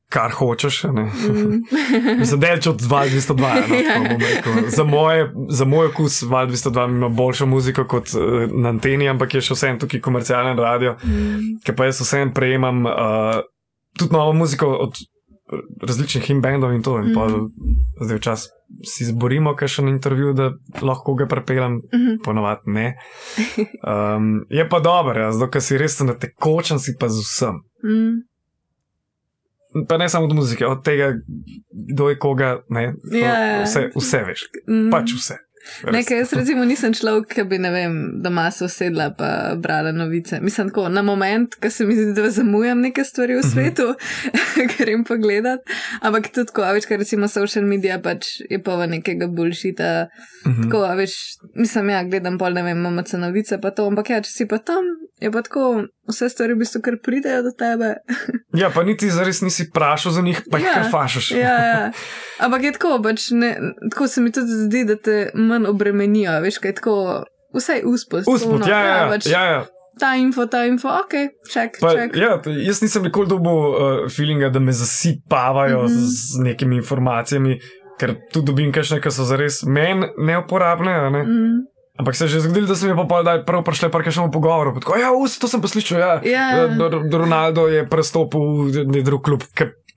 kar 0.08 0.30
hočeš. 0.32 0.82
Mm. 0.84 2.24
Za 2.30 2.36
delč 2.36 2.66
od 2.66 2.80
202. 2.80 3.34
No, 4.46 4.68
za, 4.68 4.84
moje, 4.84 5.32
za 5.48 5.64
moj 5.64 5.86
okus 5.86 6.22
202 6.22 6.88
ima 6.88 7.08
boljšo 7.08 7.46
muziko 7.46 7.84
kot 7.84 8.12
uh, 8.14 8.44
na 8.52 8.68
anteni, 8.68 9.08
ampak 9.08 9.34
je 9.34 9.40
še 9.48 9.56
vsem 9.56 9.80
tukaj 9.80 10.00
komercialen 10.04 10.58
radio, 10.58 10.96
Mm. 11.04 11.58
ker 11.64 11.76
pa 11.76 11.88
jaz 11.88 12.00
vsem 12.00 12.32
prejemam 12.34 12.84
uh, 12.86 13.40
tudi 13.98 14.12
novo 14.14 14.32
muziko 14.32 14.68
od 14.86 15.00
različnih 15.82 16.30
in-bandov 16.30 16.74
in 16.74 16.82
to. 16.82 16.98
In 16.98 17.12
mm. 17.12 17.12
Mhm. 17.12 17.48
Zdaj 18.04 18.18
včasih 18.20 18.53
si 18.82 19.04
izborimo, 19.04 19.54
kaj 19.54 19.68
še 19.68 19.82
na 19.82 19.90
intervju, 19.90 20.32
da 20.32 20.50
lahko 20.82 21.14
ga 21.14 21.26
prepeljem, 21.26 21.80
Mhm. 21.88 22.16
ponovadi 22.18 22.60
ne. 22.68 22.86
Um, 23.82 24.44
je 24.50 24.64
pa 24.66 24.80
dobro, 24.80 25.20
ja, 25.20 25.48
ker 25.48 25.60
si 25.60 25.76
res 25.76 26.00
na 26.00 26.14
tekočem, 26.14 26.78
si 26.78 26.94
pa 26.94 27.08
z 27.08 27.20
vsem. 27.20 27.60
Mm. 27.84 28.14
Pa 29.84 29.96
ne 29.96 30.08
samo 30.08 30.24
od 30.24 30.32
muzike, 30.32 30.62
od 30.64 30.82
tega, 30.82 31.12
kdo 31.88 32.08
je 32.08 32.16
koga, 32.16 32.50
ne, 32.68 32.94
Ja, 33.12 33.18
ja. 33.18 33.62
vse, 33.62 33.90
vse 33.90 34.20
veš, 34.22 34.40
Mm. 34.68 34.90
pač 34.90 35.10
vse. 35.12 35.36
Nekaj, 35.92 36.18
jaz 36.18 36.32
recimo 36.32 36.64
nisem 36.64 36.94
človek, 36.94 37.28
ki 37.34 37.44
bi, 37.44 37.58
ne 37.58 37.70
vem, 37.70 37.94
doma 38.22 38.50
se 38.50 38.64
usedla 38.64 39.10
pa 39.18 39.54
brala 39.56 39.92
novice. 39.92 40.40
Mislim, 40.40 40.68
tako 40.68 40.88
na 40.88 41.02
moment, 41.02 41.54
ko 41.54 41.70
se 41.70 41.86
mi 41.86 41.94
zdi, 41.96 42.12
da 42.14 42.30
zamujam 42.30 42.80
neke 42.80 43.04
stvari 43.04 43.34
v 43.34 43.42
Mhm. 43.44 43.48
svetu, 43.52 43.86
grem 44.76 45.04
pogledat. 45.04 45.60
Ampak 46.02 46.28
tudi 46.32 46.46
tako, 46.46 46.62
a 46.62 46.72
veš, 46.72 46.86
kar 46.86 46.98
recimo 46.98 47.28
social 47.28 47.64
media 47.64 47.98
pač 47.98 48.40
je 48.50 48.58
pa 48.62 48.76
v 48.76 48.86
nekega 48.86 49.26
bullshita. 49.28 50.08
Mhm. 50.46 50.62
Tako, 50.62 50.84
a 50.84 50.94
veš, 50.94 51.14
mislim, 51.54 51.90
ja, 51.90 52.02
gledam 52.04 52.38
pol, 52.38 52.52
ne 52.52 52.62
vem, 52.62 52.84
se 53.06 53.18
novice 53.18 53.60
pa 53.60 53.70
to, 53.70 53.86
ampak 53.86 54.10
ja, 54.10 54.20
če 54.20 54.30
si 54.30 54.46
pa 54.46 54.58
tam, 54.58 54.84
je 55.20 55.30
pa 55.32 55.42
tako, 55.42 55.86
vse 56.08 56.28
stvari 56.28 56.54
v 56.54 56.62
bistvu 56.62 56.80
kar 56.84 56.96
pridejo 57.02 57.42
do 57.42 57.52
tebe. 57.58 57.94
Ja, 58.54 58.70
pa 58.70 58.84
niti 58.86 59.10
zares 59.10 59.40
nisi 59.42 59.64
vprašal 59.66 60.12
za 60.12 60.22
njih, 60.22 60.42
pa 60.50 60.58
jih 60.58 60.66
Ja, 60.66 60.74
kar 60.74 60.90
fašaš. 60.90 61.30
Ja, 61.30 61.54
ja. 61.58 61.92
Ampak 62.44 62.62
je 62.62 62.72
tako, 62.72 63.00
pač 63.02 63.30
ne, 63.30 63.56
tako 63.90 64.06
se 64.08 64.20
mi 64.20 64.32
tudi 64.32 64.58
zdi, 64.66 64.84
da 64.84 64.96
te 64.96 65.30
manj 65.34 65.66
obremenijo, 65.66 66.36
veš, 66.40 66.60
kaj 66.62 66.70
je 66.70 66.74
tako, 66.74 66.96
vsaj 67.54 67.82
uspust. 67.84 68.28
Usput, 68.30 68.60
ono, 68.60 68.68
ja, 68.70 68.78
ja, 68.78 68.96
ja, 68.96 69.08
pač 69.10 69.26
ja, 69.26 69.44
ja. 69.44 69.64
Ta 69.98 70.14
info, 70.18 70.46
ta 70.50 70.64
info, 70.66 70.90
ok, 70.90 71.12
ček, 71.50 71.78
Pa, 71.80 71.92
ček. 71.94 72.16
ja, 72.18 72.38
jaz 72.66 72.82
nisem 72.82 73.02
nikoli 73.06 73.30
dobil 73.30 73.58
uh, 73.58 74.06
feelinga, 74.10 74.48
da 74.54 74.62
me 74.62 74.72
zasipavajo 74.72 75.82
mm. 75.82 75.86
-hmm. 75.86 76.06
z 76.06 76.42
nekimi 76.42 76.76
informacijami, 76.76 77.58
ker 77.98 78.14
tu 78.32 78.42
dobim 78.42 78.72
kakšne, 78.72 79.00
ki 79.00 79.10
so 79.10 79.24
zares 79.24 79.62
meni 79.62 80.08
neuporabne. 80.18 81.10
Ne? 81.10 81.22
Mm. 81.22 81.30
Mm, 81.30 81.60
Ampak 81.94 82.16
se 82.16 82.24
je 82.24 82.28
že 82.28 82.40
zgodilo, 82.40 82.66
da 82.66 82.74
sem 82.74 82.88
jim 82.90 82.96
pa 82.98 83.06
pol 83.06 83.22
dal 83.22 83.44
prav 83.46 83.62
prišle 83.62 83.86
par 83.90 84.02
kakšnemu 84.02 84.32
pogovoru. 84.34 84.74
Tako, 84.82 84.98
ja, 84.98 85.12
us, 85.14 85.38
to 85.38 85.46
sem 85.46 85.62
pa 85.62 85.70
slišal. 85.70 85.98
Ja. 85.98 86.12
Ja. 86.26 86.66
Da- 86.66 86.88
da- 86.90 87.18
Ronaldo 87.18 87.68
je 87.70 87.86
prestopil 87.86 88.66
v 88.74 89.02
drug 89.02 89.22
klub. 89.22 89.42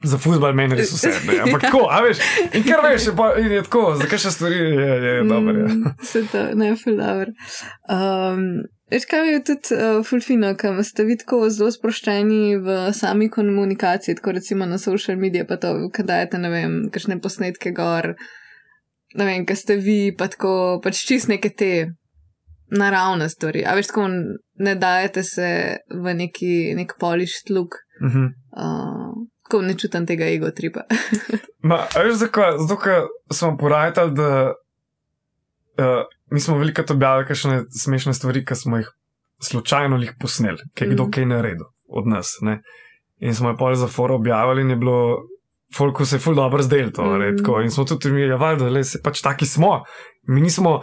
Za 0.05 0.17
futbol 0.21 0.53
meni 0.53 0.77
res 0.77 0.91
vse. 0.93 1.09
Ne? 1.25 1.39
Ampak 1.41 1.61
tako, 1.73 1.87
a 1.89 2.03
veš, 2.05 2.21
in 2.53 2.61
kar 2.61 2.85
veš, 2.85 3.07
je, 3.09 3.13
pa, 3.17 3.31
in 3.41 3.49
je 3.49 3.63
tako, 3.65 3.95
za 3.97 4.05
kakšne 4.05 4.29
stvari 4.29 4.53
je, 4.53 4.93
je 5.05 5.23
dobro. 5.25 5.55
Ja. 5.57 5.65
mm, 5.73 5.95
Se 6.05 6.21
to, 6.29 6.43
ne, 6.53 6.75
dobro. 6.85 7.33
Um, 7.89 8.43
Veš, 8.93 9.03
kaj 9.09 9.25
je 9.33 9.39
tudi 9.43 9.73
uh, 9.75 10.05
fulfino, 10.05 10.53
kam 10.55 10.77
ste 10.83 11.03
vi 11.03 11.17
tako 11.19 11.49
zelo 11.49 11.71
sproščeni 11.73 12.55
v 12.61 12.93
sami 12.93 13.25
komunikaciji, 13.29 14.15
tako 14.15 14.31
recimo 14.37 14.65
na 14.65 14.77
social 14.77 15.17
medije, 15.17 15.43
pa 15.49 15.57
to, 15.57 15.89
kaj 15.91 16.05
dajete, 16.07 16.37
ne 16.39 16.49
vem, 16.53 16.75
kakšne 16.93 17.17
posnetke 17.19 17.73
gor, 17.75 18.13
ne 19.15 19.25
vem, 19.25 19.45
kaj 19.45 19.55
ste 19.55 19.75
vi, 19.75 20.11
pa 20.11 20.27
tako, 20.27 20.51
pač 20.83 21.05
čist 21.05 21.27
neke 21.27 21.49
te 21.49 21.91
naravne 22.69 23.29
stvari. 23.29 23.63
A 23.63 23.75
veš, 23.75 23.87
tako 23.87 24.07
ne 24.55 24.75
dajete 24.75 25.23
se 25.23 25.47
v 25.89 26.13
neki, 26.15 26.51
nek 26.75 26.97
polišt 26.99 27.49
luk, 27.49 27.75
Mhm. 28.01 28.25
uh, 28.53 29.13
tako 29.43 29.61
ne 29.61 29.73
čutim 29.73 30.05
tega 30.05 30.25
ego 30.25 30.51
tripa. 30.51 30.83
Ma, 31.63 31.87
veš, 31.95 32.13
zakaj? 32.15 32.57
Zato, 32.59 32.77
ker 32.77 33.01
smo 33.31 33.57
porajali, 33.57 34.11
da 34.13 34.53
uh, 35.77 36.01
mi 36.27 36.39
smo 36.39 36.57
veliko 36.57 36.83
objavili 36.89 37.27
kakšne 37.27 37.63
smešne 37.71 38.13
stvari, 38.13 38.45
ki 38.45 38.55
smo 38.55 38.77
jih 38.77 38.91
slučajno 39.41 39.97
jih 39.97 40.13
posneli, 40.19 40.57
ki 40.75 40.83
je 40.83 40.89
kdo 40.89 41.03
Mhm. 41.03 41.11
kaj 41.11 41.25
naredil 41.25 41.65
od 41.89 42.07
nas. 42.07 42.37
Ne? 42.41 42.61
In 43.19 43.33
smo 43.33 43.49
jih 43.49 43.57
pol 43.59 43.75
za 43.75 43.87
foro 43.87 44.15
objavili 44.15 44.61
in 44.61 44.69
je 44.69 44.75
bilo. 44.75 45.23
Folku 45.69 46.05
se 46.05 46.15
je 46.15 46.19
ful 46.19 46.33
dobro 46.33 46.61
zdelo 46.61 46.91
to, 46.91 47.03
Mhm. 47.03 47.23
mm. 47.23 47.37
tako. 47.37 47.61
In 47.61 47.69
smo 47.69 47.83
tudi 47.85 48.09
mi, 48.09 48.21
ja, 48.21 48.35
valjda, 48.37 48.65
le 48.67 48.83
se 48.83 49.01
pač 49.01 49.21
taki 49.21 49.45
smo. 49.45 49.83
Mi 50.25 50.41
nismo, 50.41 50.81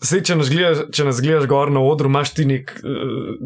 zdaj, 0.00 0.22
če 0.22 0.36
nas 0.36 0.50
gledaš, 0.50 0.78
če 0.90 1.04
nas 1.04 1.20
gledaš 1.20 1.46
gor 1.46 1.70
na 1.70 1.80
odru, 1.82 2.08
imaš 2.08 2.32
ti 2.32 2.44
nek 2.46 2.74
uh, 2.74 3.36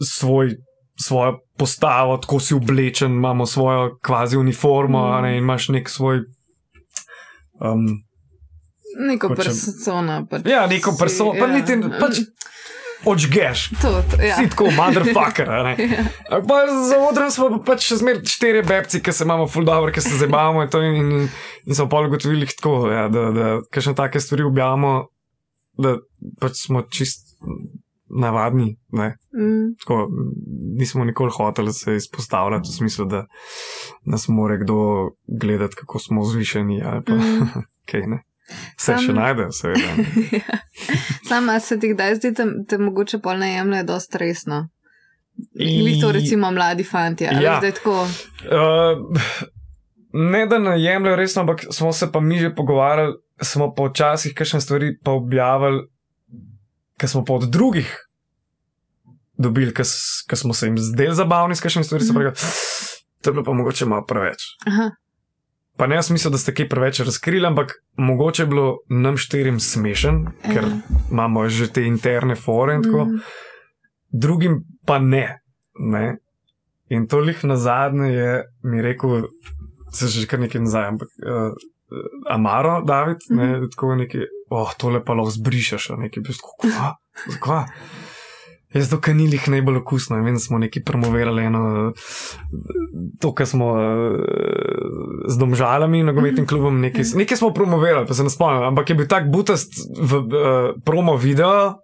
svoj. 0.00 0.56
Svojo 0.96 1.32
postavo, 1.54 2.16
tako 2.16 2.38
si 2.38 2.54
oblečen, 2.54 3.10
imamo 3.12 3.46
svojo 3.46 3.98
kvazi 4.00 4.36
uniformo, 4.36 5.00
Mhm. 5.00 5.10
mm. 5.10 5.22
ne, 5.22 5.32
in 5.32 5.38
imaš 5.40 5.68
nek 5.70 5.88
svoj. 5.90 6.20
Um, 7.60 7.86
Neko 9.00 9.28
Hočem- 9.28 9.36
persona. 9.36 10.20
Pač 10.24 10.42
ja, 10.46 10.66
neko 10.66 10.92
persono, 10.96 11.32
pa 11.32 11.38
ja. 11.40 11.46
niti 11.48 11.72
pač 11.98 12.20
odžgeš. 13.06 13.70
Ja. 14.22 14.36
Si 14.36 14.48
tako, 14.50 14.70
motherfucker. 14.76 15.48
Ja. 15.94 16.04
Za 16.88 16.98
odrom 17.10 17.30
smo 17.30 17.48
pa 17.50 17.58
pač 17.72 17.88
še 17.88 17.98
zmeraj 18.00 18.24
štiri 18.28 18.62
bebci, 18.66 19.00
ki 19.04 19.12
se 19.12 19.24
imamo 19.24 19.46
full 19.50 19.66
dobro, 19.66 19.92
ki 19.92 20.02
se 20.04 20.16
zabavamo 20.20 20.62
in, 20.64 20.70
to 20.70 20.80
in, 20.82 20.96
in, 21.00 21.28
in 21.66 21.76
smo 21.76 21.88
pa 21.90 22.02
ugotovili 22.06 22.46
tako, 22.50 22.88
ja, 22.92 23.08
da, 23.12 23.28
da 23.34 23.48
kakšne 23.72 23.94
take 23.98 24.20
stvari 24.20 24.46
objavimo, 24.46 24.94
da 25.80 25.96
pač 26.40 26.64
smo 26.66 26.84
čist 26.88 27.34
navadni. 28.14 28.76
Ne? 28.92 29.16
Mm. 29.34 29.74
Tako, 29.80 30.08
nismo 30.78 31.04
nikoli 31.04 31.30
hoteli 31.34 31.72
se 31.72 31.96
izpostavljati 31.96 32.68
v 32.68 32.76
smislu, 32.76 33.04
da 33.04 33.26
nas 34.06 34.28
more 34.28 34.58
kdo 34.62 35.10
gledati, 35.40 35.76
kako 35.76 35.98
smo 35.98 36.24
zvišeni 36.24 36.82
ali 36.84 37.04
pa 37.04 37.14
Mm. 37.14 37.48
kaj 37.90 38.06
ne. 38.06 38.22
Se 38.76 38.92
Sam- 38.92 38.98
še 39.00 39.12
najde, 39.12 39.46
seveda. 39.52 39.94
Ja. 40.32 40.58
Sama 41.28 41.60
se 41.60 41.78
ti 41.78 41.88
kdaj 41.88 42.14
zdi, 42.14 42.30
da 42.32 42.44
te 42.68 42.78
mogoče 42.78 43.18
pol 43.18 43.38
ne 43.38 43.54
jemlje 43.54 43.82
dosti 43.84 44.18
resno. 44.18 44.68
Glih 45.54 46.00
to 46.00 46.12
recimo 46.12 46.50
mladi 46.50 46.84
fanti, 46.84 47.26
ali 47.26 47.44
Ja. 47.44 47.56
zdaj 47.58 47.72
tako. 47.72 48.02
Uh, 48.44 49.20
ne, 50.12 50.46
da 50.46 50.58
ne 50.60 50.76
jemljajo 50.78 51.16
resno, 51.16 51.40
ampak 51.40 51.64
smo 51.70 51.92
se 51.92 52.12
pa 52.12 52.20
mi 52.20 52.38
že 52.38 52.52
pogovarjali, 52.52 53.14
smo 53.42 53.74
pa 53.74 53.82
včasih 53.84 54.34
kakšne 54.34 54.60
stvari 54.60 54.92
pa 55.00 55.10
objavili, 55.12 55.86
ki 56.96 57.08
smo 57.08 57.24
pa 57.24 57.32
od 57.32 57.42
drugih 57.44 57.88
dobili, 59.34 59.74
ki 60.24 60.36
smo 60.36 60.54
se 60.54 60.66
jim 60.66 60.78
zdeli 60.78 61.14
zabavni 61.14 61.56
s 61.56 61.60
kakšnimi 61.60 61.84
stvarmi, 61.84 62.06
Mhm. 62.06 62.18
mm 62.18 62.26
-hmm. 62.26 63.00
to 63.22 63.30
je 63.30 63.32
bilo 63.32 63.44
pa 63.44 63.52
mogoče 63.52 63.84
malo 63.86 64.04
preveč. 64.04 64.38
Aha, 64.66 64.90
Pa 65.76 65.86
ne, 65.86 65.94
jaz 65.94 66.10
mislim, 66.10 66.32
da 66.32 66.38
ste 66.38 66.54
kaj 66.54 66.68
preveč 66.68 67.00
razkrili, 67.00 67.46
ampak 67.46 67.72
mogoče 67.96 68.42
je 68.42 68.46
bilo 68.46 68.66
nam 68.88 69.16
štirim 69.16 69.60
smešen, 69.60 70.20
ker 70.44 70.62
Ja. 70.62 70.76
imamo 71.10 71.48
že 71.48 71.66
te 71.68 71.82
interne 71.82 72.34
fore 72.36 72.74
in 72.74 72.82
tako, 72.82 73.04
mm, 73.04 73.20
drugim 74.10 74.60
pa 74.86 74.98
ne. 74.98 75.40
ne? 75.76 76.16
In 76.88 77.06
to 77.06 77.18
lih 77.18 77.44
na 77.44 77.56
zadnje 77.56 78.08
je 78.08 78.30
mi 78.62 78.82
rekel, 78.82 79.22
se 79.90 80.06
že 80.08 80.26
kar 80.26 80.40
nekaj 80.40 80.60
nazaj, 80.60 80.86
ampak 80.86 81.08
uh, 81.18 81.52
Amaro, 82.28 82.82
David, 82.82 83.16
ne, 83.30 83.46
Mhm. 83.46 83.66
tako 83.68 83.94
nekaj, 83.94 84.20
oh, 84.50 84.70
tole 84.74 85.04
pa 85.04 85.12
lahko 85.12 85.30
zbrišeš, 85.30 85.90
a 85.90 85.96
nekaj, 85.96 86.22
tako, 86.24 86.54
kva, 86.60 86.94
kva. 87.40 87.60
Jaz 88.74 88.90
to 88.90 88.98
kanilih 88.98 89.48
najbolj 89.48 89.76
okusno, 89.76 90.16
vem, 90.18 90.34
da 90.34 90.40
smo 90.40 90.58
neki 90.58 90.82
promovirali 90.82 91.44
eno, 91.44 91.92
to, 93.20 93.30
kar 93.32 93.46
smo 93.46 93.68
uh, 93.68 93.80
z 95.26 95.38
domžalami, 95.38 96.02
nogometnim 96.02 96.46
klubom, 96.46 96.80
nekaj, 96.80 97.04
nekaj 97.14 97.36
smo 97.36 97.52
promovirali, 97.52 98.06
pa 98.06 98.14
se 98.14 98.22
ne 98.22 98.30
spomnim, 98.30 98.62
ampak 98.64 98.90
je 98.90 98.96
bil 98.96 99.06
tak 99.06 99.30
butast 99.30 99.70
v 100.00 100.12
uh, 100.14 100.26
promo 100.84 101.16
video, 101.16 101.74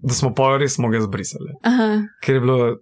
da 0.00 0.14
smo 0.14 0.34
pa 0.34 0.56
res 0.56 0.78
mogli 0.78 1.00
zbrisati 1.00 1.54
aha, 1.62 1.88
ker 2.20 2.34
je 2.34 2.40
bilo 2.40 2.76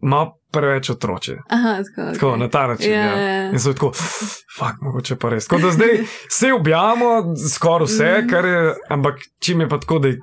malo 0.00 0.30
preveč 0.50 0.90
otroče. 0.90 1.36
aha, 1.48 1.76
tako. 1.78 2.12
Tako, 2.14 2.26
okay. 2.28 2.38
na 2.38 2.48
ta 2.48 2.66
način. 2.66 2.92
Ja, 2.92 2.98
Ja, 2.98 3.16
ja. 3.18 3.34
ja. 3.34 3.50
In 3.50 3.58
so 3.58 3.72
tako, 3.72 3.92
fakt, 4.56 4.80
mogoče 4.80 5.16
pa 5.16 5.28
res. 5.28 5.46
Tako 5.46 5.60
da 5.60 5.70
zdaj 5.70 5.98
vse 6.30 6.52
objavimo, 6.52 7.10
skoraj 7.50 7.84
vse, 7.84 8.10
Mhm. 8.18 8.28
kar 8.28 8.44
je, 8.44 8.62
ampak 8.88 9.14
čim 9.40 9.60
je 9.60 9.68
pa 9.68 9.78
tako, 9.78 9.98
da 9.98 10.08
je 10.08 10.18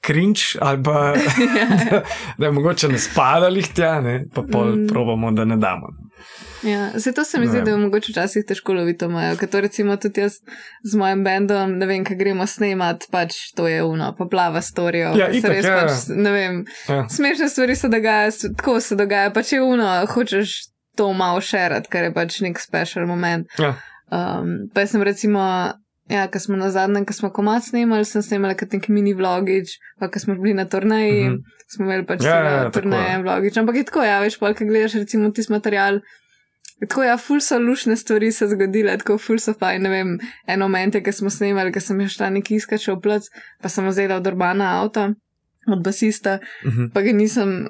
krinč 0.00 0.56
ali 0.60 0.82
pa 0.82 1.14
Ja. 1.58 1.66
da, 1.90 2.02
da 2.38 2.46
je 2.46 2.52
mogoče 2.52 2.88
ne 2.88 2.98
spadali 2.98 3.62
tja, 3.62 4.00
ne, 4.00 4.24
pa 4.34 4.42
pol 4.42 4.66
mm. 4.76 4.86
probamo, 4.88 5.32
da 5.32 5.44
ne 5.44 5.56
damo. 5.56 5.88
Ja, 6.62 6.90
zato 6.94 7.24
se 7.24 7.38
mi 7.38 7.44
Ne 7.44 7.50
zdi, 7.50 7.56
vem. 7.58 7.64
da 7.64 7.70
je 7.70 7.76
mogoče 7.76 8.12
včasih 8.12 8.44
težko 8.48 8.72
loviti 8.72 8.98
to 8.98 9.08
mejo. 9.08 9.36
Ker 9.36 9.48
to 9.48 9.60
recimo 9.60 9.96
tudi 9.96 10.20
jaz 10.20 10.38
z 10.84 10.96
mojim 10.96 11.24
bendom, 11.24 11.74
ne 11.78 11.86
vem, 11.86 12.04
kaj 12.04 12.16
gremo 12.16 12.46
snemat, 12.46 13.04
pač 13.12 13.34
to 13.56 13.68
je 13.68 13.82
uno, 13.84 14.14
poplava 14.18 14.62
storijo. 14.62 15.12
Ja, 15.18 15.28
se 15.32 15.38
itak, 15.38 15.50
res 15.52 15.64
ja. 15.64 15.74
pač, 15.82 15.92
ne 16.16 16.32
vem, 16.32 16.62
Ja. 16.88 17.04
smešne 17.08 17.48
stvari 17.48 17.76
se 17.76 17.88
dogajajo, 17.88 18.32
tako 18.56 18.80
se 18.80 18.96
dogaja, 18.96 19.30
pač 19.30 19.52
je 19.52 19.60
uno, 19.62 20.06
hočeš 20.06 20.54
to 20.96 21.12
malo 21.12 21.40
šerat, 21.40 21.88
ker 21.90 22.08
je 22.08 22.14
pač 22.14 22.40
nek 22.40 22.60
special 22.62 23.06
moment. 23.06 23.46
Ja. 23.58 23.74
Um, 24.14 24.70
pa 24.74 24.86
sem 24.86 25.02
recimo, 25.02 25.42
ja, 26.08 26.28
ko 26.28 26.38
smo 26.38 26.56
na 26.56 26.70
zadnjem, 26.70 27.04
ko 27.04 27.12
smo 27.12 27.30
komat 27.30 27.64
snimali, 27.64 28.04
sem 28.04 28.22
snimala 28.22 28.54
kot 28.54 28.72
nek 28.72 28.88
mini 28.88 29.14
vlogič, 29.14 29.68
pa 29.98 30.08
ko 30.08 30.18
smo 30.18 30.34
bili 30.34 30.54
na 30.54 30.64
turnaji, 30.64 31.24
Mhm. 31.24 31.36
smo 31.66 31.84
imeli 31.84 32.06
pač 32.06 32.22
Ja, 32.22 32.36
ja, 32.36 32.50
ja, 32.52 32.70
turnaje 32.70 33.22
vlogič. 33.22 33.56
Ampak 33.56 33.76
je 33.76 33.84
tako, 33.84 34.02
ja, 34.02 34.20
veš, 34.20 34.38
pa 34.38 34.52
ko 34.52 34.64
gledaš 34.64 34.94
recimo 34.94 35.30
tisti 35.30 35.52
material. 35.52 36.00
Tako 36.80 37.02
ja, 37.02 37.16
ful 37.16 37.40
so 37.40 37.56
lušne 37.58 37.96
stvari 37.96 38.32
se 38.32 38.46
zgodile, 38.46 38.98
tako 38.98 39.16
ful 39.18 39.38
so 39.38 39.54
fajn, 39.54 39.82
ne 39.82 39.88
vem, 39.90 40.08
eno 40.46 40.66
momente, 40.66 41.00
ki 41.00 41.12
smo 41.12 41.30
snimali, 41.30 41.72
ko 41.72 41.80
sem 41.80 42.00
šla 42.00 42.30
neki 42.30 42.56
iskač 42.56 42.88
v 42.88 43.00
plac, 43.00 43.28
pa 43.62 43.68
sem 43.68 43.86
vzela 43.86 44.16
od 44.16 44.26
Urbana 44.26 44.82
avto, 44.82 45.14
od 45.66 45.80
basista, 45.80 46.38
Mhm. 46.64 46.90
pa 46.92 47.00
ga 47.00 47.12
nisem, 47.12 47.68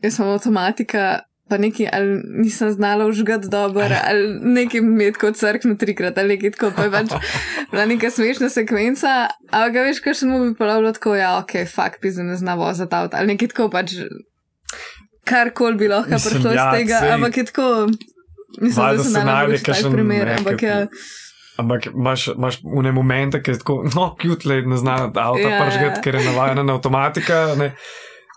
jaz 0.00 0.14
sem 0.14 0.26
avtomatika, 0.26 1.20
pa 1.48 1.58
neki, 1.58 1.86
ali 1.92 2.20
nisem 2.24 2.70
znala 2.70 3.06
užgati 3.06 3.48
dobro, 3.48 3.88
ali 4.08 4.38
nekaj 4.42 4.80
mi 4.80 5.04
je 5.04 5.12
tako 5.12 5.32
crkno 5.32 5.74
trikrat, 5.74 6.18
ali 6.18 6.28
nekaj 6.28 6.50
tako, 6.50 6.72
pa 6.76 6.82
je 6.82 6.90
pač 6.90 7.10
bila 7.70 7.86
neka 7.86 8.10
smešna 8.10 8.48
sekvenca, 8.48 9.08
ampak 9.50 9.72
ga 9.72 9.82
veš, 9.88 10.00
kaj 10.04 10.14
še 10.20 10.28
mu 10.30 10.40
bi 10.44 10.54
ponavljalo 10.58 10.92
tako, 10.96 11.16
ja, 11.16 11.34
ok, 11.38 11.52
fakt, 11.74 12.00
pizze 12.00 12.24
ne 12.24 12.36
zna 12.36 12.54
voziti 12.54 12.96
avto, 12.96 13.16
ali 13.16 13.34
nekaj 13.34 13.52
tako 13.52 13.68
pač, 13.72 13.98
karkoli 15.28 15.76
bi 15.76 15.90
lahko 15.92 16.16
prišlo 16.16 16.54
ja, 16.54 16.70
iz 16.72 16.78
tega, 16.78 17.02
sej. 17.04 17.12
ampak 17.18 17.36
je 17.36 17.44
tako, 17.52 17.68
mislim, 18.60 18.86
da 18.86 19.04
se 19.04 19.10
se 19.10 19.18
ne 19.18 19.24
najde 19.24 19.52
najde 19.52 19.62
kakšen 19.68 19.92
primer, 19.92 20.32
ampak 20.38 20.62
ja. 20.62 20.80
Ampak 21.54 21.86
imaš, 21.86 22.26
imaš 22.32 22.56
une 22.64 22.90
momente, 22.92 23.38
ki 23.42 23.52
je 23.52 23.58
tako, 23.60 23.76
no, 23.94 24.08
cute, 24.18 24.48
le 24.48 24.62
ne 24.66 24.76
zna 24.76 24.96
avto 25.06 25.38
Ja, 25.38 25.52
yeah. 25.52 25.60
pržgati, 25.62 25.92
ja. 25.92 26.02
ker 26.02 26.18
je 26.18 26.24
navajena 26.24 26.64
na 26.66 26.74
avtomatika. 26.74 27.54
Ne. 27.58 27.68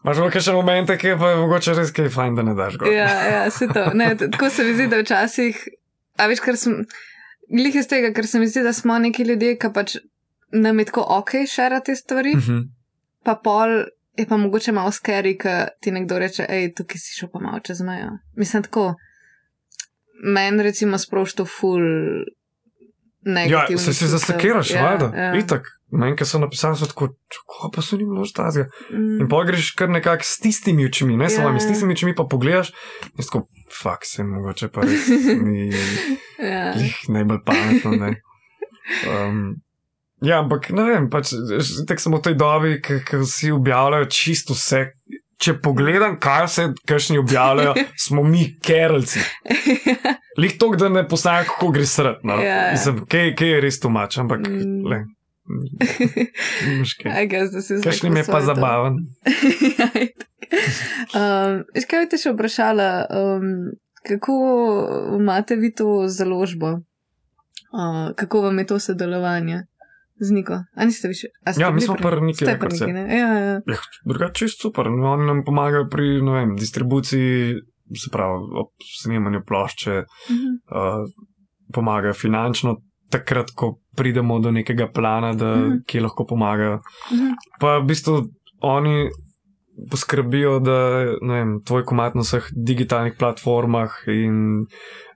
Imaš 0.07 0.31
pa 0.31 0.39
še 0.39 0.53
momente, 0.53 0.95
ki 0.95 1.07
je 1.07 1.17
pa 1.17 1.35
mogoče 1.35 1.73
res 1.73 1.91
kaj 1.91 2.07
fajn, 2.09 2.35
da 2.35 2.43
ne 2.43 2.53
daš 2.55 2.77
gor. 2.77 2.87
Ja, 2.89 3.07
ja, 3.25 3.41
se 3.51 3.67
to. 3.67 3.89
Ne, 3.93 4.13
tako 4.17 4.47
se 4.49 4.63
mi 4.63 4.73
zdi, 4.73 4.87
da 4.87 4.97
včasih, 4.97 5.59
a 6.15 6.27
veš, 6.27 6.39
ker 6.39 6.55
sem, 6.55 6.77
glih 7.49 7.75
iz 7.75 7.87
tega, 7.87 8.13
ker 8.13 8.25
se 8.25 8.39
mi 8.39 8.47
zdi, 8.47 8.63
da 8.63 8.71
smo 8.71 8.95
neki 8.97 9.23
ljudje, 9.23 9.57
ki 9.57 9.71
pač 9.71 9.97
nam 10.53 10.79
je 10.79 10.85
tako 10.85 11.03
ok 11.11 11.35
šerati 11.45 11.85
te 11.85 11.95
stvari, 11.95 12.35
Mhm. 12.35 12.61
pa 13.23 13.35
pol 13.35 13.83
je 14.15 14.25
pa 14.25 14.37
mogoče 14.37 14.71
malo 14.71 14.89
scary, 14.89 15.35
ker 15.37 15.73
ti 15.79 15.91
nekdo 15.91 16.17
reče, 16.17 16.45
hej, 16.45 16.71
tukaj 16.73 16.97
si 16.97 17.13
šel 17.13 17.29
pa 17.29 17.39
malo 17.39 17.59
čez 17.59 17.81
mejo. 17.81 18.15
Mislim 18.35 18.63
tako, 18.63 18.95
meni 20.25 20.63
recimo 20.63 20.97
sprošča 20.97 21.45
ful. 21.45 21.83
Ja, 23.21 23.33
negativnih 23.33 23.81
se 23.81 23.93
si 23.93 24.07
zasekiraš, 24.07 24.71
Ja, 24.71 24.83
valjda. 24.83 25.11
ja. 25.17 25.35
Itak. 25.35 25.67
Meni, 25.89 26.15
ki 26.15 26.25
so 26.25 26.39
napisali, 26.39 26.75
so 26.75 26.85
tako, 26.85 27.07
kako 27.37 27.69
pa 27.71 27.81
so 27.81 27.95
ni 27.95 28.03
bilo 28.03 28.25
štazga. 28.25 28.65
Mm. 28.91 29.21
In 29.21 29.29
pa 29.29 29.43
greš 29.43 29.69
kar 29.71 29.89
nekako 29.89 30.23
s 30.23 30.39
tistimi 30.39 30.85
očmi, 30.85 31.15
ne 31.17 31.29
samo 31.29 31.47
Ja. 31.47 31.53
yeah. 31.53 31.59
s 31.59 31.67
tistimi 31.67 31.93
očmi, 31.93 32.15
pa 32.15 32.25
pogledaš 32.25 32.73
in 33.07 33.23
si 33.23 33.29
tako, 33.29 33.45
fuk, 33.73 34.03
se 34.03 34.23
mogoče 34.23 34.67
pa 34.67 34.81
res 34.81 35.07
ni 35.37 35.69
Ja. 36.51 36.73
glih 36.73 36.97
najbolj 37.09 37.39
pametno. 37.45 37.91
Ne. 37.93 38.11
Um, 39.07 39.55
ja, 40.21 40.39
ampak 40.39 40.69
ne 40.69 40.83
vem, 40.83 41.09
pač, 41.09 41.31
tako 41.87 42.01
samo 42.01 42.19
tej 42.19 42.35
dobi, 42.35 42.77
ki 42.81 43.17
vsi 43.17 43.51
objavljajo 43.51 44.05
čisto 44.07 44.53
vse. 44.53 44.89
Če 45.37 45.53
pogledam, 45.61 46.15
kaj 46.17 46.45
vse 46.45 46.63
kašni 46.85 47.17
objavljajo, 47.17 47.75
smo 48.05 48.23
mi 48.23 48.57
keralci. 48.59 49.21
Lih 50.41 50.55
to, 50.57 50.71
da 50.75 50.89
ne 50.89 51.07
poznajo, 51.07 51.45
kako 51.45 51.71
gre 51.71 51.85
srd. 51.85 52.23
No. 52.23 52.37
Ja, 52.37 52.55
ja. 52.57 52.71
Mislim, 52.71 53.03
kaj, 53.05 53.35
kaj 53.35 53.49
je 53.49 53.61
res 53.61 53.79
tumač, 53.79 54.17
ampak 54.17 54.43
Mm. 54.43 54.81
le. 54.85 55.05
Kakšni 57.83 58.09
mi 58.09 58.19
je 58.19 58.25
pa 58.25 58.41
zabaven. 58.41 58.93
um, 61.13 61.53
kaj 61.83 61.99
bi 61.99 62.09
te 62.09 62.17
še 62.17 62.31
vprašala, 62.31 62.89
um, 63.09 63.47
kako 64.03 64.35
imate 65.17 65.55
vi 65.55 65.73
to 65.73 66.07
založbo? 66.07 66.67
Uh, 67.67 68.13
kako 68.15 68.41
vam 68.41 68.59
je 68.59 68.65
to 68.65 68.79
sodelovanje 68.79 69.63
z 70.17 70.31
Niko? 70.31 70.63
A 70.73 70.85
niste 70.85 71.07
više? 71.07 71.27
A 71.43 71.51
Ja, 71.57 71.71
mi 71.71 71.81
smo 71.81 71.95
prvi 71.95 72.21
neki 72.23 72.35
Ste 72.37 72.45
pri 72.45 72.53
rekord. 72.53 72.73
Niki, 72.73 72.93
ne? 72.93 73.17
Ja, 73.17 73.27
ja. 73.29 73.61
Ja, 73.65 73.77
drugače 74.05 74.33
čisto 74.35 74.61
super. 74.61 74.85
No, 74.87 75.11
Oni 75.11 75.25
nam 75.25 75.43
pomagajo 75.45 75.87
pri 75.89 76.21
ne 76.21 76.31
vem, 76.31 76.55
distribuciji, 76.55 77.53
se 77.95 78.09
pravi, 78.11 78.33
ob 78.55 78.71
snemanju 78.95 79.41
plošče, 79.43 80.03
Mhm. 80.29 80.47
uh, 80.69 81.03
pomagajo 81.73 82.13
finančno, 82.13 82.77
takrat, 83.09 83.51
ko 83.55 83.77
pridemo 83.95 84.39
do 84.39 84.51
nekega 84.51 84.87
plana, 84.87 85.33
da 85.33 85.55
Mhm. 85.55 85.77
kje 85.87 86.01
lahko 86.01 86.25
pomagajo. 86.25 86.79
Mhm. 87.11 87.31
Pa 87.59 87.77
v 87.79 87.85
bistvu 87.85 88.27
oni 88.61 89.09
poskrbijo, 89.91 90.59
da 90.59 90.77
vem, 91.21 91.61
tvoj 91.63 91.83
komat 91.85 92.15
na 92.15 92.21
vseh 92.21 92.43
digitalnih 92.55 93.13
platformah 93.19 93.89
in 94.07 94.65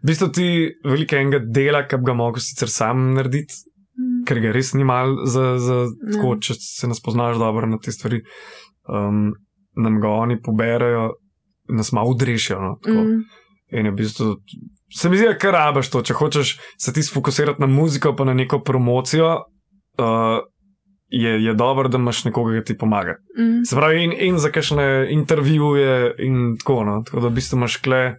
v 0.03 0.05
bistvu 0.07 0.27
ti 0.31 0.47
veliko 0.85 1.15
enega 1.15 1.39
dela, 1.39 1.87
ki 1.87 1.97
bi 1.97 2.03
ga 2.05 2.13
mogel 2.13 2.39
sicer 2.41 2.69
sam 2.69 3.13
narediti, 3.13 3.53
Mhm. 3.97 4.25
ker 4.25 4.39
ga 4.39 4.51
res 4.51 4.73
ni 4.73 4.83
mal 4.83 5.25
za, 5.25 5.57
za 5.57 5.73
Ja. 5.73 6.11
tako, 6.13 6.35
če 6.39 6.53
se 6.53 6.87
nas 6.87 7.01
poznaš 7.01 7.37
dobro 7.37 7.67
na 7.67 7.77
te 7.77 7.91
stvari. 7.91 8.21
Um, 8.87 9.33
nam 9.75 9.99
ga 10.01 10.07
oni 10.09 10.39
poberajo, 10.41 11.11
nas 11.69 11.91
malo 11.91 12.09
udrešijo. 12.09 12.59
No, 12.61 12.77
tako. 12.83 13.03
Mhm. 13.03 13.21
In 13.71 13.85
je 13.85 13.91
v 13.91 13.95
bistvu, 13.95 14.35
se 14.91 15.09
mi 15.09 15.17
zdi, 15.17 15.25
da 15.25 15.37
kar 15.37 15.53
rabaš 15.53 15.89
to, 15.89 16.01
če 16.01 16.13
hočeš 16.13 16.51
se 16.77 16.93
ti 16.93 17.03
sfokusirati 17.03 17.61
na 17.61 17.67
muziko, 17.67 18.15
pa 18.15 18.23
na 18.23 18.33
neko 18.33 18.59
promocijo. 18.61 19.35
Uh, 19.97 20.39
Je, 21.13 21.43
je 21.43 21.53
dobro, 21.53 21.89
da 21.89 21.97
imaš 21.97 22.21
nekoga, 22.23 22.53
ki 22.53 22.65
ti 22.65 22.77
pomaga. 22.77 23.17
Mhm. 23.37 23.63
Se 23.63 23.75
pravi, 23.75 24.03
in, 24.03 24.13
in 24.17 24.37
za 24.37 24.47
kakšne 24.49 24.85
intervjuje, 25.11 26.13
in 26.19 26.55
tako. 26.57 26.83
No. 26.83 27.01
Tako 27.03 27.19
da 27.19 27.27
v 27.27 27.31
bistvu 27.31 27.57
imaš 27.57 27.75
kle, 27.77 28.15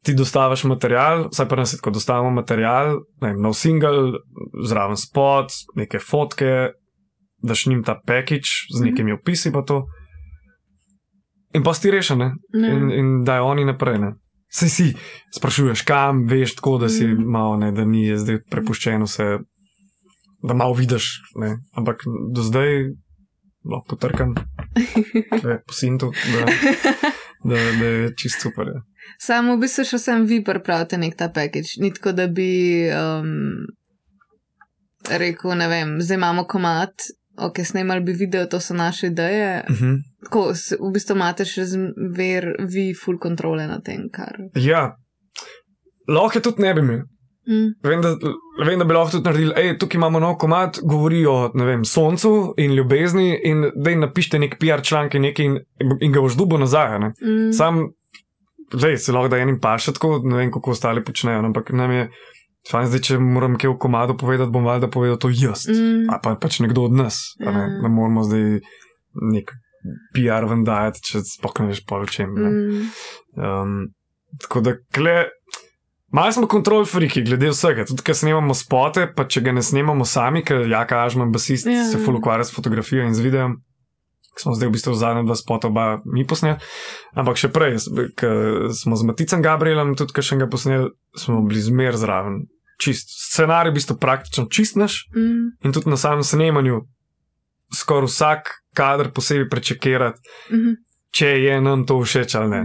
ti 0.00 0.14
dostaviš 0.14 0.62
material, 0.64 1.24
vsaj 1.28 1.48
pa 1.48 1.56
nas 1.56 1.72
je 1.72 1.78
tako, 1.78 1.90
dostavimo 1.90 2.30
material, 2.30 2.92
ne 3.20 3.28
vem, 3.28 3.42
nov 3.42 3.54
single, 3.54 4.20
zraven 4.62 4.94
spot, 4.96 5.50
neke 5.74 5.98
fotke, 5.98 6.70
daš 7.42 7.66
njim 7.66 7.82
ta 7.82 7.98
package 8.06 8.54
z 8.70 8.78
Mhm. 8.78 8.84
nekimi 8.84 9.12
opisi, 9.12 9.50
pa 9.52 9.62
to. 9.62 9.82
In 11.54 11.62
pa 11.62 11.74
si 11.74 11.90
rešene, 11.90 12.30
Ja. 12.54 12.68
in, 12.68 12.90
in 12.92 13.24
dajo 13.24 13.44
oni 13.46 13.64
naprej. 13.64 13.98
Ne. 13.98 14.12
Sej 14.52 14.68
si 14.68 14.86
sprašuješ, 15.32 15.82
kam 15.82 16.26
veš, 16.28 16.54
tako 16.54 16.78
da 16.78 16.88
si 16.88 17.06
Mhm. 17.06 17.22
malo, 17.26 17.56
ne, 17.56 17.72
da 17.72 17.84
ni 17.84 18.04
zdaj 18.12 18.42
prepuščeno 18.44 19.04
vse, 19.04 19.38
da 20.42 20.54
malo 20.54 20.74
vidiš. 20.74 21.06
Ne. 21.36 21.54
Ampak 21.72 22.02
do 22.28 22.42
zdaj 22.42 22.84
lahko 23.64 23.88
potrkam, 23.88 24.34
da 25.42 25.50
je 25.50 25.62
posinto, 25.62 26.10
da, 26.32 26.46
da, 27.44 27.56
da 27.72 27.86
je 27.86 28.10
čist 28.14 28.42
super. 28.42 28.66
Ja. 28.66 28.82
Samo 29.18 29.56
v 29.56 29.60
bistvu 29.60 29.84
še 29.84 29.98
sem 29.98 30.26
vi 30.26 30.42
pripravite 30.44 30.98
nek 30.98 31.16
ta 31.16 31.28
package. 31.28 31.78
Ni 31.78 31.90
tako, 31.90 32.12
da 32.12 32.26
bi 32.26 32.50
um, 32.90 33.64
rekel, 35.10 35.54
ne 35.54 35.68
vem, 35.68 35.96
zdaj 36.00 36.16
imamo 36.16 36.44
komat, 36.44 36.92
ok, 37.36 37.64
snemali 37.64 38.00
bi 38.00 38.12
video, 38.12 38.46
to 38.46 38.60
so 38.60 38.74
naše 38.74 39.06
ideje. 39.06 39.64
Uh 39.70 39.76
-huh. 39.76 39.96
Tako, 40.24 40.52
v 40.88 40.92
bistvu 40.92 41.14
imate 41.14 41.44
še 41.44 41.64
zmer 41.64 42.56
vi 42.58 42.94
full 43.04 43.18
kontrole 43.18 43.66
na 43.66 43.80
tem, 43.80 44.08
kar. 44.12 44.36
Ja, 44.54 44.96
lahko 46.08 46.40
tudi 46.40 46.62
ne 46.62 46.74
bi 46.74 46.80
imel. 46.80 47.02
Mm. 47.48 47.74
Vem 47.82 48.02
da, 48.02 48.16
vem, 48.66 48.78
da 48.78 48.84
bi 48.84 48.94
lahko 48.94 49.10
tudi 49.10 49.24
naredili, 49.24 49.54
hej, 49.56 49.78
tukaj 49.78 49.98
imamo 49.98 50.20
nov 50.20 50.36
komat, 50.38 50.78
govori 50.82 51.24
o 51.26 51.50
vem, 51.54 51.84
soncu 51.84 52.54
in 52.56 52.74
ljubezni, 52.74 53.40
in 53.44 53.64
da 53.74 53.90
jim 53.90 54.00
napišete 54.00 54.38
nek 54.38 54.58
PR 54.60 54.82
članek 54.82 55.14
in, 55.14 55.24
in, 55.24 55.58
in 56.00 56.12
ga 56.12 56.20
boš 56.20 56.36
dubo 56.38 56.58
nazaj. 56.58 56.98
Ne? 56.98 57.08
Mm. 57.22 57.52
Sam, 57.52 57.88
zdaj 58.72 58.96
se 58.96 59.12
lahko 59.12 59.28
da 59.28 59.42
enim 59.42 59.58
paše 59.60 59.92
tako, 59.92 60.20
ne 60.24 60.36
vem, 60.36 60.52
kako 60.52 60.70
ostali 60.70 61.04
počnejo, 61.04 61.42
no, 61.42 61.50
ampak 61.50 61.72
nam 61.72 61.90
je, 61.90 62.08
fajn 62.70 62.86
zdaj, 62.86 63.00
če 63.00 63.18
moram 63.18 63.56
kaj 63.58 63.72
v 63.72 63.78
komadu 63.78 64.14
povedati, 64.16 64.52
bom 64.54 64.64
valjda 64.64 64.88
povedal 64.92 65.18
to 65.18 65.28
jaz. 65.28 65.66
Mm. 65.68 66.06
A 66.10 66.18
pa 66.22 66.34
pač 66.36 66.60
nekdo 66.60 66.84
od 66.86 66.94
nas. 66.94 67.34
a 67.40 67.50
Ne, 67.50 67.60
Ja. 67.60 67.82
ne 67.82 67.88
moramo 67.88 68.22
zdaj 68.22 68.60
nek 69.32 69.50
PR 70.14 70.46
ven 70.46 70.62
dajati, 70.64 71.02
če 71.02 71.24
sploh 71.26 71.52
ne 71.60 71.66
veš 71.72 71.82
pol 71.84 72.02
o 72.02 72.06
čem. 72.06 72.30
Mm. 72.30 72.86
Um, 73.36 73.72
tako 74.38 74.60
da, 74.60 74.76
kle, 74.94 75.26
malo 76.12 76.32
smo 76.32 76.46
kontrol 76.46 76.84
friki 76.86 77.24
glede 77.26 77.50
vsega. 77.50 77.84
Tudi, 77.84 78.02
ker 78.02 78.14
snemamo 78.14 78.54
spote, 78.54 79.08
pa 79.10 79.24
če 79.24 79.40
ga 79.42 79.52
ne 79.52 79.62
snemamo 79.62 80.04
sami, 80.06 80.44
ker 80.44 80.62
Jaka 80.70 81.02
Ažman, 81.04 81.32
basist, 81.32 81.66
Ja. 81.66 81.72
ja. 81.72 81.84
se 81.90 81.98
full 81.98 82.16
ukvarja 82.16 82.44
s 82.44 82.54
fotografijo 82.54 83.02
in 83.02 83.14
z 83.14 83.20
videom. 83.20 83.58
Smo 84.38 84.54
zdaj 84.56 84.68
v 84.68 84.72
bistvu 84.72 84.94
zadnja 84.96 85.22
dva 85.22 85.36
spota, 85.36 85.68
oba 85.68 86.00
mi 86.08 86.24
posneli. 86.24 86.56
Ampak 87.14 87.36
še 87.36 87.50
prej, 87.52 87.76
ko 88.16 88.28
smo 88.72 88.96
z 88.96 89.04
Maticem 89.04 89.42
Gabrielom, 89.44 89.92
tudi 89.98 90.14
kar 90.16 90.24
še 90.24 90.38
ga 90.40 90.48
posneli, 90.48 90.88
smo 91.16 91.42
bili 91.44 91.60
zmer 91.60 91.98
zraven. 92.00 92.46
Čist. 92.80 93.12
Scenarij 93.28 93.70
je 93.70 93.72
v 93.74 93.76
bistvu 93.76 93.96
praktično 94.00 94.46
čist 94.50 94.76
naš 94.80 95.04
Mm. 95.14 95.52
in 95.64 95.72
tudi 95.72 95.90
na 95.90 95.96
samem 95.96 96.24
snemanju 96.24 96.80
skoraj 97.74 98.08
vsak 98.08 98.48
kader 98.74 99.12
posebej 99.12 99.48
prečekirati. 99.48 100.18
Mhm. 100.50 100.72
če 101.12 101.26
je 101.26 101.60
nam 101.60 101.82
to 101.86 101.98
všeč 102.00 102.34
ali 102.34 102.48
ne. 102.48 102.60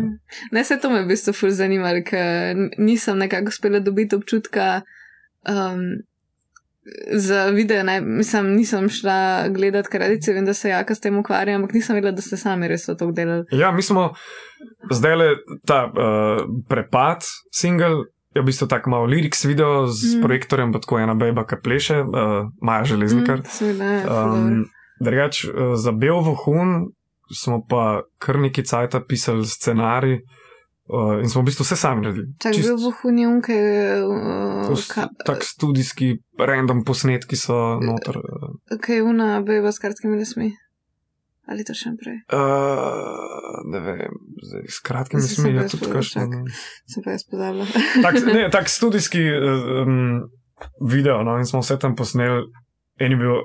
Ne, 0.51 0.63
se 0.63 0.77
to 0.79 0.89
me 0.89 1.01
v 1.03 1.09
bistvu 1.11 1.33
ful 1.35 1.49
zanimalo, 1.51 1.99
ker 1.99 2.55
nisem 2.79 3.17
nekako 3.19 3.51
uspela 3.51 3.81
dobiti 3.83 4.15
občutka 4.15 4.81
um, 5.43 5.99
za 7.11 7.45
video. 7.45 7.83
Ne, 7.83 8.01
mislim, 8.01 8.55
nisem 8.55 8.89
šla 8.89 9.47
gledati 9.49 9.89
kredice, 9.89 10.33
vem, 10.33 10.45
da 10.45 10.53
se 10.53 10.69
jaka 10.69 10.95
s 10.95 10.99
tem 10.99 11.17
ukvarja, 11.17 11.55
ampak 11.55 11.73
nisem 11.73 11.95
vedela, 11.95 12.11
da 12.11 12.21
ste 12.21 12.37
sami 12.37 12.67
res 12.67 12.85
to 12.85 13.11
delali. 13.11 13.45
Ja, 13.51 13.71
mi 13.71 13.81
smo 13.81 14.13
zdaj 14.91 15.15
le 15.15 15.29
ta 15.65 15.85
uh, 15.85 16.45
prepad, 16.69 17.25
single. 17.53 18.05
Je 18.35 18.41
v 18.41 18.45
bistvu 18.45 18.67
tako 18.67 18.89
malo 18.89 19.05
liriks 19.05 19.45
video 19.45 19.87
z 19.87 20.17
Mm. 20.17 20.21
projektorjem, 20.21 20.71
pa 20.73 20.79
tako 20.79 20.99
ena 20.99 21.15
beba, 21.15 21.45
ki 21.45 21.55
pleše, 21.63 22.01
uh, 22.01 22.51
Maja 22.61 22.83
Železnikar. 22.85 23.39
Mm, 23.39 23.45
seveda, 23.49 23.85
ja, 23.85 24.01
Um, 24.01 24.05
dobro. 24.05 24.65
Drugač, 24.99 25.45
uh, 25.45 25.51
za 25.75 25.91
Bel 25.91 26.21
Vohun 26.21 26.91
smo 27.33 27.65
pa 27.69 28.01
kar 28.17 28.39
neki 28.39 28.63
cajt 28.63 28.95
pisali 29.07 29.45
scenarij 29.45 30.13
uh, 30.13 30.46
in 31.17 31.27
smo 31.27 31.41
v 31.41 31.45
bistvu 31.45 31.63
vse 31.63 31.75
sami 31.75 32.01
naredili. 32.01 32.27
Čak 32.37 32.53
bil 32.55 32.77
v 32.77 32.91
hunjunke. 32.95 33.57
To 34.63 34.71
Uh, 34.71 34.77
s- 34.77 34.87
ka, 34.87 35.07
Tak 35.21 35.43
studijski, 35.43 36.07
random 36.37 36.83
posnetki 36.83 37.35
so 37.35 37.55
noter. 37.77 38.17
Uh, 38.17 38.77
kaj 38.77 38.95
je 38.95 39.03
una 39.03 39.41
beba 39.41 39.67
s 39.67 39.79
kratkimi 39.79 40.15
lasmi? 40.15 40.51
Ali 41.45 41.63
to 41.63 41.71
še 41.71 41.91
prej? 41.95 42.17
uh, 42.29 43.07
ne 43.65 43.79
vem, 43.79 44.11
zdaj, 44.41 44.63
s 44.67 44.79
kratkimi 44.81 45.21
Zdaj 45.21 45.29
sem 45.29 45.41
smeji, 45.41 45.55
brez 45.57 45.71
tudi 45.71 45.87
kakšno. 45.89 46.25
ne. 46.25 46.39
Sem 46.85 46.99
pa 47.01 47.11
jaz 47.11 47.23
pozabila. 47.23 47.65
tak, 48.05 48.13
ne, 48.25 48.43
tak 48.55 48.65
studijski 48.67 49.21
uh, 49.23 49.47
um, 49.81 50.27
video, 50.81 51.23
no, 51.23 51.37
in 51.37 51.45
smo 51.45 51.59
vse 51.59 51.77
tam 51.77 51.95
posneli. 51.95 52.43
En 52.97 53.11
je 53.11 53.17
bil 53.17 53.35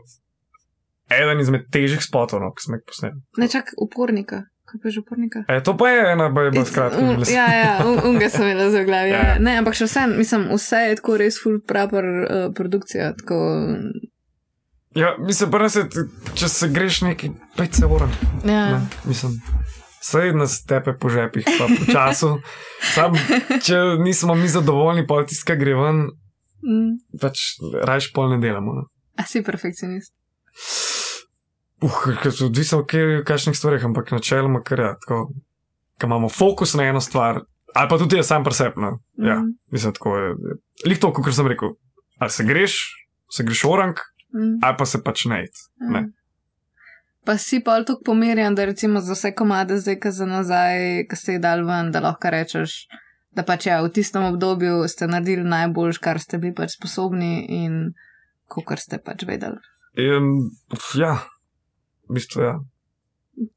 eden 1.13 1.41
izmed 1.41 1.67
težjih 1.69 2.01
spotov, 2.01 2.41
no, 2.41 2.51
ki 2.51 2.63
smo 2.63 2.75
jih 2.75 2.85
posneli. 2.85 3.19
Ne 3.37 3.47
čak 3.47 3.71
upornika. 3.77 4.43
Pa 4.73 4.89
je 4.89 4.93
že 4.93 5.01
upornika? 5.01 5.45
E, 5.47 5.61
to 5.61 5.75
pa 5.75 5.89
je 5.89 6.13
ena 6.13 6.29
beba 6.29 6.65
s 6.65 6.71
kratkimi 6.71 7.09
Un- 7.11 7.19
lasmi. 7.19 7.35
Ja, 7.35 7.47
ja, 7.55 7.73
un- 7.83 8.01
unga 8.07 8.29
sem 8.29 8.43
imela 8.45 8.71
za 8.71 8.83
glavi. 8.83 9.11
Ja. 9.11 9.21
Ja. 9.25 9.35
Ne, 9.39 9.57
ampak 9.57 9.75
še 9.75 9.85
vse, 9.85 10.07
mislim, 10.09 10.49
vse 10.51 10.77
je 10.85 10.97
tako 10.97 11.17
res 11.17 11.37
full 11.37 11.61
proper 11.63 12.05
uh, 12.05 12.27
produkcija. 12.53 13.13
Tako, 13.15 13.37
Ja, 14.95 15.17
mislim, 15.19 15.51
prvo 15.51 15.69
se, 15.69 15.87
če 16.35 16.49
se 16.49 16.69
greš 16.69 17.01
neki 17.03 17.31
5 17.57 17.73
se 17.73 17.87
ura. 17.87 18.09
ja. 18.45 18.65
Ne, 18.69 18.81
mislim, 19.05 19.39
sej 20.03 20.33
nas 20.33 20.65
tepe 20.65 20.93
po 20.93 21.09
žepih, 21.09 21.47
pa 21.49 21.65
po 21.67 21.87
času. 21.89 22.35
Sam, 22.85 23.17
če 23.59 23.79
nismo 23.99 24.35
mi 24.35 24.49
zadovoljni, 24.49 25.07
pa 25.07 25.25
tiska 25.25 25.55
gre 25.55 25.75
ven, 25.75 26.03
Mm. 26.63 26.93
pač 27.19 27.41
rajš 27.83 28.13
pol 28.13 28.29
ne 28.31 28.39
delamo. 28.39 28.73
Ne. 28.75 28.83
A 29.17 29.25
si 29.25 29.41
perfekcionist. 29.43 30.13
Uh, 31.83 32.03
ker 32.23 32.33
odvisno 32.45 32.79
od 32.79 32.93
kakšnih 33.27 33.57
stvarih, 33.57 33.85
ampak 33.85 34.11
načeloma, 34.11 34.63
ker 34.63 34.81
je 34.81 34.91
tako, 35.01 35.33
ko 36.01 36.07
imamo 36.07 36.29
fokus 36.29 36.75
na 36.75 36.85
eno 36.85 37.01
stvar, 37.01 37.41
ali 37.75 37.89
pa 37.89 37.99
tudi 37.99 38.17
jaz 38.17 38.27
sam 38.27 38.45
presepno. 38.45 38.99
Ja, 39.17 39.37
Mm. 39.37 39.55
mislim, 39.71 39.95
tako 39.95 40.17
je. 40.17 40.35
Lih 40.87 40.99
to, 40.99 41.13
kot 41.13 41.35
sem 41.35 41.47
rekel, 41.47 41.69
ali 42.19 42.31
se 42.31 42.45
greš, 42.45 42.77
se 43.31 43.45
greš 43.45 43.65
orang, 43.65 43.95
Mm. 44.35 44.59
ali 44.63 44.77
pa 44.79 44.87
se 44.87 45.03
pač 45.03 45.25
ne. 45.25 45.47
Ne. 45.81 45.99
Ja. 46.01 46.07
Pa 47.25 47.37
si 47.39 47.61
pa 47.65 47.85
tako 47.85 48.03
pomirjen, 48.05 48.55
da 48.55 48.65
recimo 48.65 49.01
za 49.01 49.13
vse 49.13 49.35
komade 49.35 49.77
zdaj, 49.79 50.01
ki 50.01 50.11
za 50.11 50.27
nazaj, 50.27 51.07
ki 51.11 51.17
ste 51.17 51.33
jih 51.33 51.41
dal 51.41 51.63
ven, 51.67 51.93
da 51.93 52.01
lahko 52.01 52.31
rečeš, 52.31 52.87
da 53.31 53.43
pač 53.43 53.67
ja, 53.67 53.83
v 53.83 53.89
tistem 53.89 54.25
obdobju 54.25 54.89
ste 54.89 55.07
naredili 55.07 55.45
najboljš, 55.45 55.99
kar 55.99 56.19
ste 56.21 56.39
bili 56.39 56.55
pač 56.55 56.75
sposobni 56.75 57.47
in 57.49 57.93
kar 58.67 58.79
ste 58.79 58.99
pač 58.99 59.23
vedeli. 59.27 59.57
In, 59.97 60.51
ja, 60.99 61.23
v 62.05 62.15
bistvu 62.15 62.43
ja. 62.43 62.55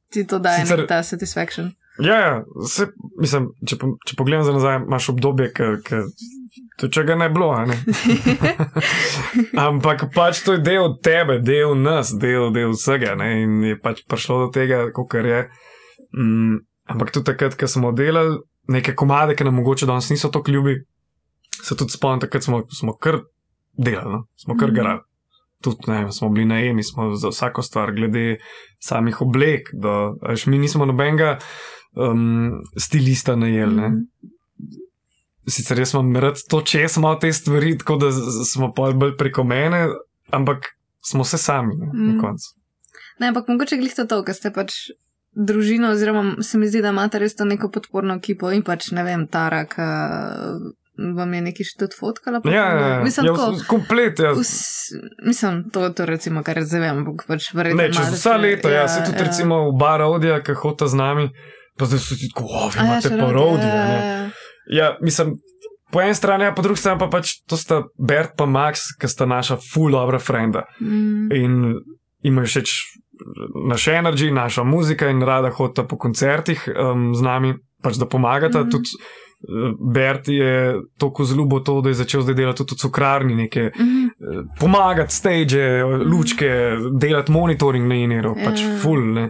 Ti 0.10 0.24
to 0.24 0.40
daje 0.40 0.66
Sicer- 0.66 0.88
ta 0.88 1.04
satisfaction. 1.04 1.72
Ja, 1.98 2.16
ja 2.18 2.34
se, 2.68 2.88
mislim, 3.18 3.50
če, 3.64 3.78
po, 3.78 3.94
če 4.02 4.16
pogledam 4.16 4.44
za 4.44 4.52
nazaj, 4.52 4.82
imaš 4.82 5.10
obdobje, 5.10 5.50
ki 5.54 6.90
če 6.90 7.04
ga 7.04 7.16
ne 7.16 7.30
bilo. 7.30 7.54
Ne? 7.64 7.78
Ampak 9.58 10.10
pač 10.12 10.42
to 10.44 10.54
je 10.54 10.60
del 10.60 10.98
tebe, 11.00 11.40
del 11.40 11.76
nas, 11.76 12.12
del, 12.12 12.50
del 12.52 12.72
vsega. 12.72 13.16
Ne? 13.16 13.30
In 13.44 13.64
je 13.64 13.78
pač 13.78 14.04
prišlo 14.04 14.46
do 14.46 14.52
tega, 14.52 14.86
kot 14.92 15.14
je. 15.16 15.46
Mm, 16.16 16.60
ampak 16.86 17.12
tudi 17.12 17.26
takrat, 17.26 17.56
ko 17.56 17.68
smo 17.68 17.92
delali 17.92 18.40
neke 18.68 18.94
komade, 18.94 19.36
ki 19.36 19.44
nam 19.44 19.56
mogoče 19.56 19.86
danes 19.86 20.10
niso 20.10 20.30
tako 20.30 20.52
ljubi, 20.52 20.78
se 21.56 21.76
tudi 21.76 21.92
spomnim, 21.92 22.20
takrat 22.20 22.44
smo, 22.44 22.64
smo 22.72 22.96
kar 22.96 23.22
delali, 23.74 24.12
no? 24.12 24.26
smo 24.36 24.56
kar 24.56 24.68
Mhm. 24.68 24.76
garali. 24.76 25.02
Tudi 25.64 25.88
ne, 25.88 26.04
vem, 26.04 26.12
smo 26.12 26.30
bili 26.30 26.46
najemi, 26.46 26.84
smo 26.84 27.16
za 27.16 27.30
vsako 27.32 27.62
stvar, 27.62 27.94
glede 27.96 28.38
samih 28.80 29.22
oblek. 29.22 29.70
Do, 29.74 30.16
veš, 30.28 30.46
mi 30.52 30.58
nismo 30.58 30.86
nobenega 30.86 31.38
um, 31.96 32.52
stilista 32.78 33.36
najeli. 33.36 33.76
Ne? 33.76 33.88
Mhm. 33.90 34.04
Sicer 35.48 35.78
jaz 35.80 35.94
imam 35.94 36.16
rad 36.18 36.40
to, 36.50 36.62
če 36.66 36.80
jaz 36.88 36.98
imam 36.98 37.20
te 37.22 37.30
stvari, 37.34 37.76
tako 37.78 38.00
da 38.02 38.08
smo 38.50 38.72
pa 38.74 38.90
bolj 38.98 39.14
preko 39.18 39.44
mene, 39.46 39.84
ampak 40.34 40.66
smo 41.06 41.24
se 41.24 41.38
sami 41.38 41.76
ne, 41.78 41.92
Mm. 41.94 42.16
na 42.16 42.22
koncu. 42.22 42.48
Ne, 43.20 43.28
ampak 43.28 43.48
mogoče 43.48 43.78
glih 43.78 43.94
to, 43.96 44.24
ker 44.26 44.34
ste 44.36 44.50
pač 44.52 44.74
družina, 45.36 45.92
oziroma 45.92 46.42
se 46.44 46.58
mi 46.58 46.68
zdi, 46.68 46.82
da 46.82 46.90
imate 46.90 47.20
res 47.20 47.36
to 47.36 47.46
neko 47.46 47.70
podporno 47.70 48.16
ekipo 48.18 48.50
in 48.52 48.64
pač 48.64 48.90
ne 48.92 49.04
vem, 49.04 49.28
Tara, 49.28 49.66
ki 49.70 49.86
vam 51.16 51.34
je 51.34 51.42
nekaj 51.50 51.68
še 51.70 51.76
tudi 51.80 51.98
fotkala. 52.00 52.42
Ja, 52.46 52.52
ja, 52.54 52.88
ja. 52.88 53.00
Mislim, 53.04 53.28
ja, 53.30 53.34
tako. 53.36 53.64
komplet. 53.68 54.20
Ja. 54.20 54.32
Vs, 54.38 54.54
mislim, 55.26 55.64
to, 55.74 55.90
to 55.96 56.08
recimo, 56.10 56.44
kar 56.46 56.62
zdaj 56.64 56.84
vem, 56.84 57.02
ampak 57.02 57.26
pač 57.30 57.50
verjetno. 57.56 57.82
Ne, 57.82 57.90
čez 57.94 58.14
vsa 58.16 58.38
leta, 58.42 58.72
ja, 58.72 58.88
se 58.92 59.04
tudi 59.08 59.24
recimo 59.24 59.66
v 59.70 59.76
Barodija, 59.80 60.40
ki 60.46 60.58
hota 60.62 60.88
z 60.92 61.00
nami, 61.00 61.30
pa 61.80 61.90
zdaj 61.90 62.04
so 62.04 62.20
ti 62.20 62.32
tako, 62.32 62.48
o, 62.48 62.70
vi 62.72 62.80
ja, 62.80 62.88
imate 62.88 63.12
še 63.12 63.20
parodije. 63.20 63.74
ja, 63.74 63.86
ne." 63.90 64.00
ja, 64.00 64.16
ja. 64.16 64.26
Ja, 64.66 64.88
mislim, 65.02 65.36
po 65.92 66.02
eni 66.02 66.16
strani, 66.16 66.44
ja, 66.44 66.54
po 66.54 66.64
drugi 66.66 66.82
strani 66.82 67.00
pa 67.00 67.08
pač 67.12 67.38
to 67.46 67.58
sta 67.58 67.84
Bert 68.02 68.34
pa 68.38 68.48
Max, 68.50 68.90
ki 69.00 69.10
sta 69.12 69.28
naša 69.30 69.60
full 69.62 69.94
dobra 69.94 70.20
frenda. 70.20 70.66
Mm, 70.82 71.30
in 71.36 71.60
imajo 72.26 72.50
všeč 72.50 72.74
naš 73.70 73.88
energy, 73.88 74.32
naša 74.34 74.64
muzika 74.64 75.10
in 75.10 75.22
rada 75.24 75.52
hodita 75.54 75.86
po 75.88 75.98
koncertih 75.98 76.66
um, 76.74 77.14
z 77.16 77.22
nami, 77.22 77.54
pač 77.84 78.02
da 78.02 78.10
pomagata. 78.10 78.66
Mm. 78.66 78.74
Tudi 78.74 78.98
Bert 79.94 80.28
je 80.28 80.76
tako 80.98 81.24
zelo 81.24 81.60
to, 81.60 81.82
da 81.82 81.90
je 81.90 81.94
začel 81.96 82.22
zdaj 82.22 82.36
delati 82.36 82.58
tudi 82.58 82.74
v 82.74 82.78
cukrarni, 82.78 83.36
nekaj 83.36 83.70
mhm. 83.70 84.06
uh, 84.06 84.46
pomagati, 84.60 85.14
stage, 85.14 85.84
lučke, 85.84 86.50
delati 86.94 87.32
monitoring 87.32 87.88
na 87.88 87.96
ineru, 87.96 88.36
pač 88.36 88.62
Ja. 88.62 88.78
full. 88.78 89.14
Ne. 89.14 89.30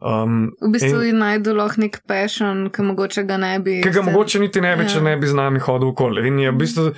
Um, 0.00 0.50
V 0.60 0.68
bistvu 0.68 1.00
je 1.00 1.12
najdu 1.12 1.54
lahko 1.54 1.80
nek 1.80 2.02
passion, 2.06 2.68
ki 2.70 2.82
mogoče 2.82 3.24
ga 3.24 3.36
ne 3.36 3.58
bi. 3.58 3.80
ki 3.82 3.88
ga 3.88 4.02
ste- 4.02 4.12
mogoče 4.12 4.40
niti 4.40 4.60
ne 4.60 4.76
bi, 4.76 4.82
Ja. 4.82 4.88
če 4.88 5.00
ne 5.00 5.16
bi 5.16 5.26
z 5.26 5.34
nami 5.34 5.58
hodil 5.58 5.88
okoli. 5.88 6.26
In 6.28 6.38
je 6.38 6.50
v 6.50 6.56
bistvu 6.56 6.94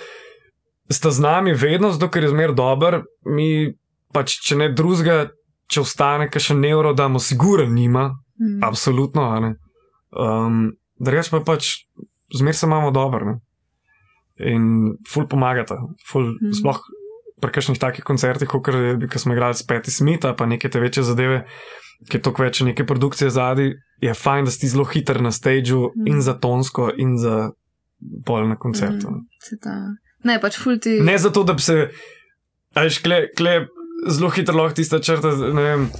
sta 0.90 1.10
z 1.10 1.20
nami 1.20 1.52
vedno, 1.52 1.92
ker 2.08 2.22
je 2.22 2.28
zmer 2.28 2.52
dober, 2.52 3.02
mi 3.26 3.74
pač, 4.12 4.40
če 4.42 4.56
ne 4.56 4.68
drugega, 4.68 5.30
če 5.68 5.80
ostane, 5.80 6.30
kaj 6.30 6.40
še 6.40 6.54
nevro, 6.54 6.92
damo, 6.94 7.18
siguren 7.18 7.74
nima, 7.74 8.10
Mm. 8.40 8.60
absolutno. 8.62 9.40
ne. 9.40 9.54
Um, 10.12 10.72
Drugač 10.98 11.28
pa 11.30 11.40
pač, 11.40 11.84
zmer 12.30 12.54
se 12.54 12.66
imamo 12.66 12.90
dobro. 12.90 13.24
ne. 13.24 13.34
In 14.38 14.96
ful 15.06 15.26
pomagata, 15.26 15.76
ful, 16.04 16.22
Mhm. 16.32 16.52
sploh 16.52 16.80
pri 17.40 17.52
kakšnih 17.52 17.78
takih 17.78 18.04
koncertih, 18.04 18.48
kot 18.48 18.64
ko 19.06 19.18
smo 19.18 19.32
igrali 19.32 19.54
s 19.54 19.62
Peti 19.62 19.90
Smita, 19.90 20.34
pa 20.34 20.46
neke 20.46 20.68
te 20.68 20.80
večje 20.80 21.02
zadeve, 21.02 21.44
ki 22.04 22.16
je 22.16 22.22
toliko 22.22 22.42
več 22.42 22.60
neke 22.60 22.84
produkcije 22.84 23.30
zadaj, 23.30 23.72
je 23.98 24.14
fajn, 24.14 24.44
da 24.44 24.50
si 24.50 24.68
zelo 24.68 24.84
hiter 24.84 25.22
na 25.22 25.30
stageu 25.30 25.88
Mhm. 25.88 26.06
in 26.06 26.20
za 26.20 26.34
tonsko, 26.34 26.90
in 26.96 27.16
za 27.16 27.50
pol 28.26 28.48
na 28.48 28.56
koncertu. 28.56 29.08
Mm, 29.10 29.24
ta- 29.62 29.96
Ne, 30.24 30.40
pač 30.40 30.56
ful 30.56 30.78
ti. 30.78 31.00
Ne 31.00 31.18
zato, 31.18 31.44
da 31.44 31.52
bi 31.52 31.62
se, 31.62 31.90
a 32.74 32.80
veš, 32.80 32.98
kle, 32.98 33.28
kle 33.30 33.66
zelo 34.08 34.28
hitro 34.30 34.54
lahko 34.54 34.74
tista 34.74 34.98
črta, 34.98 35.28
ne 35.52 35.62
vem. 35.62 35.90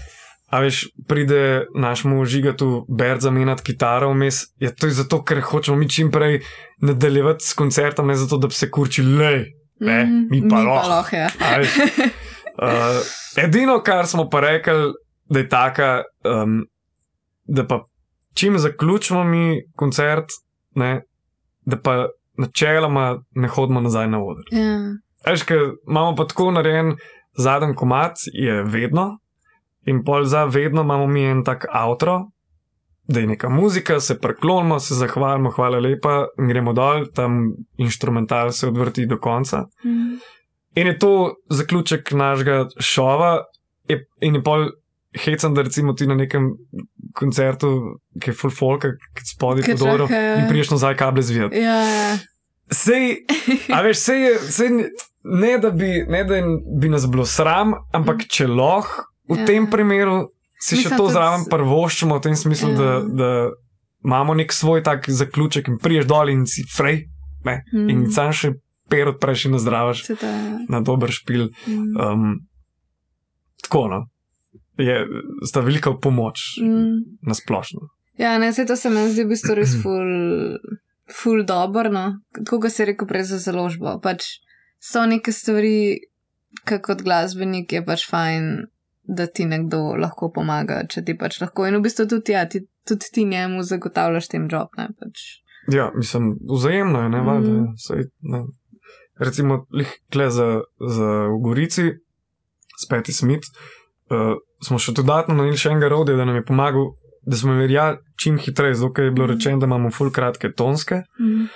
A 0.46 0.60
veš, 0.60 0.84
pride 1.08 1.66
našemu 1.74 2.24
žigatu 2.24 2.86
Bert 2.88 3.20
zamenjati 3.20 3.62
kitaro 3.62 4.10
vmes. 4.10 4.34
Je 4.58 4.74
to 4.74 4.86
je 4.86 4.92
zato, 4.92 5.22
ker 5.24 5.40
hočemo 5.40 5.76
mi 5.76 5.88
čim 5.90 6.10
prej 6.10 6.40
nadaljevati 6.80 7.44
s 7.44 7.54
koncertom, 7.54 8.06
ne 8.06 8.14
zato, 8.14 8.38
da 8.38 8.46
bi 8.46 8.54
se 8.54 8.70
kurčili, 8.70 9.16
le. 9.16 9.44
ne, 9.80 10.04
Mhm, 10.04 10.26
mi 10.30 10.48
pa 10.48 10.62
lahko. 10.62 11.16
ja. 11.16 11.28
Uh, 12.56 13.02
edino, 13.36 13.82
kar 13.82 14.06
smo 14.06 14.28
pa 14.30 14.40
rekli, 14.40 14.92
da 15.24 15.38
je 15.38 15.48
taka, 15.48 16.02
um, 16.24 16.62
da 17.44 17.66
pa 17.66 17.82
čim 18.34 18.58
zaključimo 18.58 19.24
mi 19.24 19.62
koncert, 19.74 20.24
ne, 20.74 21.02
da 21.64 21.76
pa 21.76 22.06
načeloma 22.38 23.22
ne 23.34 23.48
hodimo 23.48 23.80
nazaj 23.80 24.08
na 24.08 24.22
oder. 24.22 24.44
ja. 24.52 24.78
Veš, 25.26 25.42
ker 25.42 25.58
imamo 25.88 26.14
pa 26.16 26.24
tako 26.26 26.50
narejen 26.50 26.94
zadnji 27.38 27.74
komat, 27.74 28.12
je 28.32 28.62
vedno, 28.62 29.18
in 29.86 30.02
pol 30.04 30.24
za 30.24 30.44
vedno 30.44 30.82
imamo 30.82 31.06
mi 31.06 31.24
en 31.24 31.44
tak 31.44 31.66
outro, 31.74 32.30
da 33.08 33.20
je 33.20 33.26
neka 33.26 33.48
muzika, 33.48 34.00
se 34.00 34.18
preklonimo, 34.18 34.80
se 34.80 34.94
zahvalimo, 34.94 35.50
hvala 35.50 35.78
lepa, 35.80 36.26
in 36.38 36.48
gremo 36.48 36.72
dol, 36.72 37.06
tam 37.14 37.52
inštrumental 37.78 38.50
se 38.52 38.68
odvrti 38.68 39.06
do 39.06 39.18
konca. 39.18 39.66
Mm. 39.84 40.18
In 40.74 40.86
je 40.86 40.98
to 40.98 41.34
zaključek 41.50 42.10
našega 42.12 42.66
šova, 42.80 43.44
in 44.20 44.34
je 44.34 44.42
pol 44.42 44.66
hecam, 45.24 45.54
da 45.54 45.62
recimo 45.62 45.92
ti 45.92 46.06
na 46.06 46.14
nekem 46.14 46.50
koncertu, 47.14 48.00
ki 48.20 48.30
je 48.30 48.34
full 48.34 48.52
folk, 48.52 48.82
ki 49.14 49.24
spodaj 49.24 49.70
pod 49.70 49.88
oro 49.88 50.08
čaka, 50.08 50.20
ja. 50.20 50.34
in 50.40 50.48
priješ 50.48 50.70
nazaj 50.70 50.96
kable 50.96 51.22
zvijati. 51.22 51.56
Ja, 51.56 51.80
ja. 51.80 52.18
Sej, 52.70 53.22
a 53.72 53.80
veš, 53.86 53.98
sej 54.02 54.24
sej 54.50 54.70
ne, 55.22 55.58
da 55.62 55.70
bi, 55.70 56.02
ne 56.08 56.24
da 56.24 56.42
bi 56.80 56.88
nas 56.90 57.06
bilo 57.10 57.24
sram, 57.24 57.76
ampak 57.94 58.26
če 58.28 58.48
lahko 58.50 59.06
v 59.28 59.36
Ja. 59.36 59.44
tem 59.44 59.66
primeru 59.66 60.28
si 60.58 60.74
še 60.74 60.82
Mislim, 60.82 60.90
to 60.90 61.02
tudi 61.02 61.12
zraven 61.12 61.40
s- 61.40 61.48
prvoščimo, 61.48 62.14
v 62.14 62.22
tem 62.22 62.34
smislu, 62.34 62.68
Ja. 62.68 62.76
da, 62.76 62.90
da 63.02 63.30
imamo 64.02 64.34
nek 64.34 64.52
svoj 64.52 64.82
tak 64.82 65.04
zaključek 65.04 65.68
in 65.68 65.78
priješ 65.78 66.06
dol 66.06 66.28
in 66.28 66.46
si 66.46 66.62
frej, 66.66 67.04
ne, 67.44 67.62
Mm. 67.72 67.90
in 67.90 68.10
sam 68.10 68.32
še 68.32 68.54
per 68.86 69.08
odpreš 69.08 69.44
in 69.44 69.52
nazdravaš 69.52 70.04
Se 70.04 70.14
ta, 70.14 70.30
na 70.68 70.80
dober 70.80 71.10
špil. 71.10 71.48
mm. 71.66 71.96
Um, 71.96 72.40
tako, 73.62 73.88
no. 73.88 74.06
Je, 74.76 75.06
sta 75.42 75.60
velika 75.60 75.90
pomoč 75.92 76.60
Mm. 76.60 77.02
na 77.22 77.34
splošno. 77.34 77.80
Ja, 78.16 78.38
ne, 78.38 78.52
se 78.52 78.64
to 78.64 78.76
se 78.76 78.90
meni 78.90 79.10
zdi 79.10 79.24
v 79.24 79.28
bistvu 79.28 79.54
res 79.54 79.72
ful, 79.82 80.58
ful 81.12 81.44
dobro, 81.44 81.90
no. 81.90 82.06
Tako 82.34 82.60
kot 82.60 82.72
si 82.72 82.84
rekel 82.84 83.06
prej 83.06 83.22
za 83.24 83.38
založbo. 83.40 84.00
Pač 84.00 84.24
so 84.80 85.04
neke 85.04 85.32
stvari, 85.32 85.98
ki 86.64 86.78
kot 86.80 87.02
glasbenik 87.02 87.72
je 87.72 87.82
pač 87.82 88.06
fajn, 88.06 88.66
da 89.08 89.26
ti 89.26 89.44
nekdo 89.44 89.94
lahko 90.00 90.30
pomaga, 90.34 90.82
če 90.88 91.02
ti 91.06 91.14
pač 91.18 91.40
lahko. 91.40 91.66
In 91.66 91.78
v 91.78 91.86
bistvu 91.86 92.06
tudi, 92.10 92.34
ja, 92.34 92.44
ti, 92.50 92.64
tudi 92.88 93.10
ti 93.12 93.24
njemu 93.24 93.62
zagotavljaš 93.62 94.28
tem 94.32 94.48
job, 94.50 94.72
ne 94.78 94.88
pač. 94.98 95.24
Ja, 95.72 95.90
mislim, 95.94 96.36
vzajemno 96.50 97.02
je, 97.02 97.08
ne, 97.08 97.20
valjda, 97.26 97.52
mm. 97.52 97.76
sej, 97.86 98.04
ne. 98.32 98.44
Recimo, 99.18 99.64
kle 100.12 100.28
za, 100.30 100.60
za 100.78 101.12
v 101.32 101.38
Gorici, 101.42 101.88
speti 102.78 103.12
Smith, 103.12 103.48
uh, 104.12 104.36
smo 104.62 104.78
še 104.78 104.92
dodatno 104.92 105.34
naredili 105.34 105.62
še 105.62 105.72
enega 105.72 105.88
rodja, 105.90 106.16
da 106.18 106.26
nam 106.28 106.36
je 106.36 106.44
pomagal, 106.46 106.92
da 107.26 107.38
smo 107.38 107.56
imeli 107.56 107.74
ja, 107.74 107.86
čim 108.20 108.38
hitreje, 108.38 108.76
zato 108.78 109.02
je 109.02 109.10
bilo 109.10 109.26
Mhm. 109.26 109.34
rečeno, 109.34 109.58
da 109.58 109.66
imamo 109.66 109.90
full 109.90 110.12
kratke 110.12 110.52
tonske. 110.52 111.02
Mm. 111.20 111.48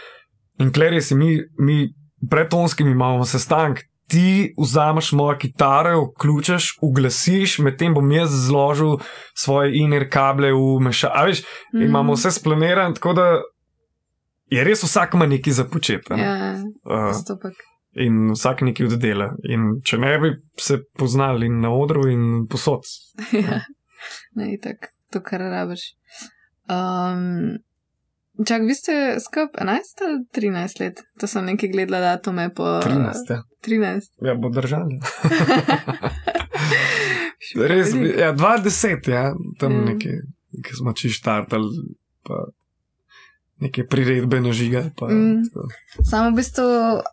In 0.60 0.72
kler 0.72 0.96
si 1.02 1.14
mi, 1.14 1.38
mi 1.58 1.94
pred 2.30 2.48
tonskimi 2.50 2.90
imamo 2.90 3.24
sestank. 3.24 3.78
Ti 4.10 4.26
vzameš 4.58 5.12
mojo 5.12 5.38
kitaro, 5.38 6.00
vključiš, 6.06 6.78
uglasiš, 6.82 7.58
medtem 7.58 7.94
bom 7.94 8.10
jaz 8.10 8.30
zložil 8.42 8.96
svoje 9.34 9.70
iner 9.76 10.08
kable 10.10 10.50
v 10.50 10.80
mešalnik. 10.80 11.16
A 11.16 11.24
veš, 11.24 11.42
Mhm. 11.74 11.82
imamo 11.84 12.12
vse 12.12 12.30
splanirano, 12.32 12.94
tako 12.94 13.12
da 13.12 13.26
je 14.48 14.64
res 14.64 14.82
vsak 14.82 15.14
ima 15.14 15.26
nekaj 15.26 15.52
za 15.52 15.64
početi. 15.64 16.10
ne. 16.10 16.22
Ja, 16.22 16.54
Uh, 16.84 17.06
postopek. 17.08 17.54
in 17.94 18.32
vsak 18.32 18.60
nekaj 18.62 18.86
oddela. 18.88 19.28
In 19.44 19.60
če 19.82 19.98
ne 19.98 20.18
bi 20.18 20.28
se 20.56 20.78
poznali 20.94 21.48
na 21.50 21.70
odru 21.70 22.08
in 22.08 22.24
posod. 22.48 22.82
ja, 23.44 23.60
ne, 24.34 24.56
tako, 24.58 24.86
to, 25.10 25.20
kar 25.20 25.40
rabiš. 25.42 25.80
Um, 26.68 27.58
čak, 28.38 28.62
vi 28.62 28.74
ste 28.74 28.92
skup 29.18 29.50
11 29.54 29.66
ali 30.00 30.18
13 30.30 30.80
let? 30.80 30.96
To 31.16 31.26
sem 31.26 31.44
nekaj 31.44 31.68
gledala 31.68 32.00
datume 32.08 32.50
po 32.50 32.80
13. 32.80 33.30
Ja, 33.30 33.42
13. 33.60 34.02
ja 34.20 34.34
bo 34.34 34.48
držali. 34.50 35.00
Res, 37.62 37.92
bi- 37.92 38.14
ja, 38.16 38.32
20, 38.32 39.08
ja, 39.08 39.24
tam 39.58 39.72
Ja. 39.72 39.84
nekaj, 39.84 40.16
ki 40.60 40.72
smo 40.74 40.92
čiš 40.92 41.18
štartali, 41.18 41.70
pa 42.22 42.44
neke 43.58 43.84
priredbe 43.84 44.40
na 44.40 44.52
žiga. 44.52 44.90
Pa, 44.94 45.06
Mm. 45.06 45.42
tako. 45.44 45.68
Samo 46.02 46.30
v 46.30 46.36
bistvu 46.36 46.66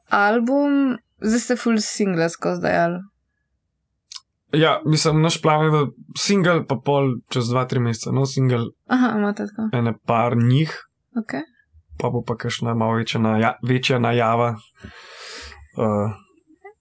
album, 0.10 0.98
zdaj 1.20 1.40
ste 1.40 1.56
full 1.56 1.78
single 1.80 2.30
skozi 2.30 2.62
dajal. 2.62 3.00
Ja, 4.54 4.82
mislim, 4.86 5.22
naš 5.22 5.42
plan 5.42 5.66
je, 5.66 5.72
da 5.72 5.82
single, 6.18 6.64
pa 6.64 6.76
pol 6.78 7.04
čez 7.30 7.44
2-3 7.46 7.80
meseca, 7.80 8.12
no 8.12 8.26
single, 8.26 8.70
Aha, 8.88 9.18
imate 9.18 9.44
tako. 9.46 9.70
ene 9.74 9.94
par 10.06 10.38
njih, 10.38 10.72
Ok. 11.18 11.34
pa 11.98 12.10
bo 12.10 12.22
pa 12.22 12.36
kakšna 12.38 12.76
malo 12.78 12.94
večja, 13.00 13.20
naja, 13.20 13.56
večja 13.66 14.00
najava. 14.00 14.56
Uh, 15.78 16.12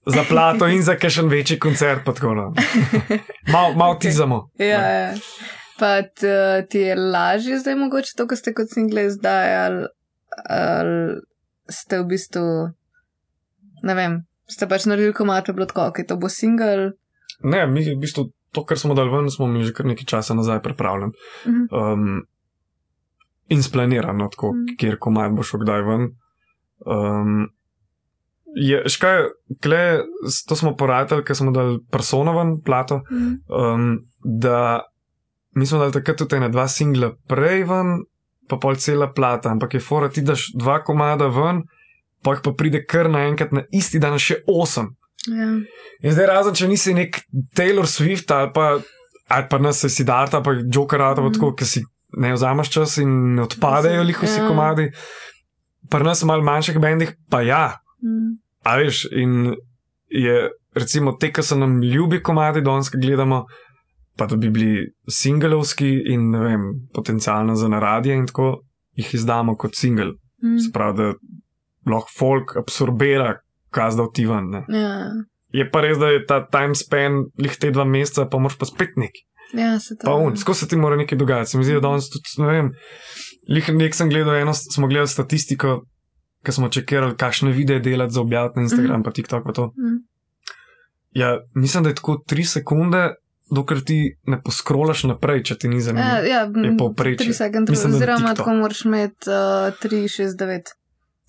za 0.05 0.23
plato 0.29 0.67
in 0.67 0.81
za 0.83 0.95
kakšen 0.95 1.29
večji 1.29 1.59
koncert, 1.59 2.05
pa. 2.05 2.13
No. 2.21 2.53
Mal, 3.53 3.73
mal 3.73 3.91
Ok. 3.91 4.01
tizamo. 4.01 4.49
Ja, 4.59 4.81
ja. 4.81 5.13
Pa 5.79 6.01
t, 6.01 6.27
ti 6.69 6.79
je 6.79 6.95
lažje 6.95 7.59
zdaj 7.59 7.75
mogoče 7.75 8.13
to, 8.17 8.27
kar 8.27 8.37
ste 8.37 8.53
kot 8.53 8.69
single 8.73 9.05
izdajali, 9.05 9.85
ali 10.49 11.21
ste 11.69 11.99
v 11.99 12.05
bistvu, 12.13 12.45
ne 13.83 13.93
vem, 13.93 14.15
ste 14.49 14.65
pač 14.67 14.87
naredili 14.89 15.13
komat, 15.13 15.51
bilo 15.53 15.67
tako, 15.69 15.89
ok, 15.91 16.01
to 16.07 16.17
bo 16.17 16.29
single. 16.29 16.91
Ne, 17.43 17.67
mi 17.67 17.83
v 17.85 17.97
bistvu 18.01 18.29
to, 18.55 18.63
kar 18.65 18.79
smo 18.79 18.95
dali 18.97 19.11
ven, 19.13 19.29
smo 19.29 19.45
mi 19.45 19.61
že 19.67 19.73
kar 19.75 19.85
nekaj 19.85 20.05
časa 20.09 20.33
nazaj 20.33 20.63
pripravljeni. 20.65 21.13
Mhm. 21.45 21.67
Um, 21.69 22.25
in 23.49 23.63
splanirano, 23.63 24.27
tako, 24.27 24.53
Mhm. 24.53 24.75
kjer 24.77 24.97
komaj 24.97 25.29
bo 25.29 25.43
šel 25.43 25.59
kdaj 25.59 25.81
ven. 25.81 26.07
Um, 26.85 27.47
je, 28.55 28.83
škaj, 28.87 29.23
kle, 29.61 30.01
to 30.47 30.55
smo 30.55 30.75
poradili, 30.75 31.23
ker 31.23 31.35
smo 31.35 31.51
dali 31.51 31.79
personovan 31.91 32.61
plato. 32.61 33.01
Mhm. 33.11 33.33
um, 33.49 33.99
da 34.23 34.81
mi 35.51 35.65
smo 35.65 35.79
dali 35.79 35.91
takrat 35.91 36.17
tudi 36.17 36.35
ena 36.35 36.49
dva 36.49 36.67
singla 36.67 37.11
prej 37.27 37.63
ven, 37.63 38.03
pa 38.47 38.57
pol 38.57 38.75
cela 38.75 39.07
plata, 39.09 39.49
ampak 39.49 39.73
je 39.73 39.79
fora, 39.79 40.09
ti 40.09 40.21
daš 40.21 40.51
dva 40.53 40.79
komada 40.79 41.27
ven, 41.27 41.63
pa 42.23 42.31
jih 42.31 42.41
pa 42.43 42.51
pride 42.53 42.85
kar 42.85 43.09
naenkrat 43.09 43.51
na 43.51 43.63
isti 43.71 43.99
dan 43.99 44.17
še 44.17 44.41
osem. 44.47 44.93
Ja. 45.27 45.47
In 46.01 46.11
zdaj 46.11 46.27
razen, 46.27 46.53
če 46.53 46.67
nisi 46.67 46.93
nek 46.93 47.17
Taylor 47.53 47.83
Swift 47.85 48.31
ali 48.31 48.51
pa, 48.53 48.79
ali 49.27 49.45
pa 49.49 49.57
nas 49.57 49.81
si 49.81 50.03
Darta, 50.03 50.41
pa 50.41 50.51
Joker 50.65 51.01
ali 51.01 51.15
pa 51.15 51.21
Mhm. 51.21 51.33
tako, 51.33 51.53
ki 51.53 51.65
si 51.65 51.83
ne 52.17 52.33
vzameš 52.33 52.69
čas 52.69 52.97
in 52.97 53.35
ne 53.35 53.41
odpadejo 53.43 54.03
lih 54.03 54.23
vsi 54.23 54.39
Ja. 54.39 54.47
komadi. 54.47 54.91
Pri 55.89 56.03
nas 56.03 56.23
malo 56.23 56.43
manjših 56.43 56.79
bendih, 56.79 57.15
pa 57.29 57.41
ja, 57.41 57.77
Mhm. 58.03 58.37
A 58.63 58.75
veš, 58.77 59.07
in 59.11 59.55
je 60.09 60.49
recimo 60.75 61.11
te, 61.19 61.31
ki 61.31 61.41
so 61.43 61.55
nam 61.55 61.81
ljubi 61.81 62.19
komadi, 62.21 62.61
danes 62.61 62.89
gledamo, 62.93 63.45
pa 64.17 64.25
da 64.25 64.35
bi 64.35 64.49
bili 64.49 64.91
singlovski 65.09 65.89
in 66.13 66.29
ne 66.31 66.39
vem, 66.39 66.61
potencialno 66.93 67.55
za 67.55 67.67
naradje 67.67 68.15
in 68.15 68.27
tako, 68.27 68.61
jih 68.93 69.13
izdamo 69.13 69.55
kot 69.55 69.75
single. 69.75 70.11
Mhm. 70.43 70.57
Se 70.57 70.71
pravi, 70.73 70.97
da 70.97 71.13
lahko 71.91 72.09
folk 72.19 72.55
absorbira, 72.57 73.39
kaj 73.69 73.91
zdaj 73.91 74.41
ne. 74.41 74.65
Ja. 74.79 75.09
Je 75.51 75.69
pa 75.71 75.81
res, 75.81 75.97
da 75.97 76.07
je 76.07 76.25
ta 76.25 76.45
time 76.45 76.75
span, 76.75 77.23
lih 77.39 77.57
te 77.57 77.71
dva 77.71 77.85
meseca, 77.85 78.27
pa 78.29 78.37
moraš 78.37 78.57
pa 78.57 78.65
spet 78.65 78.89
neki. 78.97 79.23
Ja, 79.53 79.79
se 79.79 79.95
to. 79.95 80.05
Pa 80.05 80.15
un, 80.15 80.37
skozi 80.37 80.59
se 80.59 80.67
ti 80.67 80.75
mora 80.75 80.95
nekaj 80.95 81.17
dogajati. 81.17 81.49
Se 81.49 81.57
mi 81.57 81.63
zdi, 81.63 81.73
da 81.73 81.79
danes 81.81 82.09
tudi, 82.09 82.29
ne 82.37 82.47
vem, 82.47 82.71
lih 83.49 83.69
nek 83.69 83.95
sem 83.95 84.09
gledal 84.09 84.35
eno, 84.35 84.53
smo 84.53 84.87
gledali 84.87 85.07
statistiko, 85.07 85.81
ki 86.43 86.51
smo 86.51 86.69
čekirali, 86.69 87.15
kakšne 87.15 87.51
videe 87.51 87.79
delati 87.79 88.13
za 88.13 88.21
objaviti 88.21 88.57
na 88.57 88.63
Instagram, 88.63 88.93
Mhm. 88.93 89.03
pa 89.03 89.11
TikTok 89.11 89.43
pa 89.43 89.53
to. 89.53 89.65
Mhm. 89.67 89.95
Ja, 91.11 91.39
mislim, 91.55 91.83
da 91.83 91.89
je 91.89 91.95
tako 91.95 92.17
tri 92.17 92.43
sekunde, 92.43 93.13
dokler 93.49 93.79
ti 93.81 93.95
ne 94.23 94.41
poskrolaš 94.41 95.03
naprej, 95.03 95.43
če 95.43 95.55
ti 95.55 95.67
ni 95.67 95.75
Ja, 95.75 95.81
zanimivo. 95.81 96.17
ja, 96.25 96.41
je 96.63 96.77
povprečje. 96.77 97.27
3 97.27 97.33
sekunde, 97.33 97.71
oziroma 97.73 98.35
tako 98.35 98.53
moraš 98.53 98.85
imeti 98.85 99.29
uh, 99.29 99.35
369. 99.81 100.61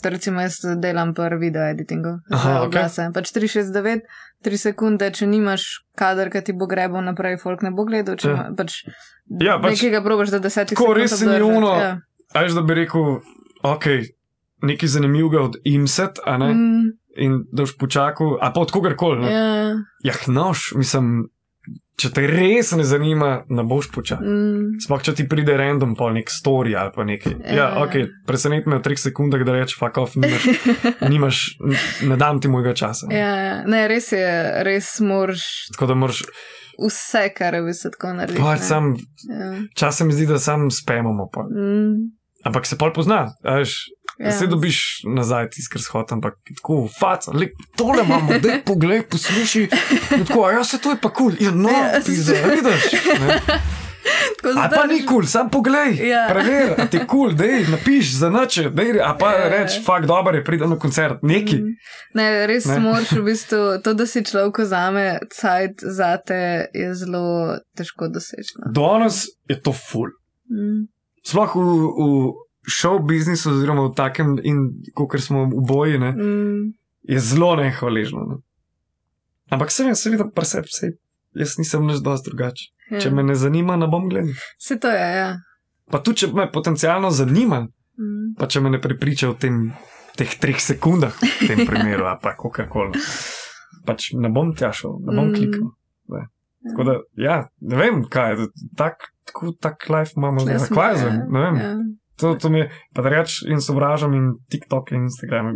To 0.02 0.08
recimo 0.08 0.40
jaz 0.40 0.60
delam 0.76 1.14
pri 1.14 1.36
video 1.36 1.62
editingu. 1.64 2.20
Aha, 2.30 2.62
oglase. 2.62 3.08
Pač 3.14 3.32
369, 3.32 4.04
3 4.44 4.58
sekunde, 4.58 5.10
če 5.10 5.26
nimaš 5.26 5.64
kader, 5.94 6.30
ki 6.30 6.40
ti 6.40 6.52
bo 6.52 6.66
grebel 6.66 7.02
naprej, 7.02 7.38
folk 7.38 7.62
ne 7.62 7.70
bo 7.70 7.84
gledal. 7.84 8.14
Če 8.16 8.28
Ja. 8.28 8.44
pač, 8.56 8.84
Ja, 9.28 9.58
pač 9.58 9.82
nekega 9.82 10.00
probaš, 10.00 10.30
da 10.30 10.38
10 10.40 10.68
tako 10.68 10.82
sekund. 10.84 10.96
res 10.96 11.18
se 11.18 11.26
ni 11.26 11.40
ono- 11.42 11.74
Ja. 11.74 11.90
A 12.34 12.38
veš, 12.40 12.54
da 12.54 12.62
bi 12.62 12.74
rekel, 12.74 13.18
ok, 13.62 13.84
nekaj 14.62 14.88
zanimivega 14.88 15.42
od 15.42 15.56
imset, 15.64 16.18
a 16.24 16.38
ne? 16.38 16.54
Mm, 16.54 16.92
In 17.18 17.42
da 17.52 17.64
boš 17.64 17.74
počakal, 17.76 18.38
a 18.40 18.52
pa 18.52 18.60
od 18.60 18.70
kogarkoli. 18.70 19.26
ja. 19.26 19.74
Ja, 20.00 20.14
nož, 20.28 20.72
mislim, 20.74 21.26
če 21.96 22.10
te 22.10 22.22
res 22.24 22.72
ne 22.72 22.84
zanima, 22.84 23.28
ne 23.48 23.64
boš 23.64 23.88
počakal. 23.90 24.22
Mm, 24.22 24.76
Sploh 24.78 25.02
če 25.02 25.14
ti 25.14 25.26
pride 25.26 25.56
random 25.56 25.94
po 25.94 26.10
nek 26.10 26.30
story 26.30 26.74
ali 26.74 26.92
pa 26.94 27.02
nekaj. 27.02 27.34
Ja, 27.44 27.54
Ja. 27.54 27.66
ok, 27.80 27.96
preseneti 28.24 28.68
me 28.68 28.78
v 28.78 28.82
treh 28.82 28.98
sekundah, 28.98 29.42
da 29.42 29.52
rečeš, 29.52 29.74
fuck 29.76 29.98
off, 29.98 30.14
nimaš, 30.14 30.46
nimaš, 31.10 31.40
ne 32.02 32.16
dam 32.16 32.38
ti 32.38 32.46
mojega 32.46 32.74
časa. 32.74 33.10
ja, 33.10 33.32
ja. 33.42 33.56
ne, 33.64 33.88
res 33.88 34.12
je, 34.12 34.22
res 34.62 35.00
moraš 35.00 35.42
Tako 35.72 35.86
da 35.86 35.94
moraš, 35.96 36.22
vse, 36.78 37.24
kar 37.34 37.58
bi 37.60 37.74
se 37.74 37.90
tako 37.90 38.14
naredil. 38.14 38.40
pač 38.40 38.60
sam, 38.62 38.94
Ja. 39.24 39.50
čas 39.74 39.96
se 39.96 40.04
mi 40.04 40.12
zdi, 40.12 40.26
da 40.26 40.38
sam 40.38 40.70
spemamo. 40.70 41.26
Pa. 41.28 41.42
Mm, 41.44 42.14
Ampak 42.44 42.62
se 42.64 42.78
pol 42.78 42.92
pozna, 42.92 43.34
veš. 43.42 43.74
Ja. 44.18 44.32
Se 44.32 44.46
dobiš 44.46 44.78
nazaj 45.06 45.50
tisti, 45.50 45.70
kar 45.70 45.80
shod, 45.80 46.12
ampak 46.12 46.34
tako, 46.52 46.88
faca, 46.90 47.30
lep, 47.32 47.52
tole 47.76 48.02
imamo, 48.02 48.38
da 48.38 48.58
poglej, 48.60 49.02
posluši. 49.04 49.68
In 50.12 50.24
Tako, 50.24 50.44
a 50.44 50.52
ja, 50.52 50.64
se 50.64 50.78
to 50.78 50.90
je 50.90 50.96
pa 50.96 51.08
kul, 51.08 51.32
cool. 51.32 51.36
ja, 51.40 51.50
no, 51.52 51.68
Ja, 51.68 51.92
ne. 51.92 53.38
tako 54.36 54.58
A 54.58 54.68
pa 54.68 54.86
ni 54.86 54.98
kul, 54.98 55.06
cool, 55.08 55.24
sam 55.24 55.50
poglej, 55.50 55.98
Ja. 56.02 56.26
preveri, 56.30 56.74
a 56.74 56.86
ti 56.86 56.96
je 56.96 57.00
kul, 57.00 57.28
cool, 57.28 57.32
dej, 57.32 57.68
napiš 57.68 58.12
za 58.14 58.30
noč, 58.30 58.58
dej, 58.70 59.00
a 59.00 59.14
pa 59.14 59.32
Ja. 59.32 59.48
reč, 59.50 59.78
fakt 59.84 60.06
dober 60.06 60.34
je, 60.34 60.44
pridem 60.44 60.70
na 60.70 60.76
koncert, 60.76 61.22
neki. 61.22 61.56
Mm. 61.56 61.74
Ne, 62.14 62.46
res 62.46 62.64
Ne. 62.64 62.78
moraš 62.80 63.12
v 63.12 63.22
bistvu 63.28 63.78
to, 63.78 63.94
da 63.94 64.06
si 64.06 64.24
človek 64.24 64.58
vzame 64.58 65.06
cajt 65.30 65.78
zate, 65.84 66.40
je 66.74 66.94
zelo 66.94 67.24
težko 67.76 68.08
doseči. 68.08 68.54
no. 68.56 68.72
Danes 68.72 69.26
je 69.46 69.60
to 69.60 69.72
ful. 69.72 70.10
Mm. 70.50 70.88
Sploh 71.22 71.54
v, 71.54 71.60
v 71.60 72.47
show 72.70 72.98
biznisu, 73.00 73.50
oziroma 73.50 73.82
v 73.82 73.94
takem, 73.94 74.36
in 74.42 74.62
kot 74.94 75.20
smo 75.20 75.46
v 75.46 75.62
boji, 75.62 75.98
ne, 75.98 76.12
Mm. 76.12 76.72
je 77.04 77.18
zelo 77.20 77.56
nehvaležno. 77.56 78.20
Ne. 78.26 78.36
Ampak 79.50 79.70
se 79.70 79.84
vem, 79.84 79.94
seveda, 79.94 80.26
preseb, 80.28 80.64
se, 80.68 80.90
jaz 81.34 81.56
nisem 81.58 81.86
nič 81.86 82.00
dosti 82.00 82.28
drugačen. 82.28 82.68
Ja. 82.90 83.00
Če 83.00 83.10
me 83.10 83.22
ne 83.22 83.34
zanima, 83.34 83.76
ne 83.76 83.86
bom 83.86 84.08
gledal. 84.08 84.32
Se 84.58 84.78
to 84.78 84.88
je, 84.88 85.08
ja. 85.16 85.30
Pa 85.90 85.98
tudi, 85.98 86.16
če 86.18 86.32
me 86.32 86.50
potencialno 86.52 87.10
zanima, 87.10 87.66
Mm. 87.98 88.34
pa 88.38 88.46
če 88.46 88.60
me 88.60 88.70
ne 88.70 88.78
prepriča 88.78 89.28
v 89.28 89.34
tem, 89.36 89.54
teh 90.14 90.30
treh 90.38 90.56
sekundah, 90.56 91.10
v 91.12 91.48
tem 91.48 91.66
primeru, 91.66 92.04
ali 92.04 92.18
pa 92.22 92.32
kako 92.32 92.66
koli. 92.68 93.00
Pač 93.84 94.12
ne 94.14 94.28
bom 94.28 94.54
tja 94.54 94.70
šel, 94.72 95.00
ne 95.00 95.12
bom 95.12 95.28
Mm. 95.28 95.34
kliknil. 95.34 95.70
Ne. 96.08 96.22
Tako 96.68 96.84
da, 96.84 96.94
ja, 97.16 97.36
ne 97.60 97.76
vem, 97.76 98.04
kaj 98.04 98.32
je, 98.32 98.46
tak, 98.76 98.94
tako, 99.24 99.52
tak 99.52 99.88
life 99.88 100.12
imamo, 100.16 100.40
smo, 100.40 100.76
kaj 100.76 100.90
ja, 100.90 100.96
zvem, 100.96 101.16
ne 101.28 101.40
vem. 101.40 101.56
ja. 101.56 101.72
To, 102.20 102.34
to 102.34 102.50
mi 102.50 102.64
je, 102.64 102.70
pa 102.94 103.02
da 103.02 103.12
reč 103.14 103.42
in 103.46 103.60
sovražam 103.62 104.14
in 104.14 104.32
TikTok 104.50 104.92
in 104.92 105.08
Instagram. 105.08 105.52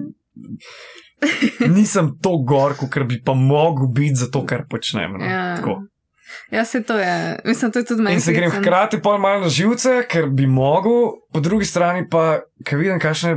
Nisem 1.77 2.13
to 2.23 2.37
gor, 2.47 2.77
kot 2.79 3.03
bi 3.09 3.21
pa 3.25 3.35
mogel 3.35 3.91
biti 3.95 4.23
za 4.23 4.31
to, 4.31 4.45
kar 4.47 4.67
počnem. 4.71 5.19
No. 5.19 5.25
Ja. 5.25 5.57
Tako. 5.57 5.81
Ja, 6.51 6.65
se 6.65 6.83
to 6.83 6.99
je. 6.99 7.39
Mislim, 7.45 7.73
to 7.73 7.79
je 7.79 7.85
tudi 7.85 8.03
meni. 8.03 8.15
In 8.15 8.21
se 8.21 8.33
grem 8.33 8.51
hkrati 8.51 9.01
pa 9.03 9.19
malo 9.19 9.41
na 9.41 9.49
živce, 9.49 10.03
ker 10.09 10.31
bi 10.31 10.47
mogel, 10.47 11.13
po 11.33 11.41
drugi 11.41 11.65
strani 11.65 12.09
pa, 12.09 12.41
ker 12.65 12.79
vidim, 12.79 13.01
kakšne 13.01 13.37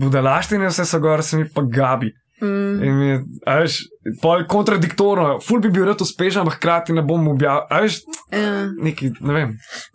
budalaštine 0.00 0.66
vse 0.70 0.86
so 0.86 1.00
gor, 1.00 1.22
se 1.22 1.38
mi 1.38 1.48
pa 1.54 1.62
gabi. 1.62 2.12
Mm. 2.42 2.82
Je, 2.82 3.16
veš, 3.46 3.76
pol 4.18 4.42
kontradiktorno, 4.46 5.36
ful 5.38 5.60
bi 5.60 5.70
bil 5.70 5.84
rad 5.84 6.00
uspešen, 6.00 6.40
ampak 6.40 6.56
hkrati 6.56 6.92
ne 6.92 7.02
bom 7.02 7.28
objavil. 7.28 7.62
Veš, 7.72 8.00
Ja. 8.32 8.66
neki, 8.76 9.12
ne 9.20 9.32
vem. 9.32 9.52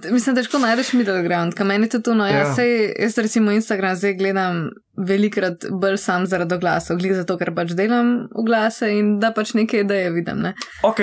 Mislim, 0.07 0.35
težko 0.35 0.57
najdeš 0.57 0.93
middle 0.93 1.23
ground, 1.23 1.53
kam 1.53 1.67
meni 1.67 1.89
to 1.89 2.13
no. 2.13 2.23
Ja. 2.23 2.37
Ja. 2.37 2.53
Sej, 2.53 2.71
jaz 2.97 3.17
recimo 3.17 3.51
Instagram 3.51 3.95
zdaj 3.95 4.13
gledam 4.13 4.69
velikrat 4.97 5.65
bolj 5.71 5.97
sam 5.97 6.25
zaradi 6.25 6.55
oglasov, 6.55 6.97
glede 6.97 7.15
zato, 7.15 7.37
ker 7.37 7.51
pač 7.51 7.71
delam 7.71 8.27
oglase 8.33 8.89
in 8.89 9.19
da 9.19 9.31
pač 9.31 9.53
neke 9.53 9.79
ideje 9.79 10.11
vidim. 10.11 10.39
Ne? 10.39 10.53
Ok, 10.83 10.99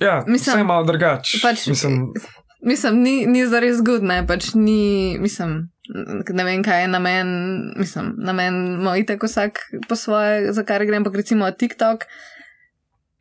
ja, 0.00 0.24
Mislim, 0.26 0.52
vse 0.52 0.58
je 0.58 0.64
malo 0.64 0.84
drugače. 0.84 1.38
pač- 1.38 1.68
Mislim, 1.68 2.06
Mislim, 2.62 2.96
ni, 2.98 3.26
ni 3.26 3.44
zares 3.46 3.76
zgodne, 3.76 4.24
pač 4.26 4.54
ni, 4.54 5.18
mislim, 5.20 5.68
ne 6.34 6.44
vem, 6.44 6.62
kaj 6.64 6.82
je 6.82 6.88
namen, 6.88 7.28
mislim, 7.76 8.14
namen 8.18 8.54
moj 8.82 9.06
tako 9.06 9.26
vsak 9.26 9.58
po 9.88 9.96
svoje, 9.96 10.52
za 10.52 10.64
kar 10.64 10.84
grem, 10.84 11.04
pa 11.04 11.10
recimo 11.14 11.50
TikTok. 11.50 12.04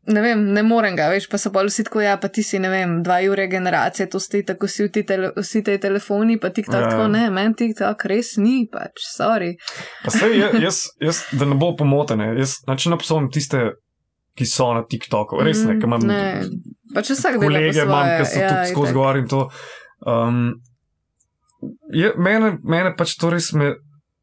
Ne 0.08 0.22
vem, 0.22 0.44
ne 0.54 0.62
morem 0.64 0.94
ga, 0.94 1.08
veš, 1.10 1.26
pa 1.30 1.38
so 1.42 1.50
pa 1.50 1.64
vsi 1.66 1.84
tako, 1.88 2.02
ja, 2.02 2.18
pa 2.22 2.30
ti 2.30 2.44
si, 2.46 2.60
ne 2.62 2.70
vem, 2.70 3.00
dva 3.04 3.16
ure 3.26 3.48
generacije, 3.50 4.06
to 4.10 4.20
ste 4.22 4.44
tako 4.46 4.70
vsi, 4.70 4.86
ti 4.94 5.02
tele, 5.06 5.32
vsi 5.34 5.64
te 5.66 5.78
telefoni, 5.82 6.38
pa 6.40 6.50
TikTok, 6.54 6.82
Ja. 6.82 6.90
tako 6.90 7.08
ne, 7.08 7.30
meni 7.34 7.58
TikTok 7.58 8.06
res 8.06 8.36
ni, 8.38 8.68
pač, 8.72 9.02
sorry. 9.16 9.56
Pa 10.04 10.14
sej, 10.14 10.38
jaz, 10.62 10.84
jaz, 11.02 11.24
da 11.34 11.50
ne 11.50 11.58
bo 11.58 11.72
pomotene, 11.76 12.36
jaz 12.38 12.60
znači 12.68 12.94
napsom 12.94 13.32
tiste, 13.34 13.72
ki 14.38 14.46
so 14.46 14.74
na 14.78 14.84
TikToku, 14.86 15.42
res 15.42 15.64
ne, 15.66 15.80
ker 15.80 15.90
imam 15.90 16.06
ne. 16.06 16.22
Pač 16.94 17.10
vsak 17.16 17.40
po 17.40 17.48
kolege, 17.48 17.82
imam, 17.82 18.14
ki 18.20 18.30
so 18.30 18.40
ja, 18.44 18.50
tudi 18.52 18.76
skozi 18.76 19.20
in 19.24 19.28
to. 19.32 19.50
Um, 20.06 20.42
je, 21.92 22.14
mene, 22.18 22.58
mene 22.62 22.94
pač 22.94 23.16
to 23.16 23.30
res 23.30 23.54
me. 23.54 23.76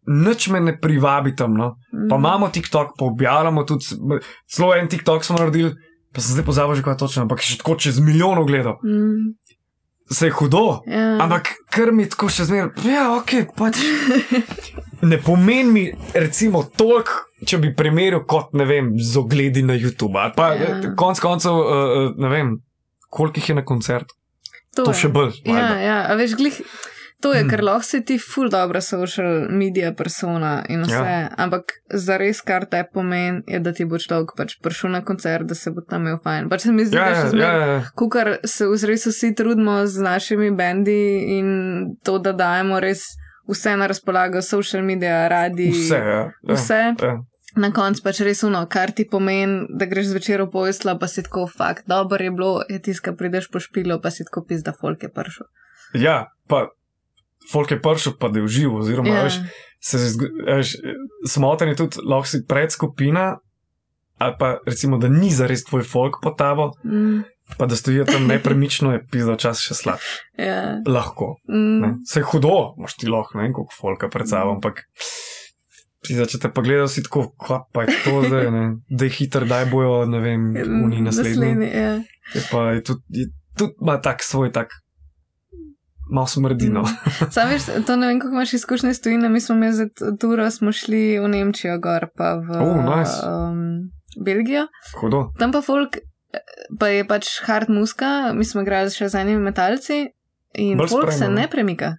Nič 0.02 0.48
me 0.48 0.58
ne 0.60 0.72
privabi 0.74 1.30
tam, 1.32 1.54
no. 1.54 1.76
Pa 1.88 2.16
Mhm. 2.16 2.18
imamo 2.18 2.48
TikTok, 2.48 2.96
pa 2.98 3.04
objavljamo 3.04 3.62
tudi, 3.62 3.84
celo 4.46 4.74
en 4.74 4.88
TikTok 4.88 5.22
smo 5.22 5.38
naredili, 5.38 5.76
pa 6.10 6.18
sem 6.18 6.32
zdaj 6.32 6.44
pozabil 6.44 6.74
že 6.74 6.82
kaj 6.82 6.96
točno, 6.96 7.22
ampak 7.22 7.38
še 7.40 7.58
tako 7.58 7.76
čez 7.76 8.00
milijonov 8.00 8.44
gledal. 8.44 8.78
Mm, 8.82 9.38
Se 10.10 10.26
je 10.26 10.32
hudo, 10.32 10.82
ja. 10.84 11.16
ampak 11.18 11.54
kar 11.68 11.88
mi 11.88 12.04
tako 12.04 12.26
še 12.28 12.44
zmeraj, 12.44 12.74
ja, 12.84 13.14
ok, 13.14 13.30
pač. 13.52 13.78
Ne 15.02 15.18
pomeni 15.18 15.64
mi, 15.64 15.84
recimo, 16.14 16.62
toliko, 16.68 17.10
če 17.42 17.58
bi 17.58 17.72
primerjal 17.72 18.22
kot, 18.24 18.52
ne 18.52 18.64
vem, 18.64 18.92
z 18.96 19.16
ogledi 19.16 19.62
na 19.62 19.74
YouTube. 19.74 20.14
Ali 20.16 20.32
pa 20.32 20.52
Ja. 20.52 20.68
ja. 20.76 20.92
konc 20.94 21.18
koncev, 21.18 21.52
uh, 21.52 21.66
ne 22.16 22.28
vem, 22.28 22.52
koliko 23.08 23.38
jih 23.38 23.48
je 23.48 23.54
na 23.54 23.64
koncertu. 23.64 24.14
To, 24.72 24.84
to 24.84 24.90
je. 24.90 24.94
še 24.96 25.08
bolj. 25.08 25.32
Ja, 25.44 25.74
ja, 25.76 25.96
a 26.04 26.14
veš, 26.14 26.34
glih, 26.34 26.58
to 27.22 27.32
je, 27.32 27.40
Hmm. 27.42 27.50
ker 27.50 27.62
lahko 27.62 27.86
si 27.86 28.00
ti 28.04 28.18
ful 28.18 28.48
dobra 28.50 28.80
social 28.82 29.46
media 29.50 29.92
persona 29.94 30.64
in 30.68 30.82
vse, 30.82 30.98
ja. 31.06 31.28
ampak 31.38 31.72
zares, 31.94 32.40
kar 32.42 32.66
te 32.66 32.82
pomeni, 32.92 33.42
je, 33.46 33.60
da 33.62 33.72
ti 33.72 33.84
bo 33.86 33.98
človek 33.98 34.34
pač 34.36 34.56
prišel 34.62 34.90
na 34.90 35.00
koncert, 35.06 35.46
da 35.46 35.54
se 35.54 35.70
bo 35.70 35.80
tam 35.80 36.02
imel 36.06 36.18
fajn. 36.24 36.48
Pač 36.50 36.66
se 36.66 36.72
mi 36.72 36.84
zdi, 36.84 36.96
Ja, 36.98 37.04
da 37.04 37.10
ja, 37.10 37.14
še 37.16 37.24
ja, 37.24 37.30
zmeraj, 37.30 37.60
ja, 37.60 37.72
ja. 37.72 37.80
kukar 37.94 38.32
se 38.44 38.66
vzres 38.66 39.06
vsi 39.06 39.32
trudimo 39.38 39.86
z 39.86 40.02
našimi 40.02 40.50
bendi 40.50 40.98
in 41.38 41.48
to, 42.02 42.18
da 42.18 42.32
dajemo 42.32 42.80
res 42.82 43.06
vse 43.48 43.76
na 43.76 43.86
razpolago, 43.86 44.42
social 44.42 44.82
media, 44.82 45.28
radi, 45.28 45.70
Vse, 45.70 45.94
ja. 45.98 46.20
ja. 46.42 46.54
vse. 46.54 46.82
Ja. 47.00 47.14
Na 47.56 47.68
koncu 47.68 48.00
pač 48.02 48.20
res 48.24 48.40
uno, 48.48 48.62
kar 48.66 48.90
ti 48.96 49.04
pomeni, 49.04 49.66
da 49.76 49.84
greš 49.84 50.06
zvečer 50.14 50.40
v 50.42 50.50
pojsla, 50.50 50.94
pa 50.98 51.04
si 51.06 51.20
tako 51.22 51.44
fakt, 51.46 51.84
dobro 51.86 52.16
je 52.24 52.30
bilo, 52.32 52.52
je 52.66 52.78
tiska, 52.80 53.12
prideš 53.12 53.50
po 53.52 53.60
špilo, 53.60 53.98
pa 54.00 54.08
si 54.10 54.24
tako 54.24 54.40
pis, 54.48 54.62
da 54.64 54.72
folk 54.72 55.02
je 55.04 55.10
pršel. 55.12 55.46
ja, 55.94 56.32
pa 56.48 56.66
folk 57.48 57.70
je 57.70 57.80
pršel, 57.80 58.12
pa 58.14 58.28
da 58.28 58.38
je 58.38 58.44
uživo, 58.44 58.78
oziroma, 58.78 59.08
ja. 59.10 59.24
veš, 59.24 59.40
se 59.80 59.98
veš, 60.46 60.76
smoten 61.26 61.68
je 61.68 61.76
tudi, 61.76 61.96
lahko 62.04 62.28
si 62.28 62.44
predskupina, 62.46 63.38
ali 64.18 64.34
pa 64.38 64.58
recimo, 64.62 64.98
da 64.98 65.08
ni 65.08 65.30
zares 65.30 65.64
tvoj 65.64 65.82
folk 65.82 66.20
po 66.22 66.30
tabo, 66.30 66.70
Mm, 66.84 67.22
pa 67.58 67.66
da 67.66 67.76
stojijo 67.76 68.04
tam 68.04 68.26
nepremično, 68.26 68.92
je 68.92 69.02
pizda 69.06 69.36
čas 69.36 69.58
še 69.60 69.74
slab. 69.74 69.98
ja. 70.38 70.78
Lahko. 70.86 71.36
Mm, 71.48 71.80
Ne? 71.80 71.94
Se 72.06 72.20
je 72.20 72.24
hudo, 72.24 72.74
imaš 72.78 72.94
ti 72.94 73.08
lahko, 73.08 73.36
ne 73.36 73.42
vem, 73.42 73.52
koliko 73.52 73.74
folka 73.74 74.08
pred 74.08 74.28
sabo, 74.28 74.52
ampak. 74.52 74.84
Pizda, 76.02 76.26
če 76.26 76.38
te 76.38 76.48
pa 76.50 76.62
gledajo, 76.62 76.88
si 76.88 77.02
tako, 77.02 77.28
kva 77.38 77.60
pa 77.72 77.84
je 77.84 77.94
to 78.02 78.22
zdaj, 78.24 78.48
ne? 78.50 78.62
da 78.90 79.04
je 79.04 79.10
hiter, 79.10 79.44
da 79.46 79.60
bojo, 79.64 80.00
ne 80.06 80.18
vem, 80.18 80.48
oni 80.84 80.98
naslednji. 81.00 81.68
ja. 81.68 81.92
Je 82.34 82.42
pa 82.50 82.72
je 82.72 82.82
tudi, 82.82 83.02
je 83.10 83.26
tudi 83.54 83.74
ima 83.80 84.00
tak 84.00 84.22
svoj, 84.22 84.50
tak, 84.50 84.72
malo 86.10 86.26
smrdino. 86.26 86.82
Mm. 86.82 87.30
Sam 87.30 87.48
veš, 87.48 87.62
to 87.86 87.96
ne 87.96 88.06
vem, 88.06 88.20
kako 88.20 88.34
imaš 88.34 88.52
izkušnje 88.52 88.94
s 88.94 89.00
tujino, 89.00 89.28
mi 89.28 89.40
smo 89.40 89.54
imeli 89.54 89.72
za 89.72 89.86
turo, 90.20 90.50
smo 90.50 90.72
šli 90.72 91.18
v 91.18 91.28
Nemčijo 91.28 91.78
gor, 91.78 92.06
pa 92.16 92.34
v 92.34 92.48
Oh, 92.52 92.96
nice. 92.96 93.12
um, 93.22 93.90
Belgijo. 94.18 94.66
Hudo. 95.00 95.30
Tam 95.38 95.52
pa 95.52 95.62
folk, 95.62 95.96
pa 96.78 96.88
je 96.88 97.04
pač 97.04 97.40
hard 97.40 97.68
muska, 97.68 98.32
mi 98.34 98.44
smo 98.44 98.60
igrali 98.60 98.90
še 98.90 99.08
z 99.08 99.14
enimi 99.16 99.40
metalci 99.40 100.06
in 100.54 100.78
Bolj 100.78 100.88
folk 100.88 101.08
se 101.08 101.16
sprejemno, 101.18 101.40
ne? 101.40 101.48
premika. 101.48 101.94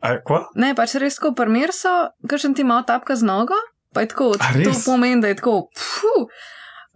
A, 0.00 0.18
kva? 0.20 0.44
Ne, 0.54 0.74
pač 0.74 0.94
res 0.94 1.16
tako, 1.16 1.34
primer 1.34 1.72
so, 1.72 1.90
kakšen 2.28 2.54
ti 2.54 2.64
malo 2.64 2.82
tapka 2.82 3.16
z 3.16 3.24
nogo, 3.24 3.56
pa 3.92 4.00
je 4.00 4.08
tako, 4.08 4.34
A 4.38 4.52
to 4.54 4.70
pomeni, 4.84 5.20
da 5.20 5.28
je 5.28 5.36
tako, 5.36 5.68
pfu. 5.74 6.28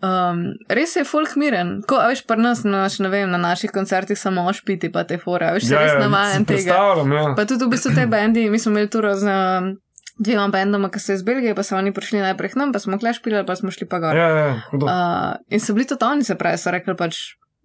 Um, 0.01 0.55
res 0.73 0.95
je 0.97 1.05
folk 1.05 1.35
miren, 1.37 1.83
ko, 1.85 1.99
a 2.01 2.09
veš, 2.09 2.23
pri 2.25 2.41
nas, 2.41 2.63
na, 2.65 2.87
naš, 2.87 2.99
ne 3.05 3.11
vem, 3.13 3.29
na 3.29 3.37
naših 3.37 3.73
koncertih 3.75 4.17
samo 4.17 4.47
špiti, 4.57 4.89
pa 4.93 5.05
te 5.05 5.19
fore, 5.21 5.51
a 5.51 5.53
veš, 5.53 5.67
se 5.69 5.77
res 5.77 5.93
navajen 6.01 6.47
Ja, 6.49 6.57
si 6.57 6.65
tega. 6.65 6.79
Ja. 7.05 7.25
Pa 7.37 7.45
tudi 7.45 7.69
v 7.69 7.75
bistvu 7.75 7.93
te 7.93 8.07
bendi, 8.09 8.47
mi 8.49 8.59
smo 8.59 8.73
imeli 8.73 8.89
turo 8.89 9.13
z 9.13 9.29
um, 9.29 9.75
dvema 10.17 10.49
bendoma, 10.49 10.89
ki 10.89 11.03
so 11.05 11.13
iz 11.13 11.25
Belgije, 11.27 11.53
pa 11.57 11.67
so 11.67 11.77
oni 11.77 11.93
prišli 11.93 12.25
najprej 12.25 12.55
k 12.55 12.61
nam, 12.63 12.73
pa 12.73 12.81
smo 12.81 12.97
klešpili, 12.97 13.45
pa 13.45 13.57
smo 13.61 13.73
šli 13.75 13.89
pa 13.93 14.01
gor. 14.01 14.17
Ja, 14.17 14.29
ja, 14.39 14.49
hudo. 14.71 14.89
Uh, 14.89 15.37
in 15.53 15.61
so 15.61 15.77
bili 15.77 15.85
tudi 15.89 16.09
oni, 16.09 16.25
se 16.25 16.39
pravi, 16.41 16.61
so 16.61 16.73
rekli 16.73 16.97
pač, 16.97 17.21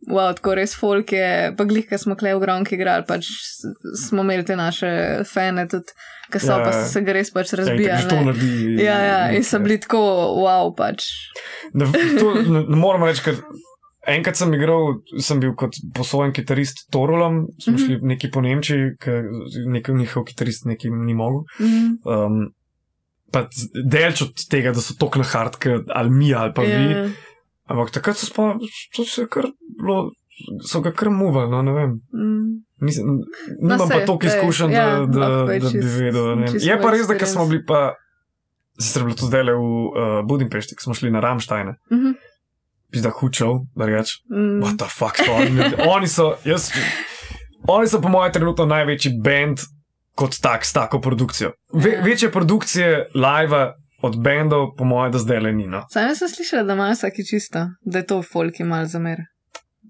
wow, 0.07 0.33
tako 0.33 0.55
res 0.55 0.75
folk 0.75 1.11
je, 1.11 1.27
pa 1.57 1.63
glih, 1.63 1.85
ki 1.85 1.97
smo 1.97 2.15
klej 2.15 2.35
v 2.35 2.41
gronki 2.41 2.75
igrali, 2.75 3.05
pač 3.07 3.27
smo 3.99 4.21
imeli 4.21 4.45
te 4.45 4.55
naše 4.55 4.89
fane 5.25 5.67
tudi, 5.67 5.93
ki 6.27 6.39
so 6.39 6.51
Ja, 6.51 6.63
pa 6.63 6.69
ja. 6.69 6.79
so 6.79 6.91
se 6.91 7.01
ga 7.01 7.13
res 7.13 7.31
pač 7.31 7.53
Ja, 7.53 7.57
razbijali. 7.57 8.19
naredi. 8.21 8.83
Ja, 8.83 8.97
ja, 9.01 9.19
in 9.31 9.43
so 9.43 9.59
bili 9.59 9.79
tako, 9.79 10.01
wow, 10.37 10.73
pač. 10.73 11.05
Ne, 11.73 11.85
to, 12.19 12.33
ne, 12.41 12.65
ne 12.65 12.75
moram 12.77 13.03
reči, 13.03 13.23
ker 13.23 13.39
enkrat 14.07 14.37
sem 14.37 14.53
igral, 14.53 14.99
sem 15.19 15.39
bil 15.39 15.55
kot 15.55 15.73
posojen 15.91 16.31
kitarist 16.31 16.85
Torulom, 16.91 17.47
smo 17.57 17.73
Mhm. 17.73 17.81
šli 17.81 17.99
neki 18.03 18.29
po 18.29 18.41
Nemčiji, 18.41 18.91
ker 18.99 19.23
neki 19.67 19.91
njihov 19.93 20.25
kitarist 20.25 20.65
neki 20.65 20.89
ni 20.91 21.13
mogel. 21.13 21.41
Mm, 21.59 21.97
Um, 22.05 22.51
pa 23.31 23.47
delč 23.83 24.21
od 24.21 24.43
tega, 24.47 24.71
da 24.71 24.79
so 24.79 24.93
tako 24.95 25.19
na 25.19 25.25
hardke, 25.25 25.79
ali 25.89 26.09
mi, 26.09 26.33
ali 26.33 26.53
pa 26.53 26.61
vi. 26.61 27.09
Ampak 27.65 27.91
takrat 27.91 28.17
so, 28.17 28.25
spa, 28.25 28.55
to 28.95 29.03
se 29.03 29.25
kar 29.27 29.47
bilo, 29.75 30.11
so 30.61 30.81
ga 30.81 30.91
kar 30.91 31.09
muvali, 31.09 31.49
no 31.49 31.61
ne 31.61 31.71
vem. 31.71 31.91
mm. 32.11 32.61
Nisem, 32.77 33.05
nimam 33.57 33.77
No, 33.77 33.87
pa 33.87 33.95
sej, 33.95 34.05
toliko 34.05 34.23
sej, 34.23 34.35
izkušenj, 34.35 34.71
ja, 34.71 34.85
da, 34.99 35.19
da, 35.19 35.29
da 35.29 35.45
bi 35.45 35.59
čist- 35.61 35.97
vedel. 35.97 36.35
ne 36.35 36.45
Je 36.53 36.75
pa 36.77 36.91
res, 36.91 37.07
da 37.07 37.25
smo 37.25 37.45
bili 37.45 37.63
pa, 37.65 37.93
sicer 38.77 39.03
bilo 39.03 39.15
to 39.15 39.25
zdaj 39.25 39.43
v 39.45 39.55
uh, 39.55 39.87
Budimpešti, 40.21 40.75
smo 40.77 40.93
šli 40.93 41.09
na 41.09 41.19
Ramštajne, 41.19 41.75
Mhm, 41.89 42.11
pizda 42.91 43.09
hučev, 43.11 43.47
da 43.73 43.85
reč, 43.85 44.19
mm. 44.27 44.59
what 44.59 44.77
the 44.77 44.85
fuck, 44.87 45.15
to 45.17 45.31
oni, 45.31 45.55
oni 45.87 46.07
so, 46.07 46.35
jaz, 46.43 46.69
oni 47.65 47.87
so 47.87 47.97
po 47.99 48.09
mojem 48.09 48.33
trenutno 48.33 48.65
največji 48.65 49.15
band 49.17 49.63
kot 50.13 50.37
tak, 50.37 50.61
s 50.61 50.71
tako 50.71 50.99
produkcijo. 50.99 51.51
Ve, 51.73 51.89
Ja. 51.91 52.03
večje 52.03 52.31
produkcije 52.31 52.87
live 53.13 53.73
od 54.05 54.17
bendov, 54.17 54.73
po 54.73 54.85
mojem, 54.85 55.11
da 55.11 55.19
zdaj 55.19 55.39
le 55.39 55.51
ni. 55.53 55.67
No. 55.67 55.83
Sam 55.89 56.13
sem 56.15 56.29
slišala, 56.29 56.63
da 56.63 56.73
imajo 56.73 56.93
vsaki 56.93 57.25
čisto, 57.25 57.65
da 57.83 57.97
je 57.97 58.05
to 58.05 58.21
folk 58.23 58.59
ima 58.59 58.83
zamer. 58.85 59.23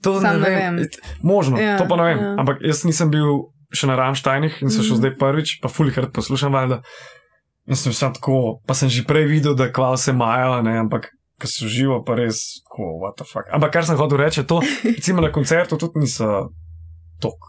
To 0.01 0.19
Sam 0.19 0.37
ne 0.37 0.49
vem. 0.49 0.75
vem. 0.75 0.87
Možno, 1.23 1.57
Ja, 1.57 1.77
to 1.77 1.85
pa 1.85 1.95
ne 1.95 2.03
vem. 2.05 2.17
ja. 2.19 2.31
Ampak 2.37 2.61
jaz 2.61 2.83
nisem 2.83 3.09
bil 3.09 3.25
še 3.71 3.85
na 3.85 3.95
Ramštajnih 3.95 4.61
in 4.61 4.69
sem 4.69 4.81
šel 4.81 4.91
Mhm. 4.91 5.01
zdaj 5.01 5.13
prvič, 5.15 5.49
pa 5.59 5.67
fulikrat 5.67 6.11
poslušam 6.11 6.51
valjda. 6.51 6.81
In 7.65 7.75
sem 7.75 7.91
sam 7.91 8.13
tako, 8.13 8.35
pa 8.61 8.73
sem 8.73 8.87
že 8.87 9.03
prej 9.03 9.25
videl, 9.25 9.53
da 9.53 9.67
kval 9.67 9.97
se 9.97 10.11
imajo, 10.11 10.61
ne, 10.61 10.77
ampak 10.79 11.09
ko 11.35 11.47
so 11.47 11.65
živo, 11.67 11.97
pa 11.99 12.15
res, 12.15 12.37
ko, 12.65 13.01
what 13.01 13.17
the 13.17 13.25
fuck. 13.25 13.49
Ampak 13.49 13.71
kar 13.71 13.83
sem 13.83 13.97
hotel 13.97 14.17
reči, 14.17 14.39
je 14.39 14.45
to, 14.45 14.61
recimo 14.85 15.19
na 15.19 15.27
koncertu 15.29 15.75
tudi 15.75 15.99
niso 15.99 16.53
tok 17.19 17.39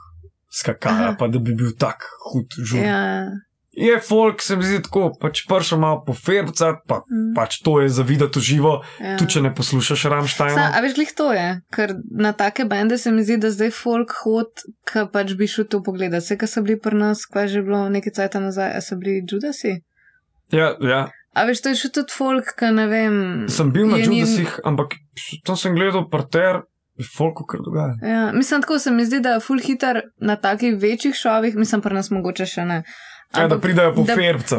skakali, 0.50 1.04
Aha. 1.04 1.16
pa 1.18 1.28
da 1.28 1.38
bi 1.38 1.52
bil 1.52 1.70
tak 1.74 2.00
hud 2.24 2.48
žur. 2.58 2.80
Ja. 2.80 3.28
Je 3.76 4.00
folk, 4.00 4.40
se 4.40 4.56
mi 4.56 4.64
zdi 4.64 4.82
tako, 4.82 5.10
pač 5.14 5.42
pršel 5.44 5.78
malo 5.78 6.00
po 6.00 6.14
ferbca, 6.14 6.80
pa 6.82 7.02
Mm. 7.02 7.34
pač 7.34 7.60
to 7.60 7.80
je 7.80 7.88
za 7.90 8.02
videti 8.02 8.40
živo, 8.40 8.80
Ja. 8.98 9.16
tudi 9.16 9.30
če 9.30 9.40
ne 9.42 9.50
poslušaš 9.52 10.00
Sa, 10.00 10.08
Ramštajna. 10.08 10.72
a 10.72 10.80
veš, 10.80 10.94
glih 10.94 11.12
to 11.12 11.32
je, 11.32 11.48
ker 11.70 11.92
na 12.10 12.32
take 12.32 12.64
bende 12.64 12.96
se 12.96 13.12
mi 13.12 13.20
zdi, 13.20 13.36
da 13.36 13.50
zdaj 13.50 13.70
folk 13.72 14.10
hod, 14.14 14.48
ki 14.82 15.04
pač 15.12 15.34
bi 15.34 15.46
šel 15.46 15.64
to 15.66 15.82
pogledati. 15.82 16.24
Vse, 16.24 16.36
ki 16.36 16.46
so 16.46 16.62
bili 16.62 16.78
pri 16.78 16.96
nas, 16.96 17.26
kaj 17.26 17.42
je 17.42 17.48
že 17.50 17.62
bilo 17.62 17.88
nekaj 17.88 18.12
cajta 18.14 18.40
nazaj, 18.40 18.72
a 18.72 18.80
so 18.80 18.96
bili 18.96 19.20
Judasi. 19.22 19.82
Ja, 20.50 20.72
ja. 20.80 21.10
A 21.34 21.44
veš, 21.44 21.60
to 21.60 21.68
je 21.68 21.74
še 21.76 21.88
tudi 21.90 22.08
folk, 22.10 22.56
ki 22.56 22.72
ne 22.72 22.86
vem. 22.86 23.44
Sem 23.46 23.68
bil 23.70 23.86
na 23.86 23.96
je 23.96 24.06
njim- 24.06 24.24
Judasih, 24.24 24.60
ampak 24.64 24.96
tam 25.44 25.56
sem 25.56 25.74
gledal 25.74 26.08
parter, 26.08 26.62
folko 27.08 27.44
kar 27.46 27.60
dogaja. 27.60 27.94
Ja, 28.04 28.32
mislim, 28.32 28.62
tako 28.62 28.78
se 28.78 28.90
mi 28.90 29.04
zdi, 29.04 29.20
da 29.20 29.30
je 29.30 29.40
full 29.40 29.60
hitar 29.60 30.00
na 30.18 30.36
takih 30.36 30.74
večjih 30.78 31.14
šovih, 31.14 31.56
mislim, 31.56 31.80
pri 31.80 31.94
nas 31.94 32.10
mogoče 32.10 32.46
še 32.46 32.64
ne. 32.64 32.82
Ja, 33.36 33.48
da 33.48 33.58
pridajo 33.58 33.94
po 33.94 34.04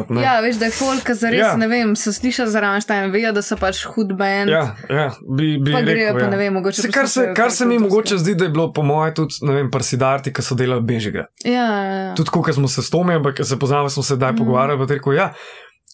ne. 0.08 0.22
Ja, 0.22 0.40
veš, 0.40 0.56
da 0.56 0.64
je 0.64 0.70
folk, 0.70 1.02
ki 1.02 1.14
zares, 1.14 1.40
Ja. 1.40 1.56
ne 1.56 1.66
vem, 1.68 1.96
so 1.96 2.12
slišali 2.12 2.50
za 2.50 2.60
Ramstein, 2.60 3.10
vejo, 3.10 3.32
da 3.32 3.42
so 3.42 3.56
pač 3.56 3.84
hud 3.84 4.12
band. 4.12 4.50
Ja, 4.50 4.76
ja, 4.90 5.06
bi, 5.36 5.58
bi 5.58 5.72
Pa 5.72 5.80
grejo, 5.80 5.94
rekel, 5.96 6.14
pa 6.14 6.20
ja. 6.20 6.30
ne 6.30 6.36
vem, 6.36 6.52
mogoče 6.52 6.82
Se, 6.82 6.90
kar, 6.90 7.08
se, 7.08 7.20
poslušajo 7.20 7.34
kar 7.34 7.50
se 7.50 7.66
mi 7.66 7.78
mogoče 7.78 8.18
zdi, 8.18 8.34
da 8.34 8.44
je 8.44 8.50
bilo 8.50 8.72
po 8.72 8.82
mojem 8.82 9.14
tudi, 9.14 9.34
ne 9.42 9.54
vem, 9.54 9.70
prsidarti, 9.70 10.32
ki 10.32 10.42
so 10.42 10.54
delali 10.54 10.82
bežiga. 10.82 11.24
Ja, 11.44 11.52
ja, 11.52 11.94
ja. 12.02 12.14
Tudi 12.14 12.30
ko 12.30 12.52
smo 12.52 12.68
se 12.68 12.82
s 12.82 12.90
Tomi, 12.90 13.14
ampak 13.14 13.40
se 13.42 13.58
poznamo, 13.58 13.88
smo 13.88 14.02
se 14.02 14.16
daj 14.16 14.32
Mhm. 14.32 14.38
pogovarjali, 14.38 14.78
pa 14.78 14.94
rekel, 14.94 15.12
ja. 15.14 15.32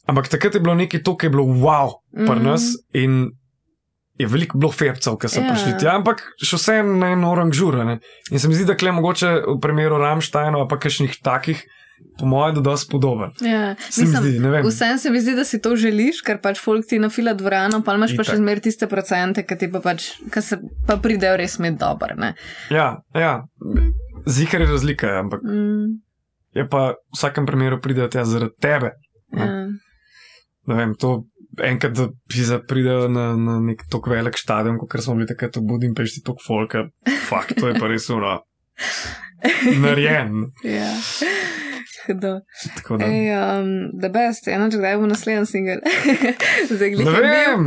Ampak 0.07 0.29
takrat 0.29 0.55
je 0.55 0.61
bilo 0.61 0.75
nekaj 0.75 1.03
to, 1.03 1.17
ki 1.17 1.27
je 1.27 1.31
bilo 1.31 1.45
wow, 1.45 1.95
pri 2.13 2.37
Mhm. 2.37 2.45
nas 2.45 2.63
in 2.93 3.31
je 4.17 4.27
veliko 4.27 4.59
bilo 4.59 4.71
ferbcev, 4.71 5.17
ki 5.17 5.29
so 5.29 5.41
Ja. 5.41 5.49
prišli 5.49 5.73
tja, 5.77 5.95
ampak 5.95 6.21
še 6.39 6.57
vsem 6.57 6.99
na 6.99 7.09
en 7.09 7.25
orang 7.25 7.51
žura. 7.51 7.85
Ne? 7.85 7.99
In 8.31 8.39
se 8.39 8.49
mi 8.49 8.55
zdi, 8.55 8.65
da 8.65 8.75
kle 8.75 8.93
mogoče 8.93 9.31
v 9.45 9.59
primeru 9.59 9.99
Ramštajna, 9.99 10.67
pa 10.67 10.77
kakšnih 10.77 11.19
takih, 11.21 11.65
po 12.15 12.27
mojem, 12.27 12.55
da 12.55 12.61
dosti 12.63 12.91
podoben. 12.91 13.31
ja. 13.41 13.75
Se 13.81 14.03
mi 14.03 14.11
zdi. 14.11 14.39
Vsem 14.65 14.99
se 14.99 15.11
mi 15.11 15.19
zdi, 15.19 15.35
da 15.35 15.45
si 15.45 15.59
to 15.59 15.75
želiš, 15.75 16.23
ker 16.23 16.39
pač 16.39 16.59
folk 16.59 16.87
ti 16.87 16.99
nafila 16.99 17.33
dvorano, 17.33 17.83
pa 17.83 17.95
imaš 17.95 18.11
pa 18.11 18.23
Itak. 18.23 18.27
še 18.27 18.37
zmer 18.37 18.61
tiste 18.61 18.87
procente, 18.87 19.43
ki 19.43 19.57
ti 19.57 19.67
pa 19.69 19.81
pač, 19.81 20.11
ki 20.27 20.43
se 20.43 20.59
pa 20.87 20.97
pridejo 20.97 21.37
res 21.37 21.59
med 21.59 21.79
dober, 21.79 22.15
ne. 22.17 22.35
Ja, 22.71 22.99
ja. 23.13 23.43
Zihar 24.27 24.61
je 24.61 24.67
razlika, 24.69 25.11
ampak 25.19 25.43
Mm, 25.43 25.99
je 26.53 26.65
pa 26.65 26.91
v 26.91 26.97
vsakem 27.13 27.47
primeru 27.47 27.81
pridejo 27.81 28.09
tja 28.09 28.25
zaradi 28.25 28.55
tebe. 28.61 28.91
Ne. 29.33 29.43
ja. 29.43 29.67
Ne 30.67 30.75
vem, 30.75 30.95
to 30.95 31.25
enkrat, 31.63 31.93
da 31.97 32.09
pisa 32.29 32.59
pridejo 32.69 33.09
na, 33.09 33.37
na 33.37 33.61
nek 33.61 33.85
tako 33.91 34.11
velik 34.11 34.39
stadion, 34.39 34.79
kot 34.79 34.97
smo 35.01 35.15
bili 35.15 35.27
takrat 35.27 35.57
v 35.57 35.63
Budimpešti, 35.69 36.23
tako 36.27 36.43
folka. 36.47 36.87
Fakt, 37.29 37.55
to 37.61 37.69
je 37.69 37.79
pa 37.79 37.87
res 37.87 38.09
uno. 38.11 38.41
Narejen. 39.85 40.49
ja. 40.65 40.93
Hudo. 42.07 42.41
Tako 42.77 42.97
da. 43.01 43.07
Ej, 43.07 43.31
um, 43.33 43.69
the 44.01 44.11
best, 44.13 44.49
eno, 44.53 44.67
če 44.69 44.77
kdaj 44.77 44.99
bo 45.01 45.07
naslednji 45.09 45.47
singel. 45.49 45.81
Zdaj 46.75 46.91
Ne 47.01 47.15
vem, 47.15 47.63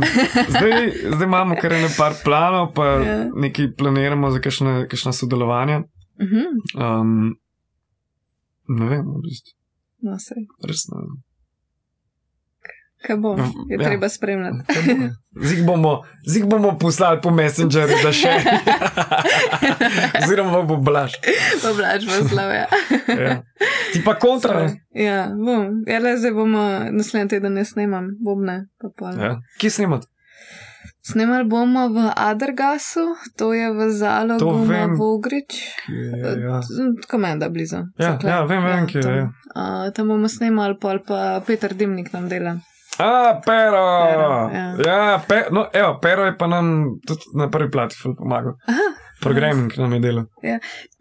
zdaj, 0.48 0.76
zdaj 1.10 1.26
imamo 1.26 1.56
kar 1.58 1.74
ene 1.74 1.88
par 1.96 2.14
planov, 2.24 2.70
pa 2.76 2.86
Ja. 3.02 3.16
nekaj 3.34 3.72
planiramo 3.78 4.30
za 4.30 4.38
kakšne 4.38 5.12
sodelovanja. 5.12 5.82
Mhm, 6.22 6.44
Um, 6.78 7.34
ne 8.68 8.86
vem, 8.90 9.02
v 9.06 9.22
bistvu, 9.26 9.54
No, 10.02 10.14
res 10.66 10.86
ne 10.92 11.00
vem. 11.02 11.16
Kaj 12.98 13.16
bo? 13.16 13.36
Je 13.68 13.76
Ja. 13.76 13.84
treba 13.84 14.08
spremljati. 14.08 14.58
Bo? 14.58 15.44
Zdaj 15.44 15.62
bomo, 15.62 15.92
zdaj 16.24 16.42
bomo 16.44 16.78
poslali 16.78 17.20
po 17.22 17.30
Messengerju, 17.30 17.96
da 18.02 18.12
še. 18.12 18.32
Oziroma 20.18 20.62
bo 20.62 20.76
blaž. 20.76 21.14
Pa 21.62 21.70
blaž 21.72 22.04
v 22.04 22.28
slave. 22.28 22.66
Ja. 23.08 23.42
Ti 23.92 24.02
pa 24.04 24.14
kontra. 24.14 24.60
ne? 24.60 24.82
Ja, 24.92 25.30
bom. 25.30 25.82
Ja, 25.86 25.98
le 25.98 26.16
zdaj 26.16 26.32
bomo 26.32 26.62
naslednji 26.90 27.28
teden 27.30 27.54
ne 27.54 27.64
snemam, 27.64 28.10
bom 28.18 28.42
ne. 28.42 28.66
Pa 28.78 28.90
pol. 28.90 29.14
Ja. 29.14 29.38
Kje 29.58 29.70
snemati? 29.72 30.06
Snemali 31.02 31.46
bomo 31.46 31.88
v 31.88 32.12
Adergasu, 32.12 33.00
to 33.32 33.52
je 33.52 33.70
v 33.70 33.88
Zalogu 33.90 34.66
na. 34.66 34.86
Vogrič. 34.92 35.54
Ja, 35.88 36.34
ja. 36.36 36.60
Tako 37.00 37.18
menda 37.18 37.48
blizu. 37.48 37.86
Ja, 37.96 38.18
ja, 38.20 38.42
vem, 38.44 38.60
vem, 38.60 38.84
kje 38.86 39.00
je, 39.00 39.14
ja. 39.16 39.26
Uh, 39.50 39.88
tam 39.88 40.08
bomo 40.08 40.28
snemali, 40.28 40.76
pol 40.76 41.00
pa 41.00 41.40
Peter 41.40 41.72
Dimnik 41.72 42.12
nam 42.12 42.28
dela. 42.28 42.58
A, 42.98 43.40
pero. 43.46 43.82
Pero, 44.10 44.30
ja. 44.52 44.76
ja 44.86 45.22
pe, 45.28 45.44
no, 45.50 45.66
evo, 45.72 45.98
pero 46.02 46.24
je 46.26 46.36
pa 46.36 46.46
nam 46.46 46.84
tudi 47.06 47.20
na 47.34 47.50
prvi 47.50 47.70
plati 47.70 47.96
pomagal. 48.18 48.52
Aha. 48.66 48.88
Programming 49.20 49.72
nam 49.76 49.92
je 49.92 50.00
delal. 50.00 50.24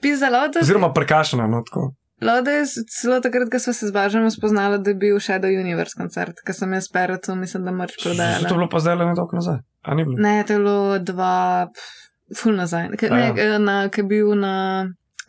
Pisalo, 0.01 0.47
da 0.47 0.59
Oziroma 0.59 0.93
prekašena, 0.93 1.47
no 1.47 1.63
tako. 1.65 1.93
Lode 2.21 2.51
je 2.51 2.65
celo 3.01 3.19
takrat, 3.21 3.49
ko 3.51 3.59
smo 3.59 3.73
se 3.73 3.87
z 3.87 3.93
Bažem 3.93 4.31
spoznali, 4.31 4.79
da 4.83 4.89
je 4.89 4.95
bil 4.95 5.19
Shadow 5.19 5.59
Universe 5.61 5.93
koncert, 5.97 6.39
ki 6.45 6.53
sem 6.53 6.73
jaz 6.73 6.89
peratu, 6.93 7.35
mislim, 7.35 7.65
da 7.65 7.71
mrč 7.71 7.97
To 8.03 8.09
je 8.09 8.53
bilo 8.53 8.69
pa 8.69 8.79
zdaj 8.79 8.95
le 8.95 9.05
ne 9.05 9.13
dolgo 9.15 9.37
nazaj. 9.37 9.59
A 9.83 9.95
ni 9.95 10.05
bilo? 10.05 10.17
Ne, 10.17 10.43
to 10.47 10.53
je 10.53 10.59
bilo 10.59 10.99
dva, 10.99 11.67
pf, 11.73 12.39
ful 12.41 12.57
nazaj. 12.57 12.89
A 13.09 13.15
ne, 13.15 13.33
ja. 13.37 13.59
na, 13.59 13.77
ki 13.89 14.01
je 14.01 14.05
bil 14.05 14.33
na, 14.33 14.55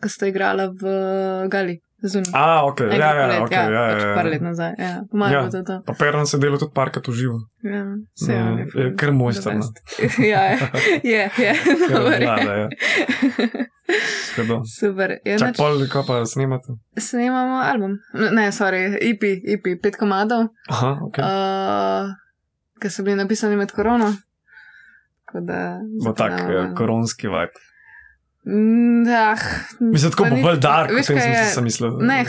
ko 0.01 0.09
sta 0.09 0.31
igrala 0.33 0.71
v 0.81 0.95
Gali, 1.49 1.77
zunaj. 2.03 2.31
A, 2.33 2.65
ok, 2.65 2.79
ja, 2.79 2.87
ja, 2.95 3.25
ja, 3.31 3.43
ok, 3.43 3.51
ja, 3.51 3.63
ja, 3.69 3.83
pač 3.93 4.03
par 4.15 4.25
let 4.25 4.41
ja. 4.41 4.47
nazaj. 4.47 4.73
Ja, 4.77 5.03
Pomaga 5.11 5.33
Ja. 5.33 5.41
ja. 5.43 5.49
to. 5.49 5.63
to. 5.63 5.81
Pa 5.85 5.93
Peran 5.99 6.27
se 6.27 6.37
dela 6.37 6.57
tudi 6.57 6.71
parkrat 6.73 7.07
v 7.07 7.13
živo. 7.13 7.39
Ja, 7.63 7.85
se 8.15 8.33
Ja, 8.37 8.45
je. 8.49 8.67
je 8.75 8.95
kar 8.99 9.11
mojster, 9.11 9.55
no. 9.55 9.65
ja, 10.23 10.41
je, 11.03 11.29
je. 11.37 11.53
Vlada, 11.89 12.53
ja. 12.55 12.69
Skado. 14.29 14.61
Super. 14.79 15.17
Ja, 15.25 15.37
Čak 15.37 15.47
nač, 15.47 15.57
pol, 15.57 15.81
ko 15.89 16.03
pa 16.07 16.21
snemate. 16.25 16.77
snemamo 16.97 17.61
album. 17.65 17.97
Ne, 18.13 18.51
sorry, 18.51 18.93
EP, 19.01 19.23
EP, 19.43 19.81
pet 19.81 19.97
komadov. 19.97 20.53
Aha, 20.69 20.91
ok. 21.01 21.17
Uh, 21.17 22.13
ki 22.79 22.89
so 22.89 23.03
bili 23.03 23.17
napisani 23.17 23.57
med 23.57 23.71
korono. 23.71 24.13
Tako 25.25 25.41
da. 25.45 25.79
Bo 26.05 26.13
tak 26.13 26.37
eh, 26.39 26.69
koronski 26.77 27.27
vibe. 27.27 27.65
Mm, 28.45 29.07
Ah, 29.09 29.37
Mislim, 29.81 30.11
tako 30.11 30.25
bo 30.25 30.41
bolj 30.41 30.59
dark, 30.59 30.91
veš, 30.91 31.07
kot 31.07 31.17
kaj 31.17 31.29
je? 31.29 31.45
sem 31.47 31.63
mislil. 31.63 31.97
Ne, 32.01 32.25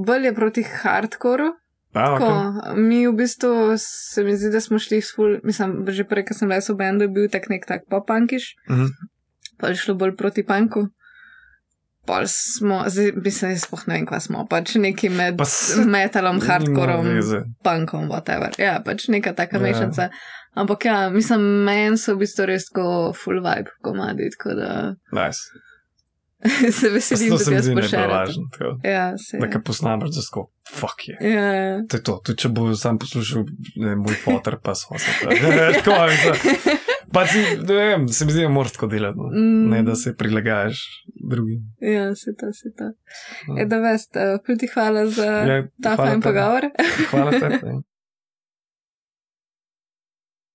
bolj 0.00 0.24
je 0.24 0.34
proti 0.34 0.62
hardcoru. 0.64 1.46
A, 1.46 2.00
Tako, 2.00 2.26
ok. 2.26 2.76
Mi 2.78 3.06
v 3.06 3.12
bistvu 3.14 3.50
se 3.78 4.24
mi 4.24 4.34
zdi, 4.34 4.50
da 4.50 4.60
smo 4.60 4.78
šli 4.78 4.98
ful, 5.06 5.36
mislim, 5.44 5.84
že 5.88 6.04
prej, 6.04 6.24
ko 6.24 6.34
sem 6.34 6.48
bil 6.48 6.68
v 6.68 6.76
bendu, 6.76 7.04
je 7.04 7.10
bil 7.10 7.28
tak 7.28 7.46
nek 7.48 7.62
tak 7.64 7.86
popankiš, 7.86 8.48
Mhm. 8.68 8.86
pa 9.56 9.68
je 9.68 9.76
šlo 9.76 9.94
bolj 9.94 10.16
proti 10.16 10.42
panku. 10.42 10.88
Pol 12.04 12.26
smo, 12.26 12.82
zdaj 12.86 13.12
mislim, 13.16 13.52
da 13.52 13.58
sploh 13.58 13.86
ne 13.86 13.94
vem, 13.94 14.06
kva 14.06 14.20
smo, 14.20 14.42
pač 14.44 14.74
neki 14.76 15.08
med 15.08 15.38
Pa 15.38 15.44
se- 15.46 15.84
metalom, 15.86 16.40
veze. 17.16 17.44
punkom, 17.62 18.08
whatever. 18.08 18.50
Ja, 18.58 18.80
pač 18.80 19.06
neka 19.08 19.32
taka 19.32 19.56
Ja. 19.56 19.58
ja. 19.58 19.64
mešanica. 19.64 20.08
Ampak 20.54 20.84
ja, 20.84 21.10
mislim, 21.10 21.40
meni 21.66 21.98
so 21.98 22.14
v 22.14 22.22
bistvu 22.24 22.46
res 22.46 22.68
tako 22.70 23.12
full 23.18 23.42
vibe 23.42 23.72
komadi, 23.82 24.30
tako 24.36 24.54
da 24.58 24.72
Nice. 25.12 25.62
se 26.80 26.88
veselim, 26.90 27.30
da 27.30 27.38
se 27.38 27.50
mi 27.50 27.56
jaz 27.56 27.66
tako. 28.52 28.78
Ja, 28.84 29.18
se. 29.18 29.38
Da, 29.40 29.50
ko 29.50 29.60
posnameš, 29.64 30.10
da 30.16 30.22
sko, 30.22 30.50
fuck 30.74 31.08
je. 31.08 31.16
Ja, 31.30 31.82
To 31.88 31.96
je 31.96 32.02
to, 32.02 32.18
tudi 32.26 32.38
če 32.42 32.48
bo 32.48 32.68
sam 32.76 32.98
poslušal 32.98 33.46
ne, 33.76 33.96
moj 33.96 34.18
fotor, 34.24 34.58
pa 34.62 34.74
so 34.74 34.98
se 34.98 35.14
tako. 35.84 35.96
mislim. 36.10 36.68
Pa 37.14 37.26
si, 37.30 37.38
ne 37.68 37.74
vem, 37.74 38.08
se 38.08 38.26
mi 38.26 38.32
zdi, 38.34 38.42
da 38.42 38.48
moraš 38.48 38.72
tako 38.74 38.86
delati, 38.90 39.18
no. 39.18 39.30
Mm. 39.32 39.70
ne 39.70 39.82
da 39.86 39.94
se 39.94 40.16
prilagajaš 40.16 40.82
drugim. 41.30 41.62
ja, 41.80 42.14
se 42.14 42.34
to, 42.40 42.52
se 42.52 42.72
to. 42.78 42.90
No. 43.48 43.58
Ja, 43.58 43.66
da 43.70 43.78
veste, 43.78 44.20
uh, 44.34 44.58
ti 44.58 44.66
hvala 44.74 45.06
za 45.06 45.24
Ja, 45.24 45.62
ta 45.82 45.96
fajn 45.96 46.20
pogovor. 46.20 46.68
Hvala 47.10 47.30
tebi. 47.30 47.60
ja. 47.62 47.80